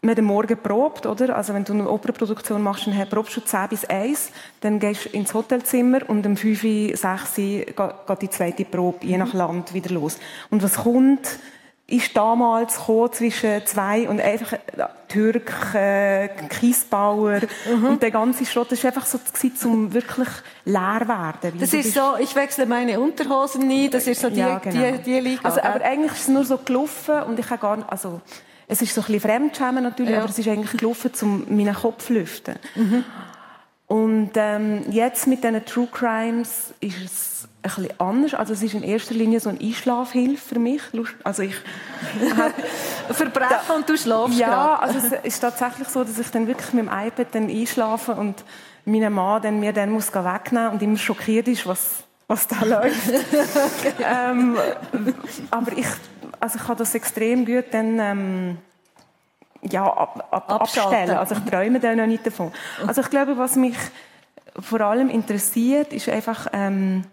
hat 0.05 0.19
am 0.19 0.25
Morgen 0.25 0.57
probt, 0.57 1.05
oder? 1.05 1.35
Also 1.35 1.53
wenn 1.53 1.63
du 1.63 1.73
eine 1.73 1.89
Operaproduktion 1.89 2.61
machst, 2.61 2.87
dann 2.87 3.09
probst 3.09 3.35
du 3.35 3.41
10 3.41 3.69
bis 3.69 3.85
1, 3.85 4.31
dann 4.61 4.79
gehst 4.79 5.05
du 5.05 5.09
ins 5.09 5.33
Hotelzimmer 5.33 5.99
und 6.07 6.25
um 6.25 6.37
5, 6.37 6.97
6 6.97 7.35
geht 7.35 7.75
geht 7.75 8.21
die 8.21 8.29
zweite 8.29 8.65
Probe, 8.65 9.05
je 9.05 9.17
nach 9.17 9.33
Land, 9.33 9.73
wieder 9.73 9.93
los. 9.93 10.17
Und 10.49 10.63
was 10.63 10.75
kommt, 10.75 11.39
ist 11.89 12.15
damals 12.17 12.75
gekommen 12.75 13.13
zwischen 13.13 13.65
zwei 13.65 14.09
und 14.09 14.19
einfach 14.19 14.53
äh, 14.53 14.59
Türk, 15.07 15.73
äh, 15.73 16.27
Kiesbauer 16.49 17.39
und 17.87 18.01
der 18.01 18.11
ganze 18.11 18.45
Schrott, 18.45 18.73
das 18.73 18.83
war 18.83 18.91
einfach 18.91 19.05
so 19.05 19.17
gewesen, 19.17 19.55
zum 19.55 19.93
wirklich 19.93 20.27
leer 20.65 21.07
werden. 21.07 21.57
Das 21.57 21.73
ist 21.73 21.93
so, 21.93 22.17
ich 22.19 22.35
wechsle 22.35 22.65
meine 22.65 22.99
Unterhosen 22.99 23.65
nie, 23.67 23.89
das 23.89 24.05
ist 24.05 24.19
so 24.19 24.29
die, 24.29 24.39
ja, 24.39 24.59
genau. 24.59 24.97
die, 24.97 25.03
die 25.03 25.19
Liga. 25.21 25.41
Also, 25.43 25.61
aber 25.61 25.81
eigentlich 25.81 26.11
ist 26.11 26.23
es 26.23 26.27
nur 26.27 26.43
so 26.43 26.57
gelaufen 26.57 27.23
und 27.23 27.39
ich 27.39 27.49
habe 27.49 27.61
gar 27.61 27.77
nicht, 27.77 27.89
also, 27.89 28.19
es 28.67 28.81
ist 28.81 28.93
so 28.93 29.01
ein 29.01 29.05
bisschen 29.05 29.21
Fremdschämen 29.21 29.83
natürlich, 29.83 30.11
Ja. 30.11 30.19
aber 30.21 30.29
es 30.29 30.37
ist 30.39 30.47
eigentlich 30.47 30.77
gelaufen, 30.77 31.11
um 31.21 31.45
meinen 31.55 31.73
Kopf 31.75 32.05
zu 32.05 32.13
lüften. 32.13 32.55
Und 33.87 34.31
ähm, 34.35 34.83
jetzt 34.91 35.27
mit 35.27 35.43
diesen 35.43 35.63
True 35.65 35.87
Crimes 35.89 36.73
ist 36.81 36.97
es 37.05 37.47
ein 37.63 37.69
bisschen 37.85 37.99
anders. 37.99 38.33
Also 38.33 38.51
es 38.53 38.61
ist 38.61 38.73
in 38.73 38.83
erster 38.83 39.13
Linie 39.13 39.39
so 39.39 39.49
eine 39.49 39.59
Einschlafhilfe 39.61 40.55
für 40.55 40.59
mich. 40.59 40.81
Also 41.23 41.43
ich 41.43 41.55
Verbrechen 43.11 43.75
und 43.75 43.87
du 43.87 43.97
schlafst 43.97 44.37
ja, 44.37 44.47
grad. 44.49 44.83
also 44.83 44.97
es 44.99 45.13
ist 45.23 45.39
tatsächlich 45.39 45.87
so, 45.87 46.03
dass 46.03 46.19
ich 46.19 46.29
dann 46.31 46.47
wirklich 46.47 46.73
mit 46.73 46.85
dem 46.85 46.91
iPad 46.91 47.27
dann 47.33 47.49
einschlafe 47.49 48.13
und 48.13 48.43
mein 48.83 49.11
Mann 49.13 49.41
dann 49.41 49.59
mir 49.61 49.71
dann 49.71 49.89
muss 49.91 50.13
wegnehmen 50.13 50.71
und 50.71 50.81
immer 50.81 50.97
schockiert 50.97 51.47
ist, 51.47 51.65
was, 51.65 52.03
was 52.27 52.47
da 52.47 52.61
läuft. 52.65 53.09
ähm, 53.99 54.57
aber 55.49 55.71
ich, 55.77 55.87
also 56.39 56.59
ich 56.59 56.65
kann 56.65 56.77
das 56.77 56.95
extrem 56.95 57.45
gut 57.45 57.65
dann, 57.71 57.99
ähm, 57.99 58.57
ja, 59.61 59.83
ab, 59.83 60.27
ab, 60.31 60.51
abstellen. 60.51 61.17
Also 61.17 61.35
ich 61.35 61.49
träume 61.49 61.79
da 61.79 61.95
noch 61.95 62.05
nicht 62.05 62.25
davon. 62.25 62.51
Also 62.85 63.01
ich 63.01 63.09
glaube, 63.09 63.37
was 63.37 63.55
mich 63.55 63.75
vor 64.59 64.81
allem 64.81 65.09
interessiert, 65.09 65.93
ist 65.93 66.09
einfach, 66.09 66.47
ähm, 66.53 67.03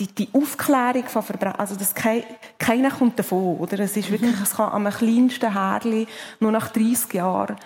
die, 0.00 0.06
die 0.06 0.28
Aufklärung 0.32 1.04
von 1.04 1.22
Verbrechen, 1.22 1.58
also 1.60 1.76
das 1.76 1.94
kei, 1.94 2.24
keiner 2.58 2.90
kommt 2.90 3.18
davon, 3.18 3.58
oder? 3.58 3.78
Es 3.80 3.96
ist 3.96 4.10
wirklich, 4.10 4.34
es 4.42 4.56
kann 4.56 4.72
am 4.72 4.90
kleinsten 4.90 5.52
Härli, 5.52 6.08
nur 6.40 6.52
nach 6.52 6.68
30 6.68 7.14
Jahren, 7.14 7.56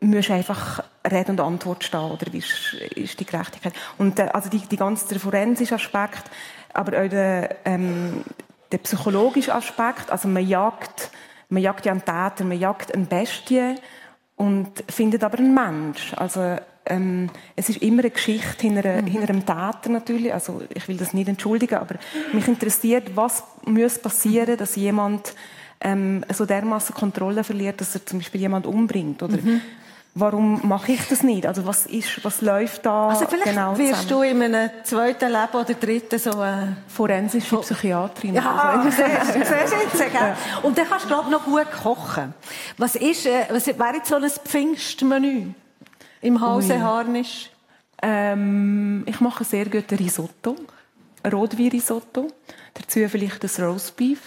musst 0.00 0.30
einfach 0.30 0.82
Rede 1.08 1.30
und 1.30 1.40
Antwort 1.40 1.84
stehen, 1.84 2.10
oder 2.10 2.26
wie 2.32 2.38
ist, 2.38 2.74
ist 2.96 3.20
die 3.20 3.24
Gerechtigkeit? 3.24 3.72
Und 3.98 4.18
der, 4.18 4.34
also 4.34 4.50
die, 4.50 4.58
die 4.58 4.76
ganze 4.76 5.08
der 5.08 5.20
forensische 5.20 5.76
Aspekt, 5.76 6.30
aber 6.72 7.02
auch 7.02 7.08
der, 7.08 7.56
ähm, 7.64 8.24
der 8.72 8.78
psychologische 8.78 9.54
Aspekt, 9.54 10.10
also 10.10 10.28
man 10.28 10.46
jagt, 10.46 11.10
man 11.48 11.62
jagt 11.62 11.86
ja 11.86 11.92
einen 11.92 12.04
Täter, 12.04 12.44
man 12.44 12.58
jagt 12.58 12.94
eine 12.94 13.04
Bestie 13.06 13.74
und 14.36 14.68
findet 14.88 15.24
aber 15.24 15.38
einen 15.38 15.54
Mensch. 15.54 16.14
Also 16.16 16.56
ähm, 16.86 17.30
es 17.56 17.68
ist 17.68 17.82
immer 17.82 18.00
eine 18.02 18.10
Geschichte 18.10 18.62
hinter, 18.62 19.02
Mhm. 19.02 19.06
hinter 19.06 19.28
einem 19.30 19.44
Täter 19.46 19.88
natürlich. 19.90 20.32
Also 20.32 20.62
ich 20.72 20.86
will 20.88 20.96
das 20.96 21.12
nicht 21.12 21.28
entschuldigen, 21.28 21.76
aber 21.76 21.96
mich 22.32 22.48
interessiert, 22.48 23.14
was 23.16 23.42
muss 23.64 23.98
passieren, 23.98 24.56
dass 24.56 24.76
jemand 24.76 25.34
ähm, 25.82 26.24
so 26.32 26.44
dermaßen 26.46 26.94
Kontrolle 26.94 27.42
verliert, 27.44 27.80
dass 27.80 27.94
er 27.94 28.04
zum 28.06 28.18
Beispiel 28.18 28.40
jemand 28.42 28.66
umbringt 28.66 29.22
oder 29.22 29.36
Mhm. 29.38 29.60
Warum 30.14 30.66
mache 30.66 30.92
ich 30.92 31.06
das 31.08 31.22
nicht? 31.22 31.46
Also 31.46 31.64
was 31.66 31.86
ist, 31.86 32.24
was 32.24 32.40
läuft 32.42 32.84
da 32.84 33.10
Also 33.10 33.26
vielleicht 33.26 33.44
genau 33.44 33.78
wirst 33.78 34.10
du 34.10 34.22
in 34.22 34.42
einem 34.42 34.70
zweiten 34.82 35.30
Leben 35.30 35.54
oder 35.54 35.74
dritten 35.74 36.18
so 36.18 36.42
äh, 36.42 36.66
forensische 36.88 37.56
Psychiatrin. 37.58 38.34
Ja, 38.34 38.80
oder 38.80 38.90
so. 38.90 39.02
siehst 39.32 39.44
siehst 39.92 40.00
jetzt? 40.00 40.64
Und 40.64 40.76
dann 40.76 40.88
kannst 40.88 41.04
du, 41.04 41.08
glaube 41.08 41.24
ich, 41.26 41.30
noch 41.30 41.44
gut 41.44 41.70
kochen. 41.70 42.34
Was 42.76 42.96
ist, 42.96 43.26
äh, 43.26 43.44
was 43.50 43.66
wäre 43.68 43.94
jetzt 43.96 44.08
so 44.08 44.16
ein 44.16 44.28
Pfingstmenü 44.28 45.52
im 46.22 46.40
Hause. 46.40 46.80
Harnisch? 46.82 47.50
Ähm, 48.02 49.04
ich 49.06 49.20
mache 49.20 49.44
sehr 49.44 49.66
guten 49.66 49.94
Risotto. 49.94 50.56
Rotwein-Risotto. 51.30 52.28
Dazu 52.74 53.08
vielleicht 53.08 53.44
das 53.44 53.60
Roastbeef. 53.60 54.20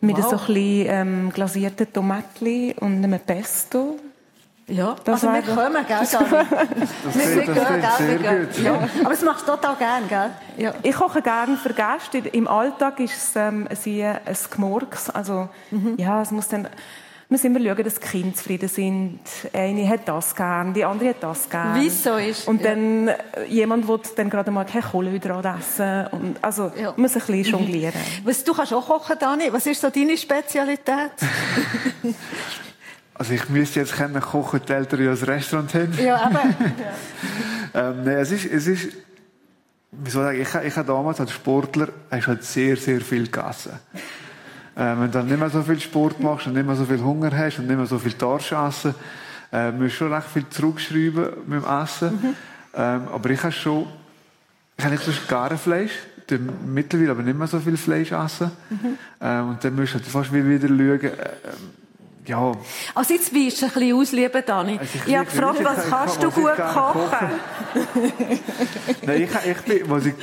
Mit 0.00 0.16
Wow. 0.18 0.24
so 0.24 0.30
ein 0.30 0.46
bisschen 0.46 0.86
ähm, 0.88 1.32
glasierten 1.32 1.92
Tomaten 1.92 2.72
und 2.72 3.04
einem 3.04 3.20
Pesto. 3.20 3.98
Ja, 4.68 4.96
Das 5.02 5.24
also 5.24 5.34
wir 5.34 5.54
kommen, 5.54 5.86
gell, 5.86 6.06
Dani? 6.12 6.30
Wir 7.14 7.42
klingt- 7.42 7.48
das 7.48 7.54
gehen, 7.54 7.64
klingt 7.64 7.82
gell, 7.82 7.90
sehr 7.98 8.20
wir 8.22 8.38
gut, 8.46 8.58
Ja. 8.62 8.88
Aber 9.04 9.14
es 9.14 9.22
machst 9.22 9.48
du 9.48 9.52
total 9.52 9.76
gern, 9.76 10.08
gell? 10.08 10.30
Ja. 10.58 10.74
Ich 10.82 10.94
koche 10.94 11.22
gerne 11.22 11.56
für 11.56 11.72
Gäste. 11.72 12.18
Im 12.32 12.46
Alltag 12.46 13.00
ist 13.00 13.16
es 13.16 13.36
ähm, 13.36 13.66
sie 13.80 14.04
ein 14.04 14.18
Gemurks. 14.50 15.08
Also, 15.08 15.48
Mhm. 15.70 15.94
ja, 15.96 16.20
es 16.20 16.30
muss 16.32 16.48
dann, 16.48 16.62
man 16.62 16.70
muss 17.30 17.44
immer 17.44 17.60
schauen, 17.60 17.82
dass 17.82 17.94
die 17.94 18.06
Kinder 18.08 18.34
zufrieden 18.36 18.68
sind. 18.68 19.20
Eine 19.54 19.88
hat 19.88 20.06
das 20.06 20.34
gern, 20.36 20.74
die 20.74 20.84
andere 20.84 21.08
hat 21.10 21.22
das 21.22 21.48
gern. 21.48 21.74
Wie 21.80 21.86
es 21.86 22.02
so 22.02 22.16
ist, 22.16 22.46
Und 22.46 22.60
ja. 22.62 22.68
dann, 22.70 23.08
äh, 23.08 23.14
jemand 23.48 23.88
will 23.88 24.00
dann 24.16 24.28
gerade 24.28 24.50
mal 24.50 24.66
kein 24.66 24.82
Kohlenhydrat 24.82 25.46
essen. 25.60 26.06
Und, 26.12 26.36
also, 26.44 26.72
Ja. 26.76 26.90
man 26.92 27.00
muss 27.02 27.14
ein 27.16 27.22
bisschen 27.26 27.44
jonglieren. 27.44 27.94
Was, 28.22 28.44
du 28.44 28.52
kannst 28.52 28.74
auch 28.74 28.86
kochen, 28.86 29.16
Dani. 29.18 29.50
Was 29.50 29.64
ist 29.64 29.80
so 29.80 29.88
deine 29.88 30.18
Spezialität? 30.18 31.12
Also 33.18 33.32
ich 33.32 33.48
müsste 33.48 33.80
jetzt 33.80 33.96
kennen, 33.96 34.20
kochen 34.20 34.60
die 34.66 34.72
Eltern 34.72 35.04
ja 35.04 35.10
ein 35.10 35.16
Restaurant 35.18 35.74
haben. 35.74 35.92
ja, 35.98 36.30
eben. 36.30 36.74
Ähm, 37.74 38.02
nee, 38.02 38.14
es 38.14 38.32
ist, 38.32 38.46
es 38.46 38.66
ist, 38.66 38.88
wie 39.92 40.10
soll 40.10 40.34
ich 40.34 40.40
ich, 40.40 40.54
ich 40.54 40.76
habe 40.76 40.86
damals 40.86 41.20
als 41.20 41.32
Sportler 41.32 41.88
hast 42.10 42.26
halt 42.26 42.42
sehr, 42.42 42.78
sehr 42.78 43.02
viel 43.02 43.28
gegessen. 43.28 43.72
Ähm, 44.74 45.00
wenn 45.00 45.10
du 45.10 45.18
dann 45.18 45.26
nicht 45.26 45.38
mehr 45.38 45.50
so 45.50 45.62
viel 45.62 45.78
Sport 45.78 46.18
machst 46.18 46.46
und 46.46 46.54
nicht 46.54 46.64
mehr 46.64 46.74
so 46.74 46.86
viel 46.86 47.00
Hunger 47.00 47.30
hast 47.36 47.58
und 47.58 47.66
nicht 47.66 47.76
mehr 47.76 47.84
so 47.84 47.98
viel 47.98 48.14
Tarsch 48.14 48.52
essen, 48.52 48.94
äh, 49.52 49.70
musst 49.70 49.94
du 49.94 49.98
schon 49.98 50.12
recht 50.12 50.28
viel 50.28 50.48
zurückschreiben 50.48 51.28
mit 51.46 51.62
dem 51.62 51.82
Essen. 51.82 52.36
Ähm, 52.74 53.08
aber 53.12 53.30
ich 53.30 53.42
habe 53.42 53.52
schon, 53.52 53.86
ich 54.76 54.84
habe 54.84 54.94
nicht 54.94 55.04
so 55.04 55.12
gerne 55.28 55.58
Fleisch, 55.58 55.92
mittlerweile 56.66 57.10
aber 57.10 57.22
nicht 57.22 57.36
mehr 57.36 57.46
so 57.46 57.58
viel 57.58 57.76
Fleisch 57.76 58.12
essen. 58.12 58.50
Ähm, 59.20 59.48
und 59.48 59.64
dann 59.64 59.74
musst 59.74 59.92
du 59.92 59.98
halt 59.98 60.06
fast 60.06 60.32
wieder 60.32 60.68
schauen, 60.68 61.00
äh, 61.00 61.10
ja, 62.28 62.52
Also 62.94 63.14
jetzt 63.14 63.34
willst 63.34 63.60
du 63.62 63.66
ein 63.66 63.72
bisschen 63.72 63.96
auslieben, 63.96 64.42
Dani. 64.46 64.78
Also 64.78 64.90
ich 64.94 65.00
habe 65.00 65.10
liebe 65.10 65.24
gefragt, 65.24 65.64
was 65.64 65.84
ich 65.84 65.90
kannst 65.90 66.20
kann- 66.20 66.30
du 66.30 66.40
gut 66.40 66.56
gerne 66.56 66.72
kochen? 66.72 67.30
Nein, 69.02 69.22
ich, 69.22 69.50
ich 69.50 69.58
bin, 69.62 69.90
was 69.90 70.06
ich, 70.06 70.14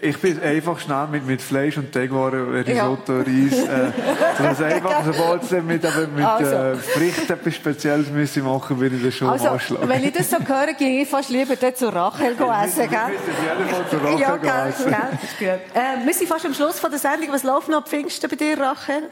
ich 0.00 0.18
bin 0.18 0.42
einfach 0.42 0.80
schnell 0.80 1.06
mit, 1.12 1.24
mit 1.26 1.40
Fleisch 1.40 1.76
und 1.76 1.92
Teigwaren, 1.92 2.50
Risotto, 2.64 3.18
Reis. 3.18 3.52
Äh, 3.52 3.92
das 4.38 4.52
ist 4.58 4.62
einfach, 4.64 5.04
sobald 5.04 5.42
es 5.44 5.48
dann 5.50 5.66
mit, 5.66 5.84
aber 5.84 6.06
mit 6.08 6.24
Also. 6.24 6.50
äh, 6.56 6.74
Fricht 6.76 7.30
etwas 7.30 7.54
Spezielles 7.54 8.08
müssen 8.10 8.42
machen, 8.44 8.80
würde 8.80 8.96
ich 8.96 9.04
das 9.04 9.14
schon 9.14 9.28
Also, 9.28 9.48
anschlagen. 9.50 9.88
wenn 9.88 10.02
ich 10.02 10.12
das 10.12 10.28
so 10.30 10.38
höre, 10.38 10.72
gehe 10.72 11.02
ich 11.02 11.08
fast 11.08 11.30
lieber 11.30 11.54
dort 11.54 11.76
zu 11.78 11.88
Rachel 11.94 12.32
essen, 12.32 12.38
Wir 12.38 12.88
gell? 12.88 12.98
müssen 13.12 13.30
auf 13.30 13.58
jeden 13.58 13.68
Fall 13.68 13.84
zur 13.90 14.02
Rache 14.02 14.20
Ja, 14.20 14.36
gell, 14.36 14.68
essen. 14.70 14.94
gell. 15.38 15.60
Äh, 15.74 16.04
wir 16.06 16.14
sind 16.14 16.28
fast 16.28 16.46
am 16.46 16.54
Schluss 16.54 16.80
von 16.80 16.90
der 16.90 16.98
Sendung. 16.98 17.28
Was 17.30 17.44
läuft 17.44 17.68
noch 17.68 17.86
Pfingsten 17.86 18.28
bei 18.28 18.34
dir, 18.36 18.58
Rachel? 18.58 19.04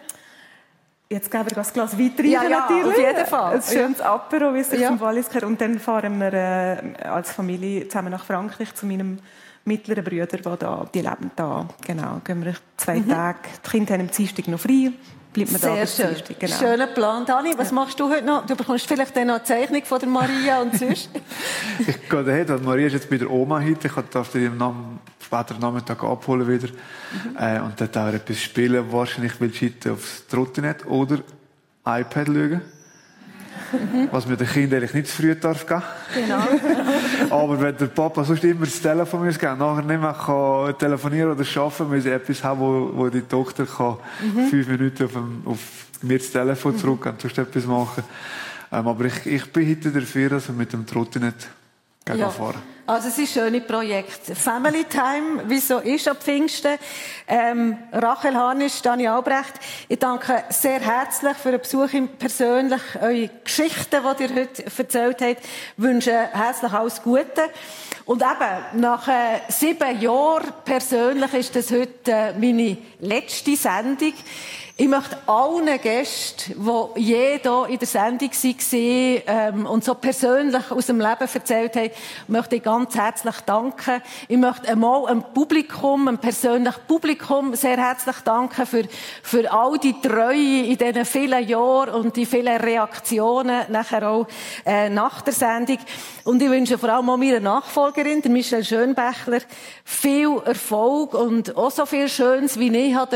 Jetzt 1.11 1.31
geben 1.31 1.45
wir 1.47 1.55
das 1.55 1.73
Glas 1.73 1.97
Wein 1.99 2.13
rein, 2.19 2.27
Ja, 2.27 2.43
ja, 2.45 2.49
natürlich. 2.61 2.87
auf 2.87 2.99
jeden 2.99 3.27
Fall. 3.27 3.55
Ein 3.57 3.63
schönes 3.63 4.01
Apero, 4.01 4.55
wie 4.55 4.61
es 4.61 4.71
sich 4.71 4.81
Ja. 4.81 4.89
zum 4.89 5.01
Wallis 5.01 5.29
gehört. 5.29 5.45
Und 5.45 5.61
dann 5.61 5.79
fahren 5.79 6.19
wir 6.19 6.33
äh, 6.33 6.79
als 7.05 7.31
Familie 7.33 7.87
zusammen 7.89 8.11
nach 8.11 8.25
Frankreich 8.25 8.75
zu 8.75 8.87
meinem 8.87 9.19
mittleren 9.67 10.03
Bruder, 10.03 10.27
der 10.27 10.57
da, 10.57 10.87
die 10.93 11.01
leben 11.01 11.31
da. 11.37 11.67
Genau, 11.87 12.21
gehen 12.25 12.45
wir 12.45 12.55
zwei 12.77 13.01
Tage. 13.01 13.39
Die 13.67 13.71
Kinder 13.71 13.95
haben 13.95 14.01
am 14.03 14.11
Dienstag 14.11 14.49
noch 14.49 14.59
frei. 14.61 14.93
Bleibt 15.33 15.53
man 15.53 15.61
da 15.61 15.69
Mhm. 15.71 15.75
Sehr 15.75 15.81
bis 15.83 15.97
schön. 15.97 16.09
Dienstag, 16.09 16.41
genau. 16.41 16.57
Schöner 16.57 16.87
Plan. 16.87 17.27
Dani, 17.27 17.51
was 17.57 17.73
machst 17.73 17.99
du 18.01 18.09
heute 18.09 18.25
noch? 18.25 18.47
Du 18.47 18.57
bekommst 18.57 18.87
vielleicht 18.87 19.17
dann 19.17 19.27
noch 19.27 19.35
eine 19.37 19.45
Zeichnung 19.45 19.85
von 19.85 19.99
der 19.99 20.09
Maria 20.09 20.63
und 20.63 20.75
sonst. 20.79 21.11
Ich 21.87 22.09
gehe 22.09 22.25
dahin, 22.25 22.49
weil 22.49 22.59
Maria 22.61 22.87
ist 22.87 22.93
jetzt 22.95 23.11
bei 23.11 23.19
der 23.19 23.31
Oma 23.31 23.61
heute. 23.61 23.89
Ich 23.89 23.95
darf 24.11 24.31
sie 24.33 24.47
am 24.47 24.99
späteren 25.35 25.61
Nachmittag 25.61 26.03
abholen 26.05 26.49
wieder. 26.49 26.69
Mhm. 26.69 27.37
Äh, 27.39 27.61
und 27.61 27.81
dort 27.81 27.97
auch 27.97 28.13
etwas 28.13 28.41
spielen. 28.41 28.85
Wahrscheinlich 28.91 29.41
will 29.41 29.51
ich 29.51 29.63
heute 29.63 29.93
aufs 29.93 30.27
Trottinett 30.27 30.87
oder 30.87 31.19
iPad 31.85 32.27
schauen. 32.27 32.61
Mhm. 33.73 34.09
Was 34.13 34.27
mir 34.27 34.37
den 34.37 34.47
Kindern 34.47 34.79
eigentlich 34.79 34.95
nicht 34.95 35.09
zu 35.09 35.23
früh 35.23 35.35
darf 35.35 35.67
geben. 35.67 35.83
Genau. 36.15 36.43
Aber 37.31 37.61
wenn 37.61 37.77
der 37.77 37.87
Papa 37.87 38.23
sonst 38.25 38.45
immer 38.45 38.67
das 38.67 38.81
Telefon 38.81 39.25
muss 39.25 39.39
geben, 39.39 39.59
nachher 39.59 39.83
nicht 39.83 40.01
mehr 40.01 40.13
kann 40.13 40.79
telefonieren 40.79 41.33
oder 41.33 41.45
arbeiten, 41.61 41.89
muss 41.89 42.05
ich 42.05 42.13
etwas 42.13 42.45
haben, 42.45 42.61
wo, 42.61 42.91
wo 42.95 43.09
die 43.09 43.23
Tochter 43.23 43.67
kann 43.67 43.97
Mhm. 44.23 44.49
fünf 44.49 44.69
Minuten 44.69 45.05
auf, 45.05 45.13
dem, 45.13 45.43
auf 45.45 45.59
mir 46.03 46.19
das 46.19 46.31
Telefon 46.31 46.79
zurück 46.79 47.07
und 47.07 47.21
sonst 47.21 47.39
etwas 47.39 47.67
machen. 47.67 48.05
Ähm, 48.71 48.87
aber 48.87 49.05
ich, 49.07 49.27
ich 49.27 49.53
bin 49.53 49.69
heute 49.69 49.91
dafür, 49.91 50.31
dass 50.31 50.49
wir 50.49 50.55
mit 50.55 50.73
dem 50.73 50.87
Trottinett 50.87 51.49
gehen 52.05 52.19
Ja. 52.19 52.31
fahren. 52.31 52.63
Also 52.87 53.09
es 53.09 53.17
ist 53.17 53.39
ein 53.39 53.45
schönes 53.45 53.67
Projekt. 53.67 54.37
Family 54.37 54.85
Time, 54.85 55.45
wie 55.47 55.59
so 55.59 55.79
ist 55.79 56.07
ab 56.07 56.19
Pfingsten. 56.23 56.77
Ähm, 57.27 57.79
Rachel 57.93 58.35
Harnisch, 58.37 58.83
Dani 58.83 59.09
Albrecht, 59.09 59.55
ich 59.89 59.99
danke 59.99 60.45
sehr 60.51 60.81
herzlich 60.81 61.35
für 61.39 61.53
den 61.53 61.61
Besuch 61.61 61.89
persönlich, 62.19 62.83
eure 63.01 63.31
Geschichten, 63.43 64.03
die 64.19 64.23
ihr 64.25 64.35
heute 64.35 64.65
erzählt 64.79 65.23
habt. 65.23 65.41
Ich 65.41 65.49
wünsche 65.79 66.13
herzlich 66.13 66.73
alles 66.73 67.03
Gute. 67.03 67.49
Und 68.05 68.21
eben, 68.21 68.81
nach 68.83 69.09
äh, 69.09 69.41
sieben 69.49 69.99
Jahren 69.99 70.53
persönlich 70.63 71.33
ist 71.33 71.57
das 71.57 71.71
heute 71.71 72.13
äh, 72.13 72.33
meine 72.35 72.77
letzte 73.01 73.57
Sendung. 73.57 74.13
Ich 74.77 74.89
möchte 74.89 75.17
allen 75.27 75.81
Gästen, 75.81 76.53
die 76.97 77.01
je 77.01 77.39
hier 77.41 77.67
in 77.69 77.79
der 77.79 77.87
Sendung 77.87 78.31
waren 78.33 79.23
ähm, 79.29 79.67
und 79.67 79.85
so 79.85 79.95
persönlich 79.95 80.69
aus 80.69 80.87
dem 80.87 80.99
Leben 80.99 81.29
erzählt 81.33 81.77
haben, 81.77 81.91
möchte 82.27 82.57
ich 82.57 82.63
ganz 82.65 82.97
herzlich 82.97 83.37
danken. 83.47 84.03
Ich 84.27 84.37
möchte 84.37 84.67
einmal 84.69 85.07
einem 85.07 85.23
Publikum, 85.33 86.09
einem 86.09 86.19
persönlichen 86.19 86.81
Publikum 86.89 87.55
sehr 87.55 87.77
herzlich 87.77 88.17
danken 88.25 88.67
für, 88.67 88.83
für 89.23 89.53
all 89.53 89.79
die 89.79 89.95
Treue 90.01 90.65
in 90.65 90.77
diesen 90.77 91.05
vielen 91.05 91.47
Jahren 91.47 91.95
und 91.95 92.17
die 92.17 92.27
vielen 92.27 92.61
Reaktionen 92.61 93.67
nachher 93.69 94.11
auch 94.11 94.27
äh, 94.67 94.91
nach 94.91 95.21
der 95.21 95.35
Sendung. 95.35 95.79
Und 96.25 96.43
ich 96.43 96.51
wünsche 96.51 96.79
vor 96.79 96.89
allem 96.89 97.11
auch 97.11 97.17
meiner 97.17 97.39
Nachfolgerin, 97.39 98.23
der 98.23 98.31
Michelle 98.33 98.65
Schönbächler, 98.65 99.39
viel 99.85 100.43
Erfolg 100.45 101.15
und 101.15 101.57
auch 101.57 101.71
so 101.71 101.87
viel 101.87 102.09
Schönes, 102.09 102.59
wie 102.59 102.75
ich 102.75 102.97
hier 102.97 103.09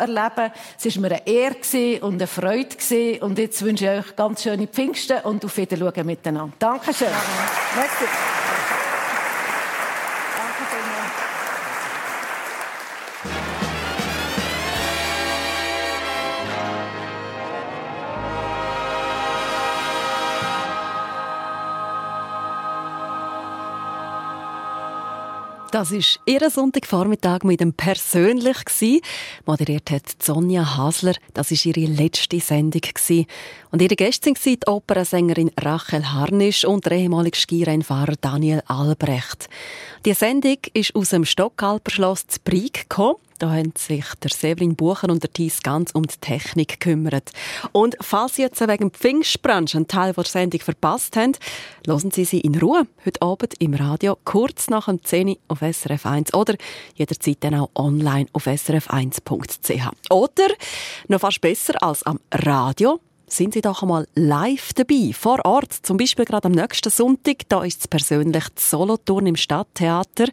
erleben 0.00 0.52
es 0.78 0.96
war 0.96 1.02
mir 1.02 1.16
eine 1.16 1.26
Ehre 1.26 2.00
und 2.04 2.14
eine 2.14 2.26
Freude. 2.26 3.20
Und 3.20 3.38
jetzt 3.38 3.62
wünsche 3.62 3.84
ich 3.84 3.90
euch 3.90 4.16
ganz 4.16 4.42
schöne 4.42 4.66
Pfingsten 4.66 5.20
und 5.20 5.44
auf 5.44 5.56
Wiedersehen 5.56 6.06
miteinander. 6.06 6.52
Dankeschön. 6.58 7.08
Merci. 7.76 8.81
Das 25.72 25.90
ist 25.90 26.20
Ihr 26.26 26.50
Sonntagvormittag 26.50 27.44
mit 27.44 27.60
dem 27.60 27.72
Persönlich. 27.72 28.58
Moderiert 29.46 29.90
hat 29.90 30.22
Sonja 30.22 30.76
Hasler. 30.76 31.14
Das 31.32 31.50
ist 31.50 31.64
ihre 31.64 31.90
letzte 31.90 32.40
Sendung. 32.40 32.82
Und 33.70 33.80
ihre 33.80 33.96
Gäste 33.96 34.34
sind 34.38 34.64
die 34.64 34.70
Opernsängerin 34.70 35.50
Rachel 35.58 36.12
Harnisch 36.12 36.66
und 36.66 36.84
der 36.84 36.92
ehemalige 36.92 37.38
Skirennfahrer 37.38 38.16
Daniel 38.20 38.62
Albrecht. 38.66 39.48
Die 40.04 40.12
Sendung 40.12 40.58
ist 40.74 40.94
aus 40.94 41.08
dem 41.08 41.24
Stockalperschloss 41.24 42.26
zu 42.26 42.40
Brieg 42.44 42.90
gekommen. 42.90 43.16
Da 43.42 43.50
haben 43.50 43.72
sich 43.76 44.04
der 44.22 44.30
Severin 44.30 44.76
Bucher 44.76 45.08
und 45.08 45.20
der 45.20 45.32
Thies 45.32 45.64
ganz 45.64 45.90
um 45.90 46.06
die 46.06 46.16
Technik 46.20 46.78
gekümmert. 46.78 47.32
Und 47.72 47.96
falls 48.00 48.36
Sie 48.36 48.42
jetzt 48.42 48.60
wegen 48.60 48.92
Pfingstbrunch 48.92 49.74
einen 49.74 49.88
Teil 49.88 50.12
der 50.12 50.24
Sendung 50.26 50.60
verpasst 50.60 51.16
haben, 51.16 51.32
hören 51.84 52.12
Sie 52.12 52.24
sie 52.24 52.38
in 52.38 52.54
Ruhe 52.54 52.86
heute 53.04 53.20
Abend 53.20 53.54
im 53.58 53.74
Radio 53.74 54.16
kurz 54.24 54.70
nach 54.70 54.84
dem 54.84 55.02
10 55.02 55.38
auf 55.48 55.58
SRF 55.58 56.06
1 56.06 56.34
oder 56.34 56.54
jederzeit 56.94 57.38
dann 57.40 57.56
auch 57.56 57.70
online 57.74 58.26
auf 58.32 58.46
srf1.ch. 58.46 59.90
Oder 60.08 60.46
noch 61.08 61.20
fast 61.20 61.40
besser 61.40 61.82
als 61.82 62.04
am 62.04 62.20
Radio 62.32 63.00
sind 63.26 63.54
Sie 63.54 63.60
doch 63.60 63.82
einmal 63.82 64.06
live 64.14 64.72
dabei, 64.74 65.10
vor 65.12 65.44
Ort. 65.44 65.72
Zum 65.72 65.96
Beispiel 65.96 66.26
gerade 66.26 66.46
am 66.46 66.52
nächsten 66.52 66.90
Sonntag. 66.90 67.48
Da 67.48 67.64
ist 67.64 67.80
es 67.80 67.88
persönlich 67.88 68.44
das 68.54 68.70
Solothurn 68.70 69.26
im 69.26 69.36
Stadttheater. 69.36 70.26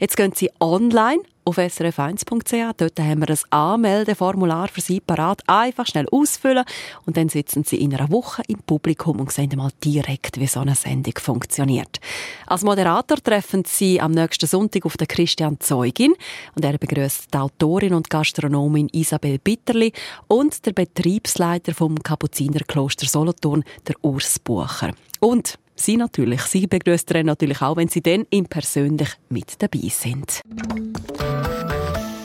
Jetzt 0.00 0.16
gehen 0.16 0.32
Sie 0.34 0.50
online 0.58 1.22
auf 1.44 1.58
srf1.ch. 1.58 2.72
Dort 2.76 3.00
haben 3.00 3.20
wir 3.20 3.30
ein 3.30 3.38
Anmeldeformular 3.50 4.68
für 4.68 4.80
Sie 4.80 5.00
parat. 5.00 5.42
Einfach 5.46 5.86
schnell 5.86 6.06
ausfüllen 6.10 6.64
und 7.06 7.16
dann 7.16 7.28
sitzen 7.28 7.64
Sie 7.64 7.76
in 7.76 7.94
einer 7.94 8.10
Woche 8.10 8.42
im 8.48 8.58
Publikum 8.58 9.20
und 9.20 9.32
sehen 9.32 9.50
mal 9.56 9.70
direkt, 9.84 10.38
wie 10.38 10.46
so 10.46 10.60
eine 10.60 10.74
Sendung 10.74 11.14
funktioniert. 11.18 12.00
Als 12.46 12.62
Moderator 12.62 13.18
treffen 13.18 13.64
Sie 13.66 14.00
am 14.00 14.12
nächsten 14.12 14.46
Sonntag 14.46 14.86
auf 14.86 14.96
den 14.96 15.08
Christian 15.08 15.60
Zeugin 15.60 16.14
und 16.54 16.64
er 16.64 16.78
begrüßt 16.78 17.32
die 17.32 17.38
Autorin 17.38 17.94
und 17.94 18.10
Gastronomin 18.10 18.88
Isabel 18.92 19.38
Bitterli 19.38 19.92
und 20.28 20.64
der 20.66 20.72
Betriebsleiter 20.72 21.74
vom 21.74 21.96
Kapuzinerkloster 22.02 23.06
Solothurn, 23.06 23.64
der 23.86 23.96
Urs 24.02 24.38
Bucher. 24.38 24.92
Und 25.20 25.58
Sie 25.80 25.96
natürlich. 25.96 26.42
Sie 26.42 26.66
begrüßt 26.66 27.10
natürlich 27.24 27.62
auch, 27.62 27.76
wenn 27.76 27.88
Sie 27.88 28.02
dann 28.02 28.26
im 28.30 28.46
persönlich 28.46 29.08
mit 29.28 29.62
dabei 29.62 29.88
sind. 29.88 30.42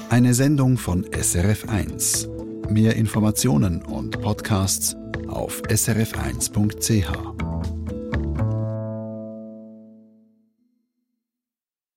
Eine 0.09 0.33
Sendung 0.33 0.77
von 0.77 1.05
SRF1. 1.05 2.29
Mehr 2.69 2.95
Informationen 2.95 3.81
und 3.81 4.21
Podcasts 4.21 4.95
auf 5.27 5.61
srf1.ch. 5.63 7.84